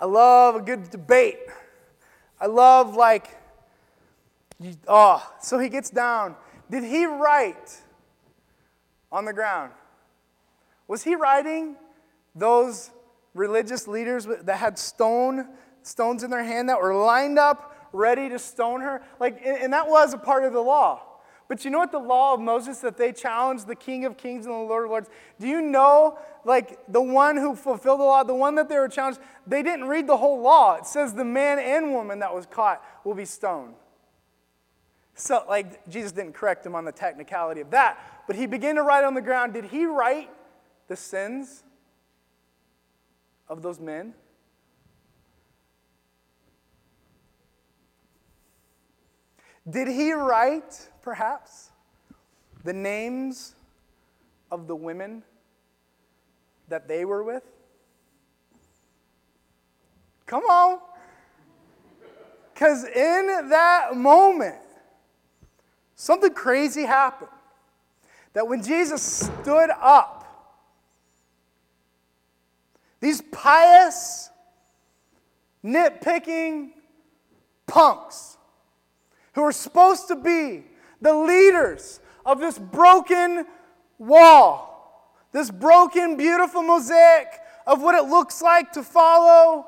I 0.00 0.04
love 0.04 0.54
a 0.56 0.60
good 0.60 0.90
debate. 0.90 1.38
I 2.40 2.46
love, 2.46 2.94
like, 2.94 3.36
oh, 4.86 5.28
so 5.40 5.58
he 5.58 5.68
gets 5.68 5.90
down. 5.90 6.36
Did 6.70 6.84
he 6.84 7.04
write 7.04 7.80
on 9.10 9.24
the 9.24 9.32
ground? 9.32 9.72
Was 10.88 11.04
he 11.04 11.14
writing 11.14 11.76
those 12.34 12.90
religious 13.34 13.86
leaders 13.86 14.26
that 14.26 14.56
had 14.56 14.78
stone 14.78 15.46
stones 15.82 16.22
in 16.22 16.30
their 16.30 16.44
hand 16.44 16.68
that 16.68 16.80
were 16.80 16.94
lined 16.94 17.38
up, 17.38 17.88
ready 17.92 18.28
to 18.28 18.38
stone 18.38 18.80
her. 18.80 19.02
Like, 19.18 19.40
and 19.44 19.72
that 19.72 19.88
was 19.88 20.14
a 20.14 20.18
part 20.18 20.44
of 20.44 20.52
the 20.52 20.60
law. 20.60 21.02
But 21.48 21.64
you 21.64 21.70
know 21.70 21.78
what 21.78 21.92
the 21.92 21.98
law 21.98 22.34
of 22.34 22.40
Moses 22.40 22.78
that 22.80 22.98
they 22.98 23.10
challenged 23.10 23.66
the 23.66 23.74
King 23.74 24.04
of 24.04 24.18
Kings 24.18 24.44
and 24.44 24.54
the 24.54 24.58
Lord 24.58 24.84
of 24.84 24.90
Lords? 24.90 25.08
Do 25.40 25.46
you 25.46 25.62
know, 25.62 26.18
like, 26.44 26.78
the 26.88 27.00
one 27.00 27.38
who 27.38 27.56
fulfilled 27.56 28.00
the 28.00 28.04
law, 28.04 28.22
the 28.22 28.34
one 28.34 28.54
that 28.56 28.68
they 28.68 28.78
were 28.78 28.88
challenged, 28.88 29.18
they 29.46 29.62
didn't 29.62 29.86
read 29.86 30.06
the 30.06 30.18
whole 30.18 30.42
law. 30.42 30.74
It 30.74 30.86
says 30.86 31.14
the 31.14 31.24
man 31.24 31.58
and 31.58 31.92
woman 31.92 32.18
that 32.18 32.34
was 32.34 32.44
caught 32.44 32.84
will 33.02 33.14
be 33.14 33.24
stoned. 33.24 33.74
So, 35.14 35.42
like, 35.48 35.88
Jesus 35.88 36.12
didn't 36.12 36.34
correct 36.34 36.66
him 36.66 36.74
on 36.74 36.84
the 36.84 36.92
technicality 36.92 37.62
of 37.62 37.70
that, 37.70 37.98
but 38.26 38.36
he 38.36 38.46
began 38.46 38.74
to 38.74 38.82
write 38.82 39.04
on 39.04 39.14
the 39.14 39.22
ground. 39.22 39.54
Did 39.54 39.64
he 39.64 39.86
write 39.86 40.28
the 40.88 40.96
sins 40.96 41.62
of 43.48 43.62
those 43.62 43.78
men? 43.78 44.14
Did 49.68 49.88
he 49.88 50.12
write, 50.12 50.88
perhaps, 51.02 51.70
the 52.64 52.72
names 52.72 53.54
of 54.50 54.66
the 54.66 54.74
women 54.74 55.22
that 56.68 56.88
they 56.88 57.04
were 57.04 57.22
with? 57.22 57.42
Come 60.24 60.44
on. 60.44 60.80
Because 62.54 62.84
in 62.84 63.48
that 63.50 63.94
moment, 63.94 64.56
something 65.94 66.32
crazy 66.32 66.82
happened. 66.82 67.30
That 68.32 68.48
when 68.48 68.62
Jesus 68.62 69.02
stood 69.02 69.70
up, 69.80 70.17
these 73.00 73.22
pious, 73.32 74.30
nitpicking 75.64 76.70
punks 77.66 78.36
who 79.34 79.42
are 79.42 79.52
supposed 79.52 80.08
to 80.08 80.16
be 80.16 80.64
the 81.00 81.14
leaders 81.14 82.00
of 82.26 82.40
this 82.40 82.58
broken 82.58 83.46
wall, 83.98 85.14
this 85.32 85.50
broken, 85.50 86.16
beautiful 86.16 86.62
mosaic 86.62 87.28
of 87.66 87.82
what 87.82 87.94
it 87.94 88.08
looks 88.08 88.42
like 88.42 88.72
to 88.72 88.82
follow 88.82 89.66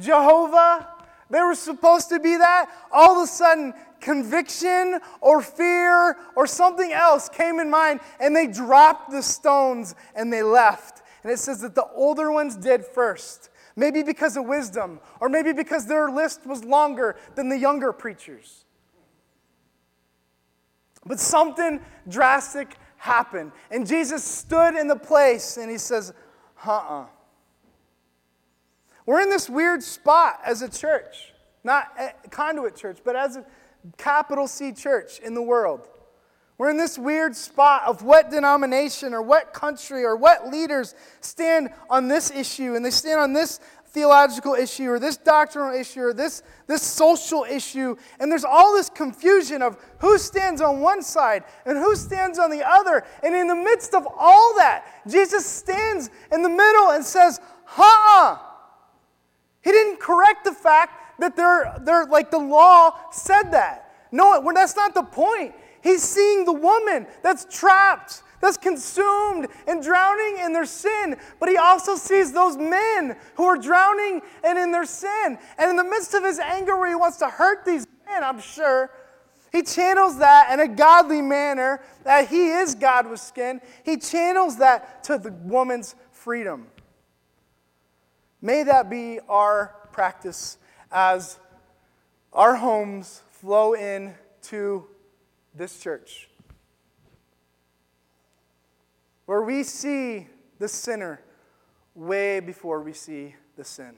Jehovah. 0.00 0.88
They 1.30 1.40
were 1.40 1.54
supposed 1.54 2.08
to 2.08 2.18
be 2.18 2.36
that. 2.36 2.70
All 2.90 3.16
of 3.16 3.24
a 3.24 3.26
sudden, 3.26 3.74
conviction 4.00 5.00
or 5.20 5.40
fear 5.40 6.16
or 6.36 6.46
something 6.46 6.92
else 6.92 7.28
came 7.28 7.60
in 7.60 7.70
mind, 7.70 8.00
and 8.20 8.34
they 8.34 8.46
dropped 8.46 9.10
the 9.10 9.22
stones 9.22 9.94
and 10.14 10.32
they 10.32 10.42
left. 10.42 11.02
And 11.24 11.32
it 11.32 11.38
says 11.38 11.62
that 11.62 11.74
the 11.74 11.86
older 11.94 12.30
ones 12.30 12.54
did 12.54 12.84
first. 12.84 13.50
Maybe 13.76 14.04
because 14.04 14.36
of 14.36 14.44
wisdom, 14.44 15.00
or 15.20 15.28
maybe 15.28 15.52
because 15.52 15.86
their 15.86 16.08
list 16.08 16.46
was 16.46 16.62
longer 16.62 17.16
than 17.34 17.48
the 17.48 17.58
younger 17.58 17.92
preachers. 17.92 18.66
But 21.04 21.18
something 21.18 21.80
drastic 22.08 22.76
happened. 22.98 23.52
And 23.70 23.86
Jesus 23.86 24.22
stood 24.22 24.76
in 24.76 24.86
the 24.86 24.96
place 24.96 25.56
and 25.56 25.70
he 25.70 25.78
says, 25.78 26.12
uh 26.64 26.70
uh-uh. 26.70 27.00
uh. 27.02 27.06
We're 29.06 29.20
in 29.20 29.28
this 29.28 29.50
weird 29.50 29.82
spot 29.82 30.40
as 30.46 30.62
a 30.62 30.68
church, 30.68 31.34
not 31.62 31.92
a 31.98 32.28
conduit 32.28 32.76
church, 32.76 32.98
but 33.04 33.16
as 33.16 33.36
a 33.36 33.44
capital 33.98 34.46
C 34.46 34.72
church 34.72 35.18
in 35.18 35.34
the 35.34 35.42
world. 35.42 35.88
We're 36.56 36.70
in 36.70 36.76
this 36.76 36.98
weird 36.98 37.34
spot 37.34 37.82
of 37.86 38.02
what 38.02 38.30
denomination 38.30 39.12
or 39.12 39.22
what 39.22 39.52
country 39.52 40.04
or 40.04 40.16
what 40.16 40.48
leaders 40.48 40.94
stand 41.20 41.70
on 41.90 42.06
this 42.06 42.30
issue 42.30 42.74
and 42.74 42.84
they 42.84 42.90
stand 42.90 43.18
on 43.18 43.32
this 43.32 43.58
theological 43.88 44.54
issue 44.54 44.90
or 44.90 44.98
this 44.98 45.16
doctrinal 45.16 45.72
issue 45.72 46.00
or 46.00 46.12
this, 46.12 46.42
this 46.66 46.82
social 46.82 47.44
issue. 47.44 47.96
And 48.18 48.30
there's 48.30 48.44
all 48.44 48.74
this 48.74 48.88
confusion 48.90 49.62
of 49.62 49.76
who 49.98 50.18
stands 50.18 50.60
on 50.60 50.80
one 50.80 51.02
side 51.02 51.44
and 51.64 51.78
who 51.78 51.96
stands 51.96 52.38
on 52.38 52.50
the 52.50 52.68
other. 52.68 53.04
And 53.22 53.34
in 53.34 53.46
the 53.46 53.54
midst 53.54 53.94
of 53.94 54.06
all 54.16 54.54
that, 54.56 54.84
Jesus 55.08 55.46
stands 55.46 56.10
in 56.32 56.42
the 56.42 56.48
middle 56.48 56.90
and 56.90 57.04
says, 57.04 57.40
Ha! 57.66 58.50
He 59.62 59.70
didn't 59.70 59.98
correct 60.00 60.44
the 60.44 60.52
fact 60.52 61.20
that 61.20 61.36
they're, 61.36 61.74
they're 61.80 62.04
like 62.04 62.30
the 62.30 62.38
law 62.38 62.98
said 63.10 63.50
that. 63.52 63.92
No, 64.12 64.52
that's 64.52 64.76
not 64.76 64.94
the 64.94 65.02
point. 65.02 65.54
He's 65.84 66.02
seeing 66.02 66.46
the 66.46 66.52
woman 66.52 67.06
that's 67.22 67.46
trapped, 67.54 68.22
that's 68.40 68.56
consumed 68.56 69.48
and 69.68 69.82
drowning 69.82 70.42
in 70.42 70.54
their 70.54 70.64
sin. 70.64 71.16
But 71.38 71.50
he 71.50 71.58
also 71.58 71.94
sees 71.94 72.32
those 72.32 72.56
men 72.56 73.16
who 73.34 73.44
are 73.44 73.58
drowning 73.58 74.22
and 74.42 74.58
in 74.58 74.72
their 74.72 74.86
sin. 74.86 75.38
And 75.58 75.70
in 75.70 75.76
the 75.76 75.84
midst 75.84 76.14
of 76.14 76.24
his 76.24 76.38
anger, 76.38 76.78
where 76.78 76.88
he 76.88 76.94
wants 76.94 77.18
to 77.18 77.28
hurt 77.28 77.66
these 77.66 77.86
men, 78.06 78.24
I'm 78.24 78.40
sure, 78.40 78.90
he 79.52 79.62
channels 79.62 80.18
that 80.18 80.52
in 80.54 80.58
a 80.58 80.66
godly 80.66 81.20
manner, 81.20 81.82
that 82.04 82.28
he 82.28 82.48
is 82.48 82.74
God 82.74 83.08
with 83.08 83.20
skin. 83.20 83.60
He 83.84 83.98
channels 83.98 84.56
that 84.56 85.04
to 85.04 85.18
the 85.18 85.32
woman's 85.32 85.94
freedom. 86.12 86.66
May 88.40 88.62
that 88.62 88.88
be 88.88 89.20
our 89.28 89.74
practice 89.92 90.56
as 90.90 91.38
our 92.32 92.56
homes 92.56 93.20
flow 93.32 93.74
into 93.74 94.86
this 95.54 95.78
church, 95.78 96.28
where 99.26 99.42
we 99.42 99.62
see 99.62 100.26
the 100.58 100.68
sinner 100.68 101.20
way 101.94 102.40
before 102.40 102.80
we 102.80 102.92
see 102.92 103.34
the 103.56 103.64
sin. 103.64 103.94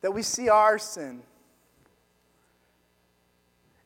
That 0.00 0.12
we 0.12 0.22
see 0.22 0.48
our 0.48 0.78
sin. 0.78 1.22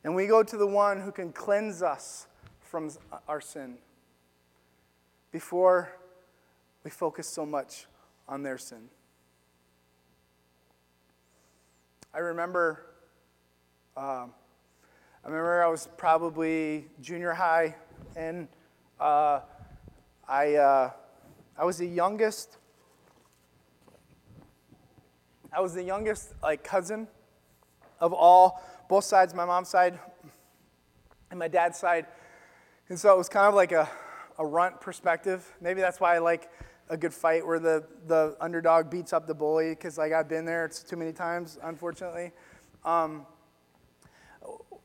And 0.04 0.14
we 0.14 0.26
go 0.26 0.42
to 0.42 0.56
the 0.56 0.66
one 0.66 1.00
who 1.00 1.10
can 1.10 1.32
cleanse 1.32 1.82
us 1.82 2.26
from 2.60 2.90
our 3.26 3.40
sin 3.40 3.78
before 5.32 5.96
we 6.84 6.90
focus 6.90 7.26
so 7.26 7.44
much 7.44 7.86
on 8.28 8.42
their 8.42 8.58
sin. 8.58 8.88
I 12.14 12.18
remember 12.18 12.86
um, 13.96 14.32
I 15.28 15.30
remember 15.30 15.62
I 15.62 15.68
was 15.68 15.90
probably 15.98 16.86
junior 17.02 17.34
high, 17.34 17.74
and 18.16 18.48
uh, 18.98 19.40
I, 20.26 20.54
uh, 20.54 20.90
I 21.58 21.64
was 21.66 21.76
the 21.76 21.86
youngest. 21.86 22.56
I 25.52 25.60
was 25.60 25.74
the 25.74 25.82
youngest, 25.82 26.32
like 26.42 26.64
cousin, 26.64 27.08
of 28.00 28.14
all, 28.14 28.64
both 28.88 29.04
sides, 29.04 29.34
my 29.34 29.44
mom's 29.44 29.68
side 29.68 29.98
and 31.30 31.38
my 31.38 31.48
dad's 31.48 31.76
side, 31.76 32.06
and 32.88 32.98
so 32.98 33.12
it 33.12 33.18
was 33.18 33.28
kind 33.28 33.48
of 33.48 33.54
like 33.54 33.72
a, 33.72 33.86
a 34.38 34.46
runt 34.46 34.80
perspective. 34.80 35.46
Maybe 35.60 35.82
that's 35.82 36.00
why 36.00 36.14
I 36.14 36.20
like 36.20 36.50
a 36.88 36.96
good 36.96 37.12
fight 37.12 37.46
where 37.46 37.58
the, 37.58 37.84
the 38.06 38.34
underdog 38.40 38.88
beats 38.88 39.12
up 39.12 39.26
the 39.26 39.34
bully, 39.34 39.72
because 39.72 39.98
like 39.98 40.14
I've 40.14 40.30
been 40.30 40.46
there 40.46 40.66
too 40.68 40.96
many 40.96 41.12
times, 41.12 41.58
unfortunately. 41.62 42.32
Um, 42.82 43.26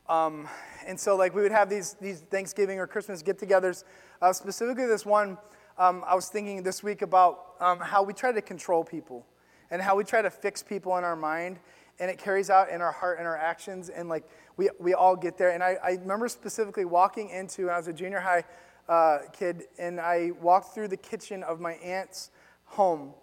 um, 0.08 0.48
and 0.86 0.98
so, 1.00 1.16
like, 1.16 1.34
we 1.34 1.42
would 1.42 1.52
have 1.52 1.70
these, 1.70 1.96
these 2.00 2.20
Thanksgiving 2.20 2.78
or 2.78 2.86
Christmas 2.86 3.22
get 3.22 3.38
togethers. 3.38 3.84
Uh, 4.20 4.32
specifically, 4.32 4.86
this 4.86 5.06
one, 5.06 5.38
um, 5.78 6.04
I 6.06 6.14
was 6.14 6.28
thinking 6.28 6.62
this 6.62 6.82
week 6.82 7.02
about 7.02 7.54
um, 7.60 7.80
how 7.80 8.02
we 8.02 8.12
try 8.12 8.32
to 8.32 8.42
control 8.42 8.84
people 8.84 9.26
and 9.70 9.80
how 9.80 9.96
we 9.96 10.04
try 10.04 10.20
to 10.20 10.30
fix 10.30 10.62
people 10.62 10.96
in 10.98 11.04
our 11.04 11.16
mind, 11.16 11.58
and 11.98 12.10
it 12.10 12.18
carries 12.18 12.50
out 12.50 12.68
in 12.68 12.82
our 12.82 12.92
heart 12.92 13.18
and 13.18 13.26
our 13.26 13.36
actions. 13.36 13.88
And, 13.88 14.08
like, 14.08 14.28
we, 14.56 14.68
we 14.78 14.92
all 14.94 15.16
get 15.16 15.38
there. 15.38 15.50
And 15.50 15.62
I, 15.62 15.78
I 15.82 15.90
remember 15.92 16.28
specifically 16.28 16.84
walking 16.84 17.30
into, 17.30 17.70
I 17.70 17.78
was 17.78 17.88
a 17.88 17.92
junior 17.92 18.20
high 18.20 18.44
uh, 18.88 19.18
kid, 19.32 19.64
and 19.78 19.98
I 19.98 20.32
walked 20.40 20.74
through 20.74 20.88
the 20.88 20.96
kitchen 20.96 21.42
of 21.42 21.60
my 21.60 21.72
aunt's 21.74 22.30
home. 22.66 23.14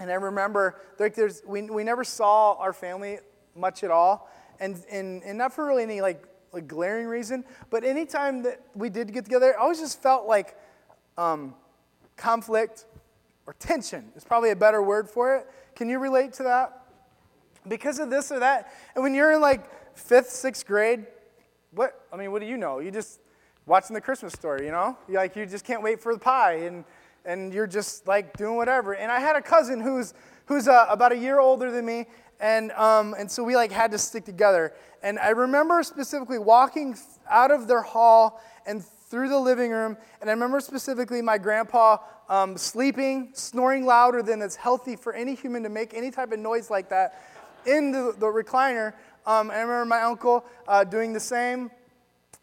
And 0.00 0.10
I 0.10 0.14
remember, 0.14 0.80
like, 0.98 1.14
there's, 1.14 1.42
we, 1.46 1.62
we 1.62 1.84
never 1.84 2.02
saw 2.02 2.54
our 2.54 2.72
family 2.72 3.18
much 3.54 3.84
at 3.84 3.90
all 3.90 4.28
and, 4.60 4.82
and, 4.90 5.22
and 5.24 5.38
not 5.38 5.52
for 5.52 5.66
really 5.66 5.82
any 5.82 6.00
like, 6.00 6.22
like 6.52 6.68
glaring 6.68 7.06
reason, 7.06 7.44
but 7.70 7.82
anytime 7.84 8.42
that 8.42 8.60
we 8.74 8.90
did 8.90 9.12
get 9.12 9.24
together, 9.24 9.54
I 9.58 9.62
always 9.62 9.80
just 9.80 10.00
felt 10.02 10.26
like 10.26 10.56
um, 11.16 11.54
conflict 12.16 12.84
or 13.46 13.54
tension 13.54 14.12
is 14.14 14.24
probably 14.24 14.50
a 14.50 14.56
better 14.56 14.82
word 14.82 15.08
for 15.08 15.36
it. 15.36 15.46
Can 15.74 15.88
you 15.88 15.98
relate 15.98 16.32
to 16.34 16.42
that? 16.44 16.86
Because 17.66 17.98
of 17.98 18.10
this 18.10 18.30
or 18.30 18.38
that. 18.40 18.72
And 18.94 19.02
when 19.02 19.14
you're 19.14 19.32
in 19.32 19.40
like 19.40 19.96
fifth, 19.96 20.30
sixth 20.30 20.66
grade, 20.66 21.06
what, 21.72 22.06
I 22.12 22.16
mean, 22.16 22.32
what 22.32 22.40
do 22.40 22.48
you 22.48 22.56
know? 22.56 22.80
You 22.80 22.90
just 22.90 23.20
watching 23.66 23.94
the 23.94 24.00
Christmas 24.00 24.32
story, 24.32 24.66
you 24.66 24.72
know? 24.72 24.96
You 25.08 25.14
like, 25.14 25.36
you 25.36 25.46
just 25.46 25.64
can't 25.64 25.82
wait 25.82 26.00
for 26.00 26.12
the 26.12 26.18
pie 26.18 26.54
and, 26.66 26.84
and 27.24 27.52
you're 27.52 27.66
just 27.66 28.06
like 28.08 28.36
doing 28.36 28.56
whatever. 28.56 28.94
And 28.94 29.10
I 29.10 29.20
had 29.20 29.36
a 29.36 29.42
cousin 29.42 29.80
who's, 29.80 30.14
who's 30.46 30.68
uh, 30.68 30.86
about 30.88 31.12
a 31.12 31.16
year 31.16 31.38
older 31.38 31.70
than 31.70 31.86
me, 31.86 32.06
and, 32.40 32.72
um, 32.72 33.14
and 33.18 33.30
so 33.30 33.44
we 33.44 33.54
like 33.54 33.70
had 33.70 33.90
to 33.92 33.98
stick 33.98 34.24
together. 34.24 34.72
And 35.02 35.18
I 35.18 35.30
remember 35.30 35.82
specifically 35.82 36.38
walking 36.38 36.96
out 37.28 37.50
of 37.50 37.68
their 37.68 37.82
hall 37.82 38.42
and 38.66 38.84
through 38.84 39.28
the 39.28 39.38
living 39.38 39.70
room. 39.70 39.96
And 40.20 40.30
I 40.30 40.32
remember 40.32 40.60
specifically 40.60 41.20
my 41.20 41.38
grandpa 41.38 41.98
um, 42.28 42.56
sleeping, 42.56 43.30
snoring 43.34 43.84
louder 43.84 44.22
than 44.22 44.40
it's 44.40 44.56
healthy 44.56 44.96
for 44.96 45.12
any 45.12 45.34
human 45.34 45.62
to 45.64 45.68
make 45.68 45.94
any 45.94 46.10
type 46.10 46.32
of 46.32 46.38
noise 46.38 46.70
like 46.70 46.88
that 46.90 47.20
in 47.66 47.90
the, 47.90 48.14
the 48.18 48.26
recliner. 48.26 48.94
Um, 49.26 49.50
I 49.50 49.60
remember 49.60 49.84
my 49.84 50.02
uncle 50.02 50.44
uh, 50.66 50.84
doing 50.84 51.12
the 51.12 51.20
same 51.20 51.70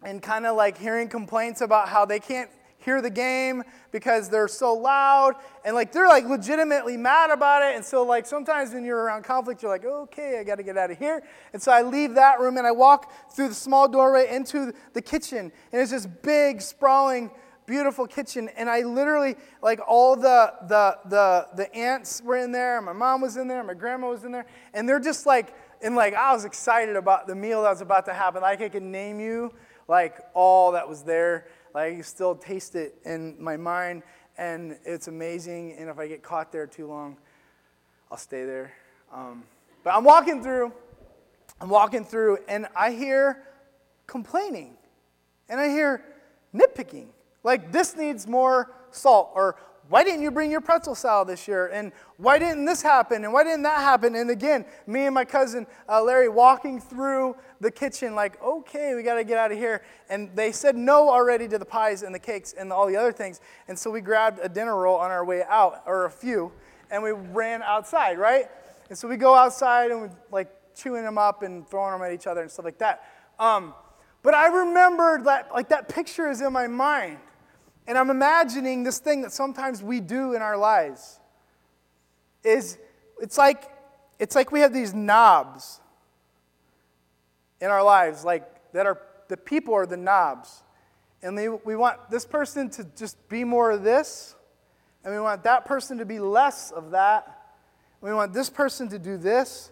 and 0.04 0.22
kind 0.22 0.46
of 0.46 0.56
like 0.56 0.78
hearing 0.78 1.08
complaints 1.08 1.62
about 1.62 1.90
how 1.90 2.06
they 2.06 2.20
can't 2.20 2.50
hear 2.88 3.02
the 3.02 3.10
game 3.10 3.64
because 3.92 4.30
they're 4.30 4.48
so 4.48 4.74
loud 4.74 5.34
and 5.66 5.76
like 5.76 5.92
they're 5.92 6.08
like 6.08 6.24
legitimately 6.24 6.96
mad 6.96 7.30
about 7.32 7.62
it 7.62 7.76
and 7.76 7.84
so 7.84 8.02
like 8.02 8.26
sometimes 8.26 8.74
when 8.74 8.86
you're 8.86 9.04
around 9.04 9.26
conflict 9.26 9.62
you're 9.62 9.70
like 9.70 9.84
okay 9.84 10.40
i 10.40 10.44
got 10.46 10.56
to 10.56 10.64
get 10.64 10.78
out 10.78 10.90
of 10.90 10.98
here. 10.98 11.22
And 11.52 11.62
so 11.62 11.70
i 11.74 11.82
leave 11.82 12.14
that 12.14 12.40
room 12.40 12.56
and 12.56 12.66
i 12.66 12.72
walk 12.72 13.12
through 13.34 13.50
the 13.50 13.56
small 13.56 13.90
doorway 13.90 14.34
into 14.34 14.74
the 14.94 15.02
kitchen 15.02 15.52
and 15.74 15.82
it's 15.82 15.92
this 15.92 16.06
big 16.06 16.62
sprawling 16.62 17.30
beautiful 17.66 18.08
kitchen 18.08 18.48
and 18.56 18.70
i 18.70 18.84
literally 18.84 19.36
like 19.62 19.82
all 19.86 20.16
the 20.16 20.54
the 20.70 20.98
the 21.10 21.46
the 21.58 21.76
aunts 21.76 22.22
were 22.22 22.38
in 22.38 22.54
there 22.54 22.82
my 22.82 22.94
mom 22.94 23.20
was 23.20 23.36
in 23.36 23.50
there 23.50 23.62
my 23.66 23.74
grandma 23.74 24.08
was 24.08 24.24
in 24.24 24.32
there 24.32 24.46
and 24.74 24.88
they're 24.88 25.02
just 25.02 25.26
like 25.26 25.54
and 25.84 25.94
like 25.94 26.14
i 26.14 26.32
was 26.32 26.46
excited 26.46 26.96
about 26.96 27.28
the 27.28 27.36
meal 27.36 27.64
that 27.64 27.70
was 27.70 27.82
about 27.82 28.06
to 28.06 28.14
happen. 28.14 28.42
Like 28.42 28.62
i 28.62 28.70
could 28.70 28.82
name 28.82 29.20
you 29.20 29.52
like 29.90 30.20
all 30.34 30.72
that 30.72 30.88
was 30.88 31.04
there 31.04 31.48
like, 31.78 31.92
I 31.92 31.96
can 31.98 32.04
still 32.04 32.34
taste 32.34 32.74
it 32.74 32.96
in 33.06 33.36
my 33.40 33.56
mind, 33.56 34.02
and 34.36 34.80
it's 34.84 35.08
amazing. 35.08 35.76
And 35.78 35.90
if 35.90 36.00
I 36.00 36.08
get 36.08 36.24
caught 36.24 36.52
there 36.52 36.66
too 36.66 36.88
long, 36.88 37.18
I'll 38.10 38.18
stay 38.18 38.46
there. 38.46 38.74
Um, 39.14 39.44
but 39.84 39.94
I'm 39.94 40.04
walking 40.04 40.42
through, 40.42 40.74
I'm 41.62 41.70
walking 41.70 42.04
through 42.04 42.40
and 42.48 42.66
I 42.76 42.92
hear 42.92 43.44
complaining 44.08 44.76
and 45.50 45.60
I 45.60 45.70
hear 45.70 46.04
nitpicking. 46.54 47.10
Like, 47.44 47.72
this 47.72 47.96
needs 47.96 48.28
more 48.28 48.74
salt, 48.90 49.32
or 49.36 49.58
why 49.90 50.04
didn't 50.04 50.22
you 50.22 50.32
bring 50.32 50.52
your 50.52 50.62
pretzel 50.62 50.96
salad 50.96 51.30
this 51.30 51.48
year? 51.48 51.68
And 51.68 51.92
why 52.18 52.40
didn't 52.40 52.66
this 52.66 52.82
happen? 52.82 53.24
And 53.24 53.32
why 53.32 53.44
didn't 53.44 53.64
that 53.64 53.80
happen? 53.80 54.16
And 54.16 54.30
again, 54.30 54.66
me 54.86 55.06
and 55.06 55.16
my 55.16 55.24
cousin 55.24 55.66
uh, 55.88 56.04
Larry 56.04 56.30
walking 56.30 56.82
through 56.82 57.36
the 57.62 57.72
kitchen, 57.72 58.14
like, 58.14 58.42
okay, 58.44 58.96
we 58.96 59.04
got 59.04 59.16
to 59.16 59.24
get 59.24 59.38
out 59.38 59.52
of 59.52 59.58
here. 59.58 59.84
And 60.10 60.30
they 60.36 60.52
said 60.52 60.76
no 60.76 61.10
already 61.10 61.48
to 61.48 61.58
the 61.58 61.66
pies 61.66 62.04
and 62.04 62.14
the 62.14 62.20
cakes 62.20 62.54
and 62.54 62.74
all 62.74 62.88
the 62.88 62.98
other 62.98 63.12
things. 63.12 63.40
And 63.68 63.78
so 63.78 63.90
we 63.90 64.02
grabbed 64.02 64.40
a 64.44 64.50
dinner 64.50 64.76
roll 64.76 64.98
on 64.98 65.10
our 65.12 65.24
way 65.24 65.44
out, 65.48 65.84
or 65.86 66.06
a 66.06 66.12
few, 66.12 66.52
and 66.92 67.02
we 67.02 67.12
ran 67.12 67.62
outside, 67.62 68.18
right? 68.18 68.50
And 68.90 68.98
so 68.98 69.08
we 69.08 69.18
go 69.18 69.36
outside 69.36 69.92
and 69.92 70.02
we 70.02 70.08
like 70.32 70.50
chewing 70.76 71.04
them 71.04 71.18
up 71.18 71.44
and 71.44 71.68
throwing 71.68 71.92
them 71.92 72.02
at 72.02 72.14
each 72.14 72.28
other 72.28 72.42
and 72.42 72.52
stuff 72.52 72.66
like 72.66 72.78
that. 72.80 73.04
Um, 73.40 73.74
but 74.24 74.34
I 74.34 74.48
remembered 74.48 75.26
that, 75.26 75.52
like, 75.54 75.70
that 75.70 75.88
picture 75.88 76.30
is 76.30 76.42
in 76.42 76.52
my 76.52 76.68
mind. 76.68 77.18
And 77.88 77.98
I'm 77.98 78.10
imagining 78.10 78.84
this 78.84 79.00
thing 79.00 79.22
that 79.22 79.32
sometimes 79.32 79.82
we 79.82 80.02
do 80.02 80.34
in 80.34 80.42
our 80.42 80.58
lives. 80.58 81.20
Is 82.44 82.78
it's 83.20 83.38
like 83.38 83.72
it's 84.20 84.36
like 84.36 84.52
we 84.52 84.60
have 84.60 84.74
these 84.74 84.94
knobs 84.94 85.80
in 87.62 87.70
our 87.70 87.84
lives, 87.84 88.26
like 88.26 88.44
that 88.74 88.86
are 88.86 89.02
the 89.30 89.38
people 89.38 89.74
are 89.74 89.86
the 89.86 89.98
knobs. 89.98 90.64
And 91.24 91.38
they, 91.38 91.50
we 91.50 91.76
want 91.76 92.12
this 92.12 92.26
person 92.26 92.70
to 92.72 92.86
just 92.96 93.28
be 93.28 93.44
more 93.44 93.72
of 93.72 93.84
this, 93.84 94.36
and 95.04 95.14
we 95.14 95.20
want 95.20 95.44
that 95.44 95.66
person 95.66 95.98
to 95.98 96.06
be 96.06 96.20
less 96.20 96.72
of 96.72 96.92
that. 96.92 97.56
We 98.02 98.14
want 98.14 98.34
this 98.34 98.50
person 98.50 98.90
to 98.90 99.00
do 99.00 99.18
this. 99.18 99.72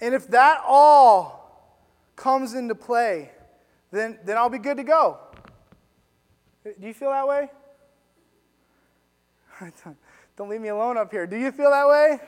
And 0.00 0.14
if 0.14 0.28
that 0.28 0.62
all 0.66 1.74
comes 2.14 2.54
into 2.54 2.76
play, 2.76 3.32
then, 3.90 4.18
then 4.24 4.36
I'll 4.36 4.50
be 4.50 4.58
good 4.58 4.76
to 4.76 4.84
go. 4.84 5.18
Do 6.80 6.86
you 6.86 6.94
feel 6.94 7.10
that 7.10 7.26
way? 7.26 7.48
Don't 10.36 10.48
leave 10.48 10.60
me 10.60 10.68
alone 10.68 10.96
up 10.96 11.10
here. 11.10 11.26
Do 11.26 11.36
you 11.36 11.50
feel 11.50 11.70
that 11.70 11.88
way? 11.88 12.18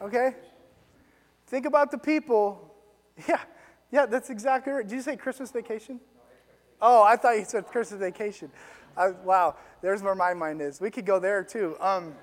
Okay. 0.00 0.34
Think 1.46 1.66
about 1.66 1.90
the 1.90 1.98
people. 1.98 2.68
Yeah, 3.28 3.40
yeah, 3.90 4.06
that's 4.06 4.30
exactly 4.30 4.72
right. 4.72 4.88
Did 4.88 4.94
you 4.94 5.02
say 5.02 5.16
Christmas 5.16 5.50
vacation? 5.52 6.00
Oh, 6.80 7.02
I 7.02 7.14
thought 7.16 7.32
you 7.32 7.44
said 7.44 7.66
Christmas 7.66 8.00
vacation. 8.00 8.50
I, 8.96 9.10
wow, 9.10 9.56
there's 9.82 10.02
where 10.02 10.14
my 10.14 10.32
mind 10.32 10.62
is. 10.62 10.80
We 10.80 10.90
could 10.90 11.04
go 11.04 11.18
there 11.18 11.44
too. 11.44 11.76
Um, 11.78 12.14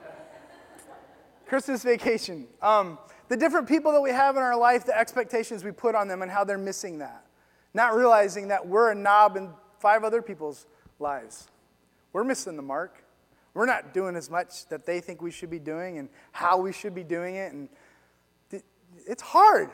Christmas 1.45 1.83
vacation. 1.83 2.47
Um, 2.63 2.97
the 3.27 3.37
different 3.37 3.67
people 3.67 3.91
that 3.91 4.01
we 4.01 4.09
have 4.09 4.35
in 4.35 4.41
our 4.41 4.57
life, 4.57 4.83
the 4.83 4.97
expectations 4.97 5.63
we 5.63 5.71
put 5.71 5.93
on 5.93 6.07
them, 6.07 6.23
and 6.23 6.31
how 6.31 6.43
they're 6.43 6.57
missing 6.57 6.97
that. 6.97 7.23
Not 7.75 7.95
realizing 7.95 8.47
that 8.47 8.67
we're 8.67 8.91
a 8.91 8.95
knob 8.95 9.37
in 9.37 9.51
five 9.79 10.03
other 10.03 10.21
people's 10.23 10.65
lives. 10.99 11.47
We're 12.13 12.23
missing 12.23 12.55
the 12.55 12.61
mark. 12.61 13.03
We're 13.53 13.65
not 13.65 13.93
doing 13.93 14.15
as 14.15 14.29
much 14.29 14.67
that 14.67 14.85
they 14.85 14.99
think 14.99 15.21
we 15.21 15.31
should 15.31 15.49
be 15.49 15.59
doing 15.59 15.97
and 15.97 16.09
how 16.31 16.57
we 16.57 16.71
should 16.71 16.95
be 16.95 17.03
doing 17.03 17.35
it. 17.35 17.51
And 17.51 17.69
it's 19.07 19.21
hard. 19.21 19.69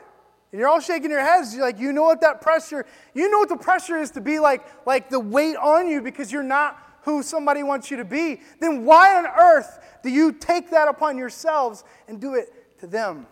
And 0.52 0.60
you're 0.60 0.68
all 0.68 0.80
shaking 0.80 1.10
your 1.10 1.20
heads. 1.20 1.54
You're 1.54 1.64
like, 1.64 1.78
you 1.78 1.92
know 1.92 2.02
what 2.02 2.20
that 2.20 2.40
pressure, 2.40 2.86
you 3.14 3.30
know 3.30 3.38
what 3.38 3.48
the 3.48 3.56
pressure 3.56 3.98
is 3.98 4.10
to 4.12 4.20
be 4.20 4.38
like, 4.38 4.64
like 4.86 5.10
the 5.10 5.20
weight 5.20 5.56
on 5.56 5.88
you 5.88 6.00
because 6.00 6.32
you're 6.32 6.42
not 6.42 6.82
who 7.02 7.22
somebody 7.22 7.62
wants 7.62 7.90
you 7.90 7.96
to 7.98 8.04
be. 8.04 8.40
Then 8.60 8.84
why 8.84 9.16
on 9.16 9.26
earth 9.26 9.78
do 10.02 10.10
you 10.10 10.32
take 10.32 10.70
that 10.70 10.88
upon 10.88 11.16
yourselves 11.16 11.84
and 12.08 12.20
do 12.20 12.34
it 12.34 12.78
to 12.80 12.86
them? 12.86 13.26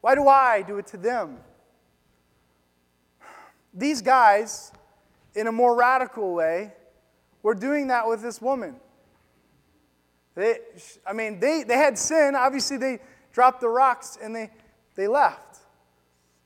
Why 0.00 0.14
do 0.14 0.28
I 0.28 0.62
do 0.62 0.78
it 0.78 0.86
to 0.88 0.96
them? 0.96 1.38
These 3.74 4.00
guys, 4.00 4.72
in 5.34 5.46
a 5.46 5.52
more 5.52 5.76
radical 5.76 6.32
way, 6.34 6.72
were 7.42 7.54
doing 7.54 7.88
that 7.88 8.06
with 8.08 8.22
this 8.22 8.40
woman. 8.40 8.76
They, 10.34 10.58
I 11.06 11.12
mean, 11.12 11.40
they, 11.40 11.64
they 11.64 11.76
had 11.76 11.98
sin. 11.98 12.34
Obviously, 12.36 12.76
they 12.76 13.00
dropped 13.32 13.60
the 13.60 13.68
rocks 13.68 14.18
and 14.22 14.34
they, 14.34 14.50
they 14.94 15.08
left. 15.08 15.58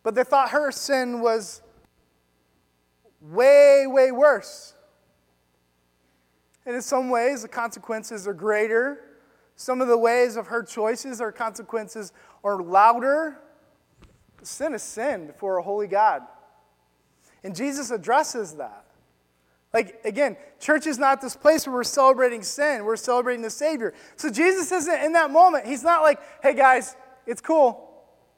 But 0.02 0.14
they 0.14 0.24
thought 0.24 0.50
her 0.50 0.72
sin 0.72 1.20
was 1.20 1.62
way, 3.20 3.86
way 3.86 4.10
worse. 4.10 4.74
And 6.64 6.74
in 6.74 6.82
some 6.82 7.10
ways, 7.10 7.42
the 7.42 7.48
consequences 7.48 8.26
are 8.26 8.34
greater. 8.34 9.00
Some 9.56 9.80
of 9.80 9.88
the 9.88 9.98
ways 9.98 10.36
of 10.36 10.46
her 10.48 10.62
choices 10.62 11.20
or 11.20 11.32
consequences 11.32 12.12
are 12.42 12.62
louder. 12.62 13.38
Sin 14.42 14.74
is 14.74 14.82
sin 14.82 15.26
before 15.26 15.58
a 15.58 15.62
holy 15.62 15.86
God. 15.86 16.22
And 17.44 17.54
Jesus 17.54 17.90
addresses 17.90 18.54
that. 18.54 18.86
Like, 19.72 20.00
again, 20.04 20.36
church 20.60 20.86
is 20.86 20.98
not 20.98 21.20
this 21.20 21.34
place 21.34 21.66
where 21.66 21.74
we're 21.74 21.84
celebrating 21.84 22.42
sin, 22.42 22.84
we're 22.84 22.96
celebrating 22.96 23.42
the 23.42 23.50
Savior. 23.50 23.94
So 24.16 24.30
Jesus 24.30 24.70
isn't 24.70 25.02
in 25.02 25.12
that 25.14 25.30
moment. 25.30 25.66
He's 25.66 25.82
not 25.82 26.02
like, 26.02 26.20
hey 26.42 26.54
guys, 26.54 26.94
it's 27.26 27.40
cool. 27.40 27.88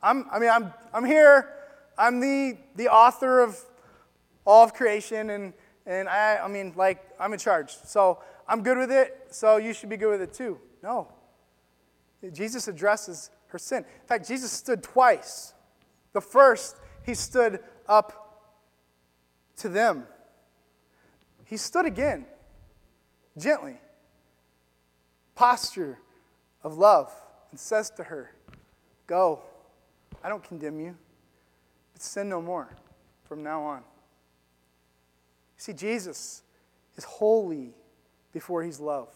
I'm, 0.03 0.27
I 0.31 0.39
mean, 0.39 0.51
I'm, 0.51 0.73
I'm 0.93 1.05
here. 1.05 1.51
I'm 1.97 2.21
the, 2.21 2.57
the 2.77 2.89
author 2.89 3.41
of 3.41 3.59
all 4.45 4.65
of 4.65 4.75
creation, 4.75 5.31
and, 5.31 5.53
and 5.87 6.09
I, 6.09 6.39
I 6.39 6.49
mean, 6.49 6.73
like, 6.77 7.03
I'm 7.19 7.33
in 7.33 7.39
charge. 7.39 7.75
So 7.85 8.21
I'm 8.47 8.63
good 8.63 8.77
with 8.77 8.93
it, 8.93 9.29
so 9.31 9.57
you 9.57 9.73
should 9.73 9.89
be 9.89 9.97
good 9.97 10.11
with 10.11 10.23
it 10.23 10.33
too. 10.35 10.59
No. 10.83 11.09
Jesus 12.33 12.69
addresses 12.69 13.31
her 13.49 13.59
sin. 13.59 13.79
In 13.79 14.07
fact, 14.07 14.29
Jesus 14.29 14.51
stood 14.51 14.83
twice. 14.83 15.55
The 16.13 16.21
first, 16.21 16.77
he 17.05 17.15
stood 17.15 17.61
up 17.89 18.53
to 19.57 19.69
them. 19.69 20.07
He 21.55 21.59
stood 21.59 21.87
again, 21.87 22.27
gently, 23.39 23.77
posture 25.37 26.01
of 26.65 26.77
love, 26.79 27.13
and 27.53 27.61
says 27.61 27.91
to 27.91 28.03
her, 28.03 28.33
Go, 29.07 29.41
I 30.25 30.29
don't 30.29 30.43
condemn 30.43 30.81
you, 30.81 30.97
but 31.93 32.03
sin 32.03 32.29
no 32.29 32.43
more 32.43 32.75
from 33.23 33.45
now 33.45 33.63
on. 33.63 33.85
See, 35.57 35.73
Jesus 35.73 36.43
is 36.97 37.05
holy 37.05 37.73
before 38.33 38.65
he's 38.65 38.81
love. 38.81 39.11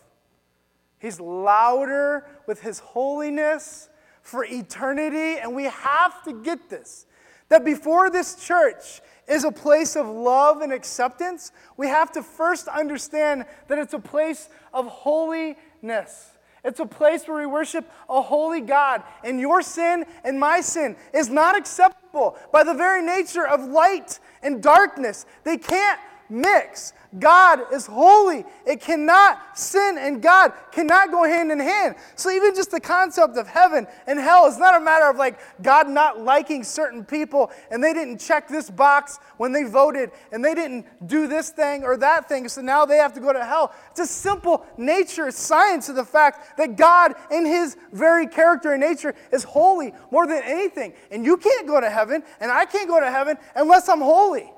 He's 1.00 1.18
louder 1.18 2.24
with 2.46 2.60
his 2.60 2.78
holiness 2.78 3.88
for 4.22 4.44
eternity, 4.44 5.40
and 5.40 5.56
we 5.56 5.64
have 5.64 6.22
to 6.22 6.34
get 6.34 6.70
this. 6.70 7.04
That 7.48 7.64
before 7.64 8.10
this 8.10 8.34
church 8.34 9.00
is 9.26 9.44
a 9.44 9.52
place 9.52 9.96
of 9.96 10.06
love 10.06 10.60
and 10.60 10.72
acceptance, 10.72 11.52
we 11.76 11.88
have 11.88 12.12
to 12.12 12.22
first 12.22 12.68
understand 12.68 13.44
that 13.68 13.78
it's 13.78 13.94
a 13.94 13.98
place 13.98 14.48
of 14.72 14.86
holiness. 14.86 16.30
It's 16.64 16.80
a 16.80 16.86
place 16.86 17.26
where 17.26 17.38
we 17.38 17.46
worship 17.46 17.90
a 18.08 18.20
holy 18.20 18.60
God, 18.60 19.02
and 19.22 19.38
your 19.40 19.62
sin 19.62 20.04
and 20.24 20.40
my 20.40 20.60
sin 20.60 20.96
is 21.14 21.28
not 21.28 21.56
acceptable 21.56 22.36
by 22.52 22.64
the 22.64 22.74
very 22.74 23.02
nature 23.02 23.46
of 23.46 23.64
light 23.64 24.18
and 24.42 24.62
darkness. 24.62 25.24
They 25.44 25.56
can't 25.56 26.00
mix. 26.28 26.92
God 27.18 27.72
is 27.72 27.86
holy. 27.86 28.44
It 28.66 28.80
cannot, 28.80 29.58
sin 29.58 29.96
and 29.98 30.22
God 30.22 30.52
cannot 30.72 31.10
go 31.10 31.24
hand 31.24 31.50
in 31.50 31.58
hand. 31.58 31.96
So, 32.16 32.30
even 32.30 32.54
just 32.54 32.70
the 32.70 32.80
concept 32.80 33.38
of 33.38 33.48
heaven 33.48 33.86
and 34.06 34.18
hell 34.18 34.46
is 34.46 34.58
not 34.58 34.76
a 34.76 34.80
matter 34.80 35.08
of 35.08 35.16
like 35.16 35.38
God 35.62 35.88
not 35.88 36.20
liking 36.20 36.62
certain 36.62 37.04
people 37.04 37.50
and 37.70 37.82
they 37.82 37.94
didn't 37.94 38.18
check 38.18 38.46
this 38.46 38.68
box 38.68 39.18
when 39.38 39.52
they 39.52 39.64
voted 39.64 40.10
and 40.32 40.44
they 40.44 40.54
didn't 40.54 40.84
do 41.06 41.26
this 41.26 41.48
thing 41.48 41.82
or 41.82 41.96
that 41.96 42.28
thing, 42.28 42.46
so 42.48 42.60
now 42.60 42.84
they 42.84 42.96
have 42.96 43.14
to 43.14 43.20
go 43.20 43.32
to 43.32 43.42
hell. 43.44 43.72
It's 43.90 44.00
a 44.00 44.06
simple 44.06 44.66
nature, 44.76 45.30
science 45.30 45.88
of 45.88 45.96
the 45.96 46.04
fact 46.04 46.58
that 46.58 46.76
God, 46.76 47.14
in 47.30 47.46
His 47.46 47.76
very 47.92 48.26
character 48.26 48.72
and 48.72 48.80
nature, 48.80 49.14
is 49.32 49.44
holy 49.44 49.94
more 50.10 50.26
than 50.26 50.42
anything. 50.44 50.92
And 51.10 51.24
you 51.24 51.38
can't 51.38 51.66
go 51.66 51.80
to 51.80 51.88
heaven, 51.88 52.22
and 52.40 52.50
I 52.50 52.66
can't 52.66 52.88
go 52.88 53.00
to 53.00 53.10
heaven 53.10 53.38
unless 53.54 53.88
I'm 53.88 54.00
holy 54.00 54.52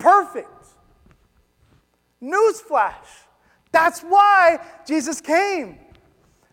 perfect. 0.00 0.48
Newsflash. 2.22 2.94
That's 3.72 4.00
why 4.00 4.58
Jesus 4.86 5.20
came. 5.20 5.78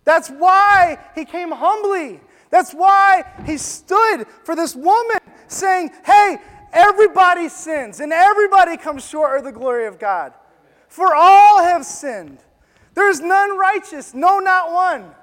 That's 0.03 0.29
why 0.29 0.99
he 1.15 1.25
came 1.25 1.51
humbly. 1.51 2.21
That's 2.51 2.73
why 2.73 3.23
he 3.45 3.57
stood 3.57 4.25
for 4.43 4.55
this 4.55 4.75
woman, 4.75 5.17
saying, 5.47 5.91
Hey, 6.05 6.37
everybody 6.71 7.49
sins 7.49 7.99
and 7.99 8.13
everybody 8.13 8.77
comes 8.77 9.07
short 9.07 9.39
of 9.39 9.43
the 9.43 9.51
glory 9.51 9.87
of 9.87 9.97
God. 9.97 10.33
For 10.87 11.15
all 11.15 11.63
have 11.63 11.85
sinned. 11.85 12.37
There 12.93 13.09
is 13.09 13.19
none 13.19 13.57
righteous, 13.57 14.13
no, 14.13 14.39
not 14.39 14.71
one 14.71 15.13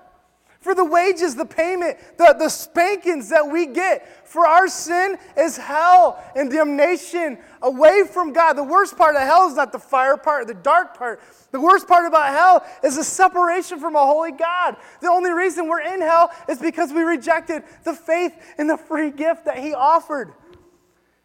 for 0.64 0.74
the 0.74 0.82
wages, 0.82 1.34
the 1.34 1.44
payment, 1.44 1.98
the, 2.16 2.34
the 2.38 2.48
spankings 2.48 3.28
that 3.28 3.46
we 3.46 3.66
get 3.66 4.26
for 4.26 4.46
our 4.46 4.66
sin 4.66 5.18
is 5.36 5.58
hell 5.58 6.24
and 6.34 6.50
damnation 6.50 7.36
away 7.60 8.04
from 8.10 8.32
God. 8.32 8.54
The 8.54 8.64
worst 8.64 8.96
part 8.96 9.14
of 9.14 9.20
hell 9.20 9.46
is 9.46 9.56
not 9.56 9.72
the 9.72 9.78
fire 9.78 10.16
part, 10.16 10.46
the 10.46 10.54
dark 10.54 10.96
part. 10.96 11.20
The 11.50 11.60
worst 11.60 11.86
part 11.86 12.06
about 12.06 12.32
hell 12.32 12.66
is 12.82 12.96
the 12.96 13.04
separation 13.04 13.78
from 13.78 13.94
a 13.94 13.98
holy 13.98 14.32
God. 14.32 14.76
The 15.02 15.10
only 15.10 15.32
reason 15.32 15.68
we're 15.68 15.82
in 15.82 16.00
hell 16.00 16.30
is 16.48 16.58
because 16.60 16.94
we 16.94 17.02
rejected 17.02 17.62
the 17.84 17.92
faith 17.92 18.32
and 18.56 18.68
the 18.68 18.78
free 18.78 19.10
gift 19.10 19.44
that 19.44 19.58
He 19.58 19.74
offered. 19.74 20.32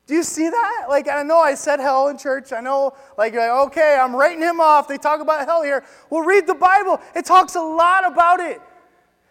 Do 0.06 0.16
you 0.16 0.24
see 0.24 0.50
that? 0.50 0.88
Like, 0.90 1.08
I 1.08 1.24
know 1.24 1.40
I 1.40 1.54
said 1.54 1.80
hell 1.80 2.10
in 2.10 2.18
church. 2.18 2.52
I 2.52 2.60
know, 2.60 2.94
like, 3.18 3.36
okay, 3.36 3.98
I'm 3.98 4.14
writing 4.14 4.42
him 4.42 4.60
off. 4.60 4.90
They 4.90 4.98
talk 4.98 5.22
about 5.22 5.46
hell 5.46 5.64
here. 5.64 5.86
Well, 6.10 6.24
read 6.24 6.46
the 6.46 6.56
Bible. 6.56 7.00
It 7.16 7.24
talks 7.24 7.56
a 7.56 7.62
lot 7.62 8.06
about 8.06 8.42
it. 8.42 8.60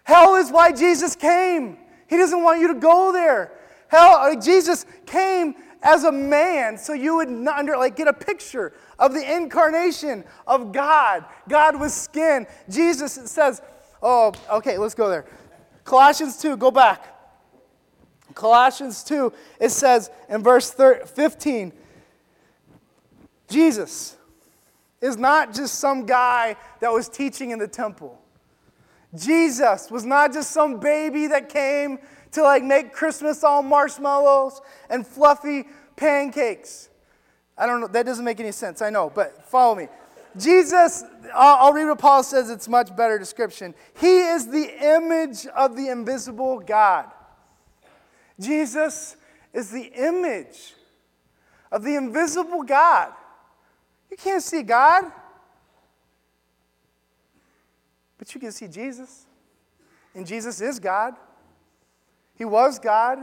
Hell 0.08 0.36
is 0.36 0.50
why 0.50 0.72
Jesus 0.72 1.14
came. 1.14 1.76
He 2.06 2.16
doesn't 2.16 2.42
want 2.42 2.62
you 2.62 2.68
to 2.68 2.80
go 2.80 3.12
there. 3.12 3.52
Hell, 3.88 4.12
uh, 4.12 4.40
Jesus 4.40 4.86
came 5.04 5.54
as 5.82 6.04
a 6.04 6.10
man 6.10 6.78
so 6.78 6.94
you 6.94 7.16
would 7.16 7.28
not 7.28 7.58
under, 7.58 7.76
like 7.76 7.94
get 7.94 8.08
a 8.08 8.14
picture 8.14 8.72
of 8.98 9.12
the 9.12 9.36
incarnation 9.36 10.24
of 10.46 10.72
God. 10.72 11.26
God 11.46 11.78
with 11.78 11.92
skin. 11.92 12.46
Jesus 12.70 13.12
says, 13.30 13.60
oh, 14.02 14.32
okay, 14.50 14.78
let's 14.78 14.94
go 14.94 15.10
there. 15.10 15.26
Colossians 15.84 16.38
2, 16.38 16.56
go 16.56 16.70
back. 16.70 17.14
Colossians 18.32 19.04
2, 19.04 19.30
it 19.60 19.68
says 19.68 20.10
in 20.30 20.42
verse 20.42 20.70
15, 20.70 21.70
Jesus 23.46 24.16
is 25.02 25.18
not 25.18 25.52
just 25.52 25.74
some 25.74 26.06
guy 26.06 26.56
that 26.80 26.90
was 26.90 27.10
teaching 27.10 27.50
in 27.50 27.58
the 27.58 27.68
temple. 27.68 28.18
Jesus 29.16 29.90
was 29.90 30.04
not 30.04 30.32
just 30.32 30.50
some 30.50 30.80
baby 30.80 31.26
that 31.28 31.48
came 31.48 31.98
to 32.32 32.42
like 32.42 32.62
make 32.62 32.92
Christmas 32.92 33.42
all 33.42 33.62
marshmallows 33.62 34.60
and 34.90 35.06
fluffy 35.06 35.64
pancakes. 35.96 36.90
I 37.56 37.66
don't 37.66 37.80
know, 37.80 37.88
that 37.88 38.06
doesn't 38.06 38.24
make 38.24 38.38
any 38.38 38.52
sense, 38.52 38.82
I 38.82 38.90
know, 38.90 39.10
but 39.12 39.44
follow 39.44 39.74
me. 39.74 39.88
Jesus, 40.36 41.04
I'll, 41.34 41.72
read 41.72 41.86
what 41.86 41.98
Paul 41.98 42.22
says, 42.22 42.50
it's 42.50 42.68
much 42.68 42.94
better 42.94 43.18
description. 43.18 43.74
He 43.98 44.20
is 44.20 44.46
the 44.46 44.96
image 44.96 45.46
of 45.46 45.74
the 45.74 45.88
invisible 45.88 46.60
God. 46.60 47.06
Jesus 48.38 49.16
is 49.52 49.70
the 49.70 49.90
image 49.96 50.74
of 51.72 51.82
the 51.82 51.96
invisible 51.96 52.62
God. 52.62 53.12
You 54.10 54.16
can't 54.16 54.42
see 54.42 54.62
God, 54.62 55.10
but 58.28 58.34
you 58.34 58.40
can 58.42 58.52
see 58.52 58.68
Jesus. 58.68 59.26
And 60.14 60.26
Jesus 60.26 60.60
is 60.60 60.78
God. 60.78 61.14
He 62.34 62.44
was 62.44 62.78
God 62.78 63.20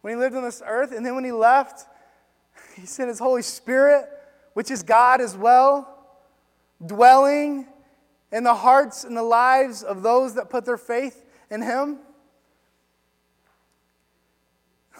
when 0.00 0.14
he 0.14 0.18
lived 0.18 0.34
on 0.34 0.42
this 0.42 0.60
earth, 0.66 0.90
and 0.90 1.06
then 1.06 1.14
when 1.14 1.24
he 1.24 1.30
left, 1.30 1.86
he 2.74 2.86
sent 2.86 3.08
his 3.08 3.20
Holy 3.20 3.42
Spirit, 3.42 4.06
which 4.54 4.72
is 4.72 4.82
God 4.82 5.20
as 5.20 5.36
well, 5.36 6.08
dwelling 6.84 7.68
in 8.32 8.42
the 8.42 8.54
hearts 8.54 9.04
and 9.04 9.16
the 9.16 9.22
lives 9.22 9.84
of 9.84 10.02
those 10.02 10.34
that 10.34 10.50
put 10.50 10.64
their 10.64 10.76
faith 10.76 11.24
in 11.50 11.62
him. 11.62 11.98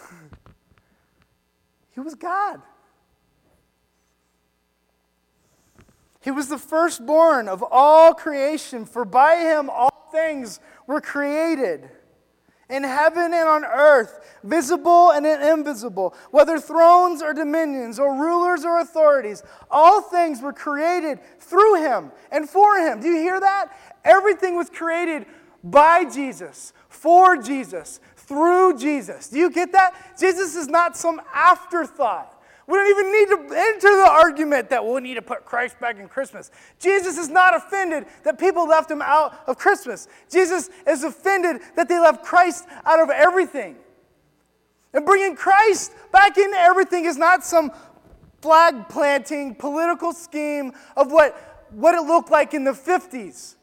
He 1.94 2.00
was 2.00 2.14
God. 2.16 2.60
He 6.24 6.30
was 6.30 6.48
the 6.48 6.56
firstborn 6.56 7.48
of 7.48 7.62
all 7.70 8.14
creation, 8.14 8.86
for 8.86 9.04
by 9.04 9.36
him 9.36 9.68
all 9.68 10.08
things 10.10 10.58
were 10.86 11.02
created. 11.02 11.86
In 12.70 12.82
heaven 12.82 13.34
and 13.34 13.46
on 13.46 13.62
earth, 13.62 14.38
visible 14.42 15.10
and 15.10 15.26
invisible, 15.26 16.14
whether 16.30 16.58
thrones 16.58 17.20
or 17.20 17.34
dominions 17.34 17.98
or 17.98 18.14
rulers 18.18 18.64
or 18.64 18.80
authorities, 18.80 19.42
all 19.70 20.00
things 20.00 20.40
were 20.40 20.54
created 20.54 21.18
through 21.40 21.82
him 21.82 22.10
and 22.32 22.48
for 22.48 22.78
him. 22.78 23.00
Do 23.00 23.08
you 23.08 23.18
hear 23.18 23.38
that? 23.38 23.76
Everything 24.02 24.56
was 24.56 24.70
created 24.70 25.26
by 25.62 26.06
Jesus, 26.06 26.72
for 26.88 27.36
Jesus, 27.36 28.00
through 28.16 28.78
Jesus. 28.78 29.28
Do 29.28 29.38
you 29.38 29.50
get 29.50 29.72
that? 29.72 30.16
Jesus 30.18 30.56
is 30.56 30.68
not 30.68 30.96
some 30.96 31.20
afterthought. 31.34 32.33
We 32.66 32.76
don't 32.76 32.88
even 32.88 33.12
need 33.12 33.28
to 33.28 33.56
enter 33.56 33.96
the 33.96 34.08
argument 34.10 34.70
that 34.70 34.84
we 34.84 35.00
need 35.00 35.14
to 35.14 35.22
put 35.22 35.44
Christ 35.44 35.78
back 35.80 35.98
in 35.98 36.08
Christmas. 36.08 36.50
Jesus 36.78 37.18
is 37.18 37.28
not 37.28 37.54
offended 37.54 38.06
that 38.22 38.38
people 38.38 38.66
left 38.66 38.90
him 38.90 39.02
out 39.02 39.38
of 39.46 39.58
Christmas. 39.58 40.08
Jesus 40.30 40.70
is 40.86 41.04
offended 41.04 41.60
that 41.76 41.88
they 41.88 41.98
left 41.98 42.24
Christ 42.24 42.66
out 42.86 43.00
of 43.00 43.10
everything. 43.10 43.76
And 44.94 45.04
bringing 45.04 45.36
Christ 45.36 45.92
back 46.12 46.38
into 46.38 46.56
everything 46.56 47.04
is 47.04 47.18
not 47.18 47.44
some 47.44 47.72
flag 48.40 48.88
planting 48.88 49.54
political 49.54 50.12
scheme 50.12 50.72
of 50.96 51.10
what, 51.10 51.66
what 51.70 51.94
it 51.94 52.02
looked 52.02 52.30
like 52.30 52.54
in 52.54 52.64
the 52.64 52.72
50s. 52.72 53.56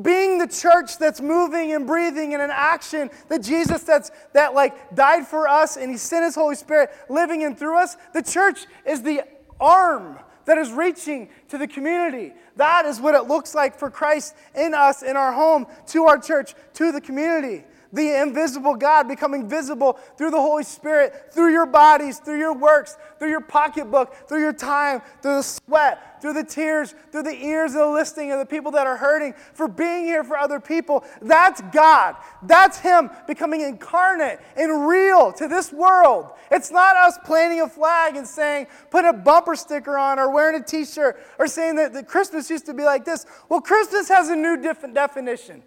Being 0.00 0.38
the 0.38 0.46
church 0.46 0.98
that's 0.98 1.20
moving 1.20 1.72
and 1.72 1.86
breathing 1.86 2.32
in 2.32 2.40
an 2.40 2.50
action 2.52 3.10
that 3.28 3.42
Jesus 3.42 3.82
that's 3.82 4.12
that 4.34 4.54
like 4.54 4.94
died 4.94 5.26
for 5.26 5.48
us 5.48 5.76
and 5.76 5.90
he 5.90 5.96
sent 5.96 6.24
his 6.24 6.36
Holy 6.36 6.54
Spirit 6.54 6.90
living 7.08 7.42
in 7.42 7.56
through 7.56 7.76
us, 7.76 7.96
the 8.14 8.22
church 8.22 8.66
is 8.86 9.02
the 9.02 9.22
arm 9.60 10.18
that 10.44 10.58
is 10.58 10.70
reaching 10.70 11.28
to 11.48 11.58
the 11.58 11.66
community. 11.66 12.32
That 12.56 12.86
is 12.86 13.00
what 13.00 13.14
it 13.14 13.22
looks 13.22 13.54
like 13.54 13.76
for 13.76 13.90
Christ 13.90 14.36
in 14.54 14.74
us, 14.74 15.02
in 15.02 15.16
our 15.16 15.32
home, 15.32 15.66
to 15.88 16.04
our 16.04 16.18
church, 16.18 16.54
to 16.74 16.92
the 16.92 17.00
community 17.00 17.64
the 17.92 18.20
invisible 18.22 18.74
God 18.74 19.08
becoming 19.08 19.48
visible 19.48 19.98
through 20.16 20.30
the 20.30 20.40
Holy 20.40 20.64
Spirit, 20.64 21.32
through 21.32 21.52
your 21.52 21.66
bodies, 21.66 22.18
through 22.18 22.38
your 22.38 22.54
works, 22.54 22.96
through 23.18 23.30
your 23.30 23.40
pocketbook, 23.40 24.14
through 24.28 24.40
your 24.40 24.52
time, 24.52 25.02
through 25.22 25.36
the 25.36 25.42
sweat, 25.42 26.20
through 26.20 26.34
the 26.34 26.44
tears, 26.44 26.94
through 27.10 27.22
the 27.22 27.34
ears 27.34 27.72
of 27.72 27.80
the 27.80 27.86
listening 27.86 28.30
of 28.32 28.38
the 28.38 28.46
people 28.46 28.70
that 28.72 28.86
are 28.86 28.96
hurting, 28.96 29.34
for 29.54 29.68
being 29.68 30.04
here 30.04 30.22
for 30.22 30.36
other 30.36 30.60
people. 30.60 31.04
That's 31.22 31.60
God. 31.72 32.16
That's 32.42 32.78
Him 32.78 33.10
becoming 33.26 33.62
incarnate 33.62 34.40
and 34.56 34.86
real 34.86 35.32
to 35.32 35.48
this 35.48 35.72
world. 35.72 36.30
It's 36.50 36.70
not 36.70 36.96
us 36.96 37.18
planting 37.24 37.60
a 37.60 37.68
flag 37.68 38.16
and 38.16 38.26
saying, 38.26 38.66
put 38.90 39.04
a 39.04 39.12
bumper 39.12 39.56
sticker 39.56 39.96
on 39.96 40.18
or 40.18 40.30
wearing 40.30 40.60
a 40.60 40.64
t 40.64 40.84
shirt 40.84 41.20
or 41.38 41.46
saying 41.46 41.76
that, 41.76 41.92
that 41.92 42.08
Christmas 42.08 42.50
used 42.50 42.66
to 42.66 42.74
be 42.74 42.84
like 42.84 43.04
this. 43.04 43.26
Well, 43.48 43.60
Christmas 43.60 44.08
has 44.08 44.28
a 44.28 44.36
new 44.36 44.56
different 44.56 44.94
definition. 44.94 45.62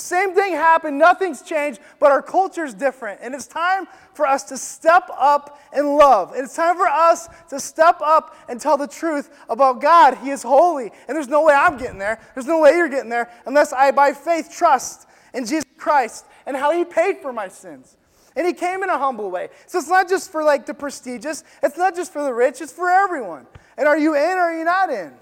Same 0.00 0.34
thing 0.34 0.52
happened, 0.52 0.98
nothing's 0.98 1.42
changed, 1.42 1.80
but 1.98 2.10
our 2.10 2.22
culture 2.22 2.64
is 2.64 2.74
different. 2.74 3.20
And 3.22 3.34
it's 3.34 3.46
time 3.46 3.86
for 4.14 4.26
us 4.26 4.44
to 4.44 4.56
step 4.56 5.08
up 5.18 5.60
in 5.76 5.96
love. 5.96 6.32
And 6.32 6.44
it's 6.44 6.56
time 6.56 6.76
for 6.76 6.88
us 6.88 7.28
to 7.48 7.60
step 7.60 8.00
up 8.00 8.36
and 8.48 8.60
tell 8.60 8.76
the 8.76 8.88
truth 8.88 9.30
about 9.48 9.80
God. 9.80 10.18
He 10.18 10.30
is 10.30 10.42
holy. 10.42 10.92
And 11.08 11.16
there's 11.16 11.28
no 11.28 11.44
way 11.44 11.54
I'm 11.54 11.76
getting 11.76 11.98
there. 11.98 12.20
There's 12.34 12.46
no 12.46 12.60
way 12.60 12.76
you're 12.76 12.88
getting 12.88 13.10
there 13.10 13.30
unless 13.46 13.72
I, 13.72 13.90
by 13.90 14.12
faith, 14.12 14.50
trust 14.52 15.06
in 15.34 15.44
Jesus 15.44 15.64
Christ 15.76 16.26
and 16.46 16.56
how 16.56 16.72
He 16.72 16.84
paid 16.84 17.18
for 17.18 17.32
my 17.32 17.48
sins. 17.48 17.96
And 18.36 18.46
He 18.46 18.52
came 18.52 18.82
in 18.82 18.90
a 18.90 18.98
humble 18.98 19.30
way. 19.30 19.48
So 19.66 19.78
it's 19.78 19.88
not 19.88 20.08
just 20.08 20.30
for 20.30 20.42
like 20.44 20.66
the 20.66 20.74
prestigious, 20.74 21.44
it's 21.62 21.76
not 21.76 21.96
just 21.96 22.12
for 22.12 22.22
the 22.22 22.32
rich, 22.32 22.60
it's 22.60 22.72
for 22.72 22.90
everyone. 22.90 23.46
And 23.76 23.88
are 23.88 23.98
you 23.98 24.14
in 24.14 24.20
or 24.20 24.40
are 24.40 24.58
you 24.58 24.64
not 24.64 24.90
in? 24.90 25.12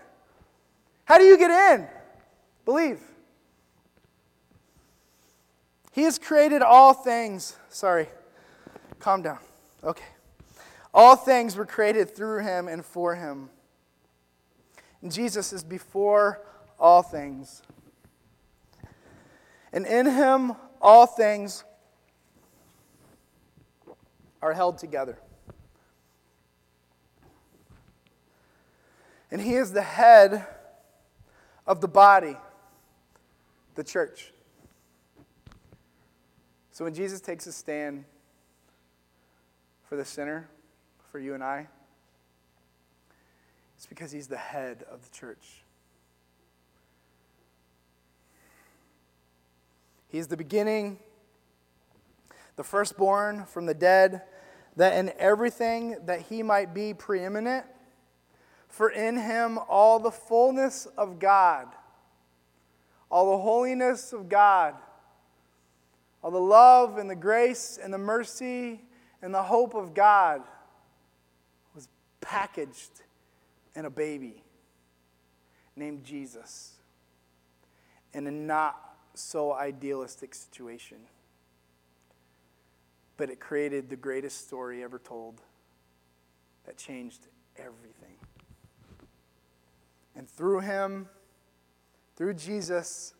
How 1.04 1.18
do 1.18 1.24
you 1.24 1.38
get 1.38 1.50
in? 1.50 1.86
Believe. 2.64 3.00
He 5.98 6.04
has 6.04 6.16
created 6.16 6.62
all 6.62 6.94
things. 6.94 7.56
Sorry, 7.70 8.06
calm 9.00 9.20
down. 9.20 9.40
Okay. 9.82 10.04
All 10.94 11.16
things 11.16 11.56
were 11.56 11.66
created 11.66 12.14
through 12.14 12.44
him 12.44 12.68
and 12.68 12.84
for 12.84 13.16
him. 13.16 13.50
And 15.02 15.10
Jesus 15.10 15.52
is 15.52 15.64
before 15.64 16.40
all 16.78 17.02
things. 17.02 17.62
And 19.72 19.84
in 19.86 20.06
him, 20.06 20.52
all 20.80 21.04
things 21.04 21.64
are 24.40 24.52
held 24.52 24.78
together. 24.78 25.18
And 29.32 29.40
he 29.40 29.54
is 29.54 29.72
the 29.72 29.82
head 29.82 30.46
of 31.66 31.80
the 31.80 31.88
body, 31.88 32.36
the 33.74 33.82
church. 33.82 34.32
So 36.78 36.84
when 36.84 36.94
Jesus 36.94 37.20
takes 37.20 37.44
a 37.48 37.52
stand 37.52 38.04
for 39.88 39.96
the 39.96 40.04
sinner, 40.04 40.48
for 41.10 41.18
you 41.18 41.34
and 41.34 41.42
I, 41.42 41.66
it's 43.76 43.86
because 43.86 44.12
he's 44.12 44.28
the 44.28 44.36
head 44.36 44.84
of 44.88 45.02
the 45.02 45.10
church. 45.10 45.64
He's 50.06 50.28
the 50.28 50.36
beginning, 50.36 51.00
the 52.54 52.62
firstborn 52.62 53.44
from 53.44 53.66
the 53.66 53.74
dead, 53.74 54.22
that 54.76 54.96
in 54.96 55.10
everything 55.18 55.96
that 56.06 56.20
he 56.20 56.44
might 56.44 56.74
be 56.74 56.94
preeminent, 56.94 57.66
for 58.68 58.88
in 58.88 59.16
him 59.16 59.58
all 59.68 59.98
the 59.98 60.12
fullness 60.12 60.86
of 60.96 61.18
God, 61.18 61.66
all 63.10 63.36
the 63.36 63.42
holiness 63.42 64.12
of 64.12 64.28
God 64.28 64.76
all 66.28 66.32
the 66.32 66.38
love 66.38 66.98
and 66.98 67.08
the 67.08 67.16
grace 67.16 67.78
and 67.82 67.90
the 67.90 67.96
mercy 67.96 68.82
and 69.22 69.32
the 69.32 69.42
hope 69.42 69.72
of 69.72 69.94
God 69.94 70.42
was 71.74 71.88
packaged 72.20 72.90
in 73.74 73.86
a 73.86 73.90
baby 73.90 74.42
named 75.74 76.04
Jesus 76.04 76.74
in 78.12 78.26
a 78.26 78.30
not 78.30 78.78
so 79.14 79.54
idealistic 79.54 80.34
situation. 80.34 80.98
but 83.16 83.30
it 83.30 83.40
created 83.40 83.88
the 83.88 83.96
greatest 83.96 84.46
story 84.46 84.84
ever 84.84 84.98
told 84.98 85.40
that 86.66 86.76
changed 86.76 87.26
everything. 87.56 88.16
And 90.14 90.28
through 90.28 90.60
him, 90.60 91.08
through 92.16 92.34
Jesus, 92.34 93.14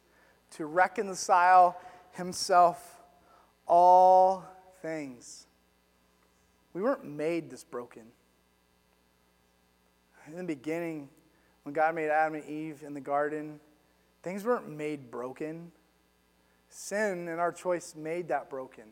to 0.51 0.67
reconcile 0.67 1.81
himself 2.13 2.98
all 3.69 4.45
things. 4.83 5.47
We 6.73 6.83
weren't 6.83 7.05
made 7.05 7.51
this 7.51 7.65
broken. 7.65 8.03
In 10.27 10.37
the 10.37 10.45
beginning, 10.45 11.09
when 11.63 11.73
God 11.73 11.95
made 11.95 12.11
Adam 12.11 12.35
and 12.35 12.45
Eve 12.45 12.83
in 12.87 12.95
the 12.95 13.01
garden, 13.01 13.61
things 14.23 14.45
weren't 14.45 14.69
made 14.69 15.11
broken. 15.11 15.73
Sin 16.69 17.29
and 17.29 17.41
our 17.41 17.53
choice 17.53 17.95
made 17.97 18.29
that 18.29 18.51
broken. 18.51 18.85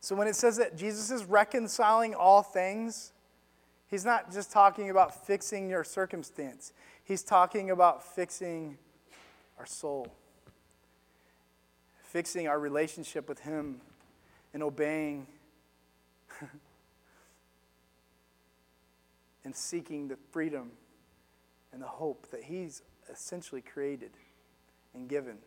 So 0.00 0.14
when 0.14 0.26
it 0.26 0.36
says 0.36 0.56
that 0.58 0.76
Jesus 0.76 1.10
is 1.10 1.24
reconciling 1.24 2.14
all 2.14 2.42
things, 2.42 3.12
he's 3.88 4.04
not 4.04 4.32
just 4.32 4.52
talking 4.52 4.90
about 4.90 5.26
fixing 5.26 5.70
your 5.70 5.84
circumstance, 5.84 6.72
he's 7.04 7.22
talking 7.22 7.70
about 7.70 8.02
fixing 8.02 8.76
our 9.58 9.66
soul, 9.66 10.12
fixing 12.14 12.46
our 12.46 12.60
relationship 12.60 13.28
with 13.28 13.40
him, 13.40 13.80
and 14.52 14.62
obeying 14.62 15.26
and 19.44 19.54
seeking 19.54 20.06
the 20.06 20.16
freedom 20.30 20.70
and 21.72 21.82
the 21.82 21.86
hope 21.88 22.30
that 22.30 22.44
he's 22.44 22.82
essentially 23.12 23.60
created 23.60 24.12
and 24.94 25.08
given. 25.08 25.38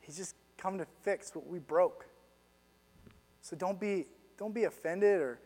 He's 0.00 0.16
just 0.16 0.34
come 0.56 0.78
to 0.78 0.86
fix 1.02 1.34
what 1.34 1.46
we 1.46 1.58
broke. 1.58 2.06
So 3.42 3.54
don't 3.54 3.78
be, 3.78 4.06
don't 4.38 4.54
be 4.54 4.64
offended 4.64 5.20
or 5.20 5.40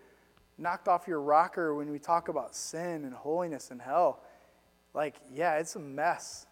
knocked 0.57 0.87
off 0.87 1.09
your 1.09 1.21
rocker 1.21 1.75
when 1.75 1.91
we 1.91 1.99
talk 1.99 2.29
about 2.29 2.55
sin 2.55 3.05
and 3.05 3.13
holiness 3.13 3.73
and 3.73 3.83
hell. 3.83 4.23
Like, 4.95 5.17
yeah, 5.35 5.59
it's 5.59 5.75
a 5.75 5.81
mess. 5.81 6.47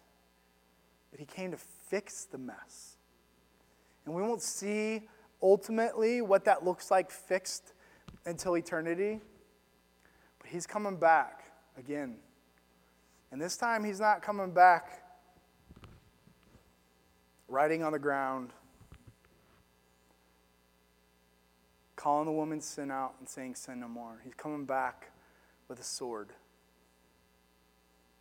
But 1.11 1.21
he 1.21 1.25
came 1.25 1.51
to 1.51 1.57
fix 1.87 2.25
the 2.25 2.37
mess. 2.37 2.88
And 4.09 4.15
we 4.15 4.23
won't 4.23 4.41
see 4.41 5.03
ultimately 5.39 6.23
what 6.23 6.43
that 6.45 6.65
looks 6.65 6.89
like 6.89 7.11
fixed 7.11 7.73
until 8.25 8.57
eternity. 8.57 9.19
But 10.39 10.49
he's 10.49 10.65
coming 10.65 10.97
back 10.97 11.43
again. 11.77 12.15
And 13.31 13.39
this 13.39 13.55
time 13.55 13.83
he's 13.83 13.99
not 13.99 14.23
coming 14.23 14.49
back 14.49 15.03
riding 17.47 17.83
on 17.83 17.91
the 17.91 17.99
ground, 17.99 18.49
calling 21.95 22.25
the 22.25 22.31
woman's 22.31 22.65
sin 22.65 22.89
out 22.89 23.13
and 23.19 23.29
saying, 23.29 23.53
Sin 23.53 23.79
no 23.79 23.87
more. 23.87 24.21
He's 24.23 24.33
coming 24.33 24.65
back 24.65 25.11
with 25.67 25.79
a 25.79 25.83
sword, 25.83 26.29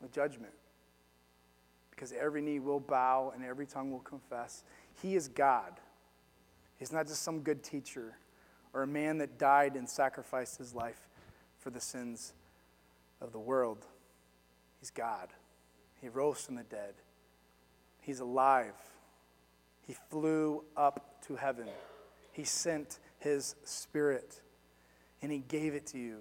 with 0.03 0.12
judgment. 0.12 0.53
Because 1.93 2.12
every 2.12 2.43
knee 2.43 2.59
will 2.59 2.78
bow 2.78 3.32
and 3.34 3.43
every 3.43 3.64
tongue 3.64 3.91
will 3.91 4.01
confess. 4.01 4.64
He 5.03 5.14
is 5.14 5.28
God. 5.28 5.72
He's 6.78 6.92
not 6.92 7.07
just 7.07 7.22
some 7.22 7.40
good 7.40 7.62
teacher 7.62 8.16
or 8.72 8.82
a 8.82 8.86
man 8.86 9.18
that 9.18 9.38
died 9.38 9.76
and 9.76 9.88
sacrificed 9.88 10.59
his 10.59 10.74
life 10.74 11.09
for 11.59 11.70
the 11.70 11.80
sins 11.80 12.32
of 13.20 13.32
the 13.32 13.38
world. 13.38 13.86
He's 14.80 14.90
God. 14.90 15.28
He 16.01 16.09
rose 16.09 16.42
from 16.42 16.55
the 16.55 16.62
dead. 16.64 16.94
He's 18.01 18.20
alive. 18.20 18.74
He 19.86 19.96
flew 20.11 20.64
up 20.76 21.22
to 21.26 21.36
heaven. 21.36 21.68
He 22.32 22.44
sent 22.44 22.99
his 23.18 23.57
spirit 23.64 24.40
and 25.20 25.32
he 25.32 25.38
gave 25.38 25.74
it 25.74 25.86
to 25.88 25.99
you. 25.99 26.18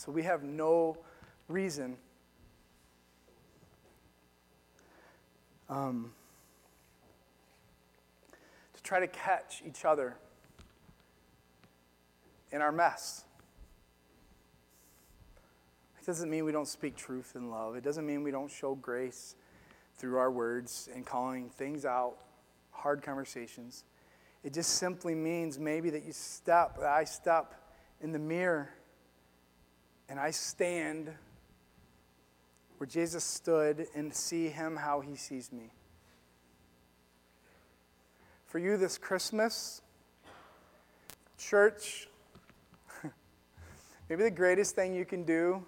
So 0.00 0.10
we 0.10 0.22
have 0.22 0.42
no 0.42 0.96
reason 1.46 1.98
um, 5.68 6.12
to 8.72 8.82
try 8.82 8.98
to 9.00 9.06
catch 9.06 9.62
each 9.62 9.84
other 9.84 10.16
in 12.50 12.62
our 12.62 12.72
mess. 12.72 13.26
It 16.00 16.06
doesn't 16.06 16.30
mean 16.30 16.46
we 16.46 16.52
don't 16.52 16.66
speak 16.66 16.96
truth 16.96 17.34
in 17.36 17.50
love. 17.50 17.76
It 17.76 17.84
doesn't 17.84 18.06
mean 18.06 18.22
we 18.22 18.30
don't 18.30 18.50
show 18.50 18.76
grace 18.76 19.34
through 19.98 20.16
our 20.16 20.30
words 20.30 20.88
and 20.94 21.04
calling 21.04 21.50
things 21.50 21.84
out, 21.84 22.16
hard 22.70 23.02
conversations. 23.02 23.84
It 24.44 24.54
just 24.54 24.76
simply 24.76 25.14
means 25.14 25.58
maybe 25.58 25.90
that 25.90 26.06
you 26.06 26.12
step, 26.14 26.78
that 26.78 26.88
I 26.88 27.04
step 27.04 27.54
in 28.00 28.12
the 28.12 28.18
mirror 28.18 28.70
and 30.10 30.18
I 30.18 30.32
stand 30.32 31.10
where 32.76 32.86
Jesus 32.86 33.22
stood 33.22 33.86
and 33.94 34.12
see 34.12 34.48
him 34.48 34.76
how 34.76 35.00
he 35.00 35.14
sees 35.14 35.52
me. 35.52 35.70
For 38.46 38.58
you 38.58 38.76
this 38.76 38.98
Christmas, 38.98 39.82
church, 41.38 42.08
maybe 44.08 44.24
the 44.24 44.30
greatest 44.32 44.74
thing 44.74 44.94
you 44.94 45.04
can 45.04 45.22
do 45.22 45.64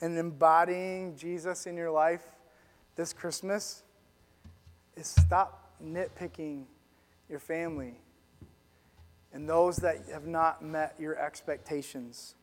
in 0.00 0.18
embodying 0.18 1.16
Jesus 1.16 1.66
in 1.66 1.76
your 1.76 1.92
life 1.92 2.24
this 2.96 3.12
Christmas 3.12 3.82
is 4.96 5.06
stop 5.06 5.72
nitpicking 5.84 6.64
your 7.28 7.40
family 7.40 7.94
and 9.32 9.48
those 9.48 9.76
that 9.76 9.96
have 10.12 10.26
not 10.26 10.64
met 10.64 10.94
your 10.98 11.18
expectations. 11.18 12.36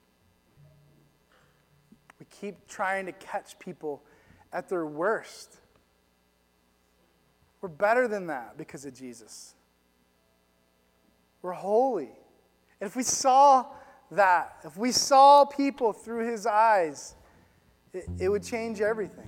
We 2.21 2.27
keep 2.29 2.67
trying 2.67 3.07
to 3.07 3.13
catch 3.13 3.57
people 3.57 4.03
at 4.53 4.69
their 4.69 4.85
worst. 4.85 5.57
We're 7.61 7.69
better 7.69 8.07
than 8.07 8.27
that 8.27 8.59
because 8.59 8.85
of 8.85 8.93
Jesus. 8.93 9.55
We're 11.41 11.53
holy. 11.53 12.11
And 12.79 12.87
if 12.87 12.95
we 12.95 13.01
saw 13.01 13.65
that, 14.11 14.57
if 14.63 14.77
we 14.77 14.91
saw 14.91 15.45
people 15.45 15.93
through 15.93 16.29
his 16.29 16.45
eyes, 16.45 17.15
it, 17.91 18.05
it 18.19 18.29
would 18.29 18.43
change 18.43 18.81
everything. 18.81 19.27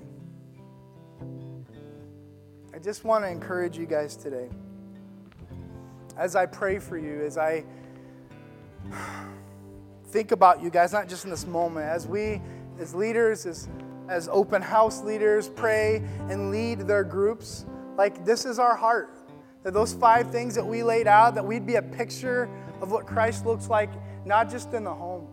I 2.75 2.77
just 2.77 3.05
want 3.05 3.23
to 3.23 3.31
encourage 3.31 3.75
you 3.75 3.87
guys 3.87 4.15
today. 4.15 4.49
As 6.15 6.35
I 6.35 6.45
pray 6.45 6.77
for 6.77 6.99
you, 6.99 7.25
as 7.25 7.39
I 7.39 7.65
think 10.09 10.31
about 10.31 10.61
you 10.61 10.69
guys, 10.69 10.93
not 10.93 11.09
just 11.09 11.23
in 11.23 11.31
this 11.31 11.47
moment, 11.47 11.87
as 11.87 12.05
we, 12.05 12.39
as 12.79 12.93
leaders, 12.93 13.45
as, 13.45 13.69
as 14.09 14.27
open 14.31 14.61
house 14.61 15.03
leaders, 15.03 15.49
pray 15.49 16.03
and 16.29 16.51
lead 16.51 16.81
their 16.81 17.03
groups, 17.03 17.65
like 17.97 18.25
this 18.25 18.45
is 18.45 18.59
our 18.59 18.75
heart. 18.75 19.15
That 19.63 19.73
those 19.73 19.93
five 19.93 20.31
things 20.31 20.55
that 20.55 20.65
we 20.65 20.83
laid 20.83 21.07
out, 21.07 21.35
that 21.35 21.45
we'd 21.45 21.65
be 21.65 21.75
a 21.75 21.81
picture 21.81 22.49
of 22.81 22.91
what 22.91 23.05
Christ 23.05 23.45
looks 23.45 23.69
like, 23.69 23.89
not 24.25 24.49
just 24.49 24.73
in 24.73 24.83
the 24.83 24.93
home, 24.93 25.27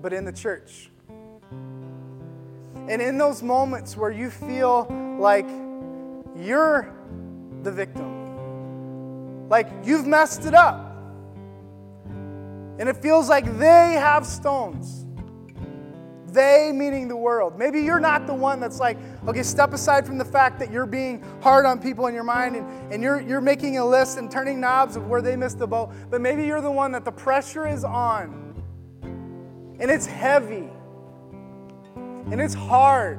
but 0.00 0.12
in 0.12 0.24
the 0.24 0.32
church. 0.32 0.90
And 2.88 3.02
in 3.02 3.18
those 3.18 3.42
moments 3.42 3.96
where 3.96 4.12
you 4.12 4.30
feel 4.30 4.86
like 5.18 5.48
you're 6.36 6.94
the 7.62 7.72
victim, 7.72 9.48
like 9.48 9.68
you've 9.82 10.06
messed 10.06 10.44
it 10.44 10.54
up, 10.54 10.92
and 12.78 12.88
it 12.88 12.96
feels 12.98 13.28
like 13.28 13.58
they 13.58 13.94
have 13.94 14.26
stones. 14.26 15.05
They 16.36 16.70
meaning 16.70 17.08
the 17.08 17.16
world. 17.16 17.58
Maybe 17.58 17.80
you're 17.80 17.98
not 17.98 18.26
the 18.26 18.34
one 18.34 18.60
that's 18.60 18.78
like, 18.78 18.98
okay, 19.26 19.42
step 19.42 19.72
aside 19.72 20.04
from 20.04 20.18
the 20.18 20.24
fact 20.24 20.58
that 20.58 20.70
you're 20.70 20.84
being 20.84 21.24
hard 21.40 21.64
on 21.64 21.80
people 21.80 22.08
in 22.08 22.14
your 22.14 22.24
mind 22.24 22.56
and, 22.56 22.92
and 22.92 23.02
you're, 23.02 23.22
you're 23.22 23.40
making 23.40 23.78
a 23.78 23.86
list 23.86 24.18
and 24.18 24.30
turning 24.30 24.60
knobs 24.60 24.96
of 24.96 25.06
where 25.06 25.22
they 25.22 25.34
missed 25.34 25.58
the 25.58 25.66
boat. 25.66 25.94
But 26.10 26.20
maybe 26.20 26.44
you're 26.44 26.60
the 26.60 26.70
one 26.70 26.92
that 26.92 27.06
the 27.06 27.10
pressure 27.10 27.66
is 27.66 27.84
on 27.84 28.62
and 29.80 29.90
it's 29.90 30.04
heavy 30.04 30.68
and 31.94 32.38
it's 32.38 32.52
hard. 32.52 33.18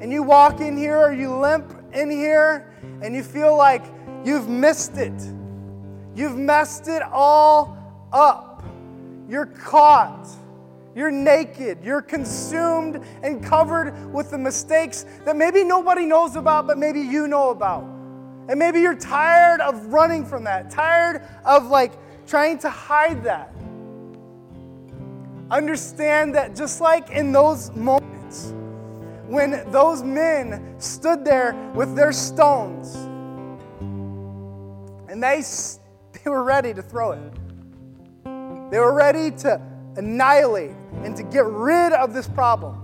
And 0.00 0.10
you 0.10 0.22
walk 0.22 0.60
in 0.60 0.78
here 0.78 0.96
or 0.96 1.12
you 1.12 1.36
limp 1.36 1.76
in 1.92 2.10
here 2.10 2.72
and 3.02 3.14
you 3.14 3.22
feel 3.22 3.54
like 3.54 3.84
you've 4.24 4.48
missed 4.48 4.96
it. 4.96 5.20
You've 6.14 6.38
messed 6.38 6.88
it 6.88 7.02
all 7.02 7.76
up. 8.14 8.64
You're 9.28 9.44
caught. 9.44 10.26
You're 10.94 11.10
naked. 11.10 11.78
You're 11.82 12.02
consumed 12.02 13.02
and 13.22 13.42
covered 13.42 14.12
with 14.12 14.30
the 14.30 14.38
mistakes 14.38 15.06
that 15.24 15.36
maybe 15.36 15.64
nobody 15.64 16.04
knows 16.04 16.36
about, 16.36 16.66
but 16.66 16.78
maybe 16.78 17.00
you 17.00 17.28
know 17.28 17.50
about. 17.50 17.84
And 18.48 18.58
maybe 18.58 18.80
you're 18.80 18.94
tired 18.94 19.60
of 19.60 19.86
running 19.86 20.26
from 20.26 20.44
that, 20.44 20.70
tired 20.70 21.22
of 21.44 21.68
like 21.68 21.92
trying 22.26 22.58
to 22.58 22.70
hide 22.70 23.24
that. 23.24 23.54
Understand 25.50 26.34
that 26.34 26.54
just 26.56 26.80
like 26.80 27.10
in 27.10 27.32
those 27.32 27.70
moments 27.72 28.54
when 29.26 29.70
those 29.70 30.02
men 30.02 30.74
stood 30.78 31.24
there 31.24 31.54
with 31.74 31.94
their 31.94 32.12
stones 32.12 32.94
and 35.08 35.22
they, 35.22 35.42
they 36.24 36.30
were 36.30 36.42
ready 36.42 36.74
to 36.74 36.82
throw 36.82 37.12
it. 37.12 37.32
They 38.70 38.78
were 38.78 38.94
ready 38.94 39.30
to 39.42 39.60
annihilate 39.96 40.72
and 41.04 41.16
to 41.16 41.22
get 41.22 41.44
rid 41.44 41.92
of 41.92 42.12
this 42.12 42.28
problem. 42.28 42.78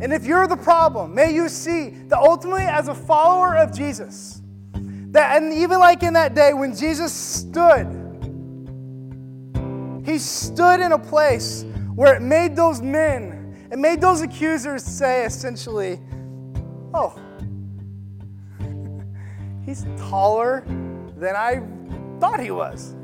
And 0.00 0.12
if 0.12 0.24
you're 0.24 0.46
the 0.46 0.56
problem, 0.56 1.14
may 1.14 1.32
you 1.32 1.48
see 1.48 1.90
that 2.08 2.18
ultimately, 2.18 2.64
as 2.64 2.88
a 2.88 2.94
follower 2.94 3.56
of 3.56 3.72
Jesus, 3.72 4.42
that 5.12 5.40
and 5.40 5.52
even 5.52 5.78
like 5.78 6.02
in 6.02 6.14
that 6.14 6.34
day 6.34 6.52
when 6.52 6.74
Jesus 6.74 7.12
stood, 7.12 7.86
he 10.04 10.18
stood 10.18 10.80
in 10.80 10.92
a 10.92 10.98
place 10.98 11.64
where 11.94 12.14
it 12.14 12.20
made 12.20 12.56
those 12.56 12.82
men, 12.82 13.68
it 13.70 13.78
made 13.78 14.00
those 14.00 14.20
accusers 14.20 14.82
say 14.82 15.24
essentially, 15.24 16.00
oh, 16.92 17.16
he's 19.64 19.86
taller 19.96 20.64
than 21.16 21.36
I 21.36 21.62
thought 22.18 22.40
he 22.40 22.50
was. 22.50 22.96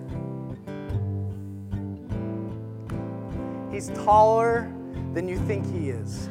He's 3.81 3.89
taller 4.05 4.71
than 5.15 5.27
you 5.27 5.39
think 5.39 5.65
he 5.73 5.89
is. 5.89 6.29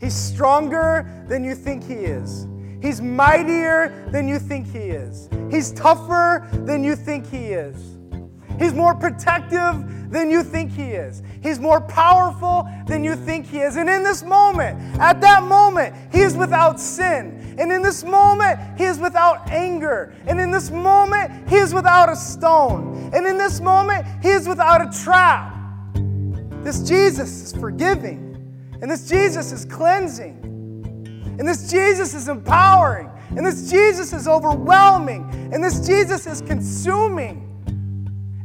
He's 0.00 0.14
stronger 0.14 1.24
than 1.26 1.42
you 1.42 1.56
think 1.56 1.82
he 1.82 1.94
is. 1.94 2.46
He's 2.80 3.00
mightier 3.00 4.08
than 4.12 4.28
you 4.28 4.38
think 4.38 4.70
he 4.70 4.78
is. 4.78 5.28
He's 5.50 5.72
tougher 5.72 6.48
than 6.52 6.84
you 6.84 6.94
think 6.94 7.28
he 7.28 7.46
is. 7.46 7.98
He's 8.56 8.72
more 8.72 8.94
protective 8.94 10.12
than 10.12 10.30
you 10.30 10.44
think 10.44 10.70
he 10.70 10.92
is. 10.92 11.24
He's 11.42 11.58
more 11.58 11.80
powerful 11.80 12.68
than 12.86 13.02
you 13.02 13.16
think 13.16 13.46
he 13.46 13.58
is. 13.58 13.74
And 13.74 13.90
in 13.90 14.04
this 14.04 14.22
moment, 14.22 14.78
at 15.00 15.20
that 15.22 15.42
moment, 15.42 15.92
he 16.12 16.20
is 16.20 16.36
without 16.36 16.78
sin. 16.78 17.56
And 17.58 17.72
in 17.72 17.82
this 17.82 18.04
moment, 18.04 18.60
he 18.78 18.84
is 18.84 19.00
without 19.00 19.50
anger. 19.50 20.14
And 20.28 20.38
in 20.38 20.52
this 20.52 20.70
moment, 20.70 21.48
he 21.48 21.56
is 21.56 21.74
without 21.74 22.08
a 22.08 22.14
stone. 22.14 22.93
And 23.12 23.26
in 23.26 23.38
this 23.38 23.60
moment, 23.60 24.06
he 24.22 24.28
is 24.28 24.48
without 24.48 24.80
a 24.80 25.04
trap. 25.04 25.54
This 26.62 26.80
Jesus 26.80 27.42
is 27.42 27.52
forgiving. 27.60 28.30
And 28.80 28.90
this 28.90 29.08
Jesus 29.08 29.52
is 29.52 29.64
cleansing. 29.64 30.40
And 31.38 31.48
this 31.48 31.70
Jesus 31.70 32.14
is 32.14 32.28
empowering. 32.28 33.10
And 33.30 33.44
this 33.44 33.70
Jesus 33.70 34.12
is 34.12 34.28
overwhelming. 34.28 35.28
And 35.52 35.62
this 35.62 35.86
Jesus 35.86 36.26
is 36.26 36.40
consuming. 36.40 37.40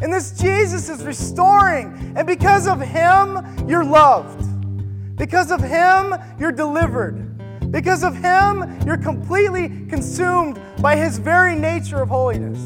And 0.01 0.13
this 0.13 0.31
Jesus 0.31 0.89
is 0.89 1.03
restoring. 1.03 2.13
And 2.15 2.25
because 2.25 2.67
of 2.67 2.79
him, 2.79 3.67
you're 3.67 3.85
loved. 3.85 4.45
Because 5.15 5.51
of 5.51 5.61
him, 5.61 6.15
you're 6.39 6.51
delivered. 6.51 7.71
Because 7.71 8.03
of 8.03 8.15
him, 8.15 8.81
you're 8.85 8.97
completely 8.97 9.67
consumed 9.87 10.59
by 10.81 10.95
his 10.95 11.19
very 11.19 11.55
nature 11.55 12.01
of 12.01 12.09
holiness. 12.09 12.59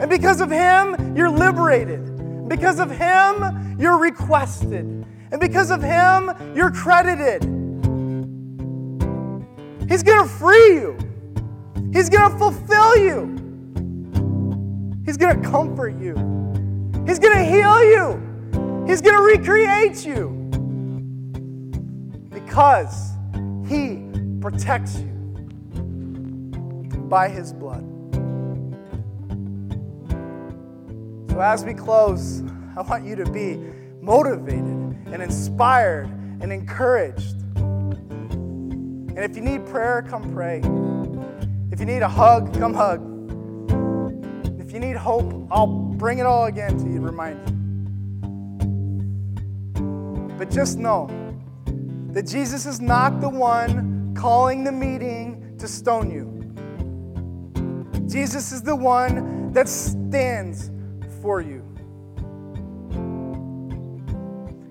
And 0.00 0.08
because 0.08 0.40
of 0.40 0.50
him, 0.50 1.16
you're 1.16 1.30
liberated. 1.30 2.48
Because 2.48 2.78
of 2.78 2.90
him, 2.90 3.76
you're 3.78 3.98
requested. 3.98 4.84
And 5.30 5.40
because 5.40 5.70
of 5.70 5.82
him, 5.82 6.32
you're 6.54 6.70
credited. 6.70 7.42
He's 9.88 10.02
going 10.02 10.22
to 10.22 10.28
free 10.28 10.74
you. 10.74 10.96
He's 11.92 12.08
going 12.08 12.30
to 12.30 12.38
fulfill 12.38 12.96
you. 12.98 13.38
He's 15.04 15.16
going 15.16 15.42
to 15.42 15.48
comfort 15.48 15.98
you. 15.98 16.14
He's 17.06 17.18
going 17.18 17.36
to 17.38 17.44
heal 17.44 17.82
you. 17.82 18.84
He's 18.86 19.00
going 19.00 19.16
to 19.16 19.22
recreate 19.22 20.04
you. 20.04 20.28
Because 22.30 23.12
He 23.66 24.04
protects 24.40 24.98
you 24.98 25.06
by 27.08 27.30
His 27.30 27.52
blood. 27.52 27.87
So, 31.38 31.42
as 31.42 31.64
we 31.64 31.72
close, 31.72 32.42
I 32.76 32.82
want 32.82 33.04
you 33.04 33.14
to 33.14 33.24
be 33.30 33.60
motivated 34.02 34.64
and 35.06 35.22
inspired 35.22 36.06
and 36.40 36.52
encouraged. 36.52 37.36
And 37.54 39.20
if 39.20 39.36
you 39.36 39.42
need 39.42 39.64
prayer, 39.66 40.02
come 40.02 40.34
pray. 40.34 40.58
If 41.70 41.78
you 41.78 41.86
need 41.86 42.02
a 42.02 42.08
hug, 42.08 42.52
come 42.58 42.74
hug. 42.74 42.98
If 44.60 44.72
you 44.72 44.80
need 44.80 44.96
hope, 44.96 45.46
I'll 45.52 45.68
bring 45.68 46.18
it 46.18 46.26
all 46.26 46.46
again 46.46 46.76
to 46.76 46.84
you, 46.90 47.00
remind 47.00 47.38
you. 47.48 47.54
But 50.38 50.50
just 50.50 50.76
know 50.76 51.08
that 52.14 52.26
Jesus 52.26 52.66
is 52.66 52.80
not 52.80 53.20
the 53.20 53.28
one 53.28 54.12
calling 54.16 54.64
the 54.64 54.72
meeting 54.72 55.56
to 55.58 55.68
stone 55.68 56.10
you. 56.10 56.34
Jesus 58.08 58.50
is 58.50 58.60
the 58.60 58.74
one 58.74 59.52
that 59.52 59.68
stands 59.68 60.72
for 61.20 61.40
you. 61.40 61.62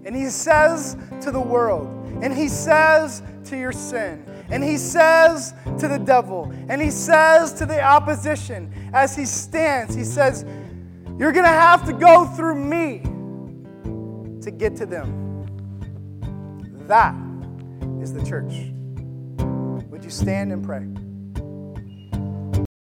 And 0.06 0.16
he 0.16 0.30
says 0.30 0.96
to 1.22 1.32
the 1.32 1.40
world, 1.40 1.88
and 2.22 2.34
he 2.34 2.48
says 2.48 3.22
to 3.46 3.58
your 3.58 3.72
sin, 3.72 4.24
and 4.50 4.64
he 4.64 4.78
says 4.78 5.54
to 5.80 5.88
the 5.88 6.00
devil, 6.00 6.52
and 6.70 6.82
he 6.82 6.92
says 6.92 7.54
to 7.54 7.66
the 7.66 7.82
opposition 7.82 8.72
as 8.94 9.16
he 9.16 9.26
stands, 9.26 9.94
he 9.94 10.06
says, 10.06 10.46
You're 11.18 11.34
going 11.34 11.46
to 11.46 11.50
have 11.50 11.86
to 11.86 11.94
go 11.94 12.26
through 12.26 12.56
me 12.56 13.02
to 14.42 14.52
get 14.52 14.78
to 14.78 14.86
them. 14.86 15.26
That 16.88 17.14
is 18.02 18.14
the 18.14 18.24
church. 18.24 18.72
Would 19.90 20.06
you 20.06 20.10
stand 20.10 20.54
and 20.54 20.64
pray? 20.64 20.88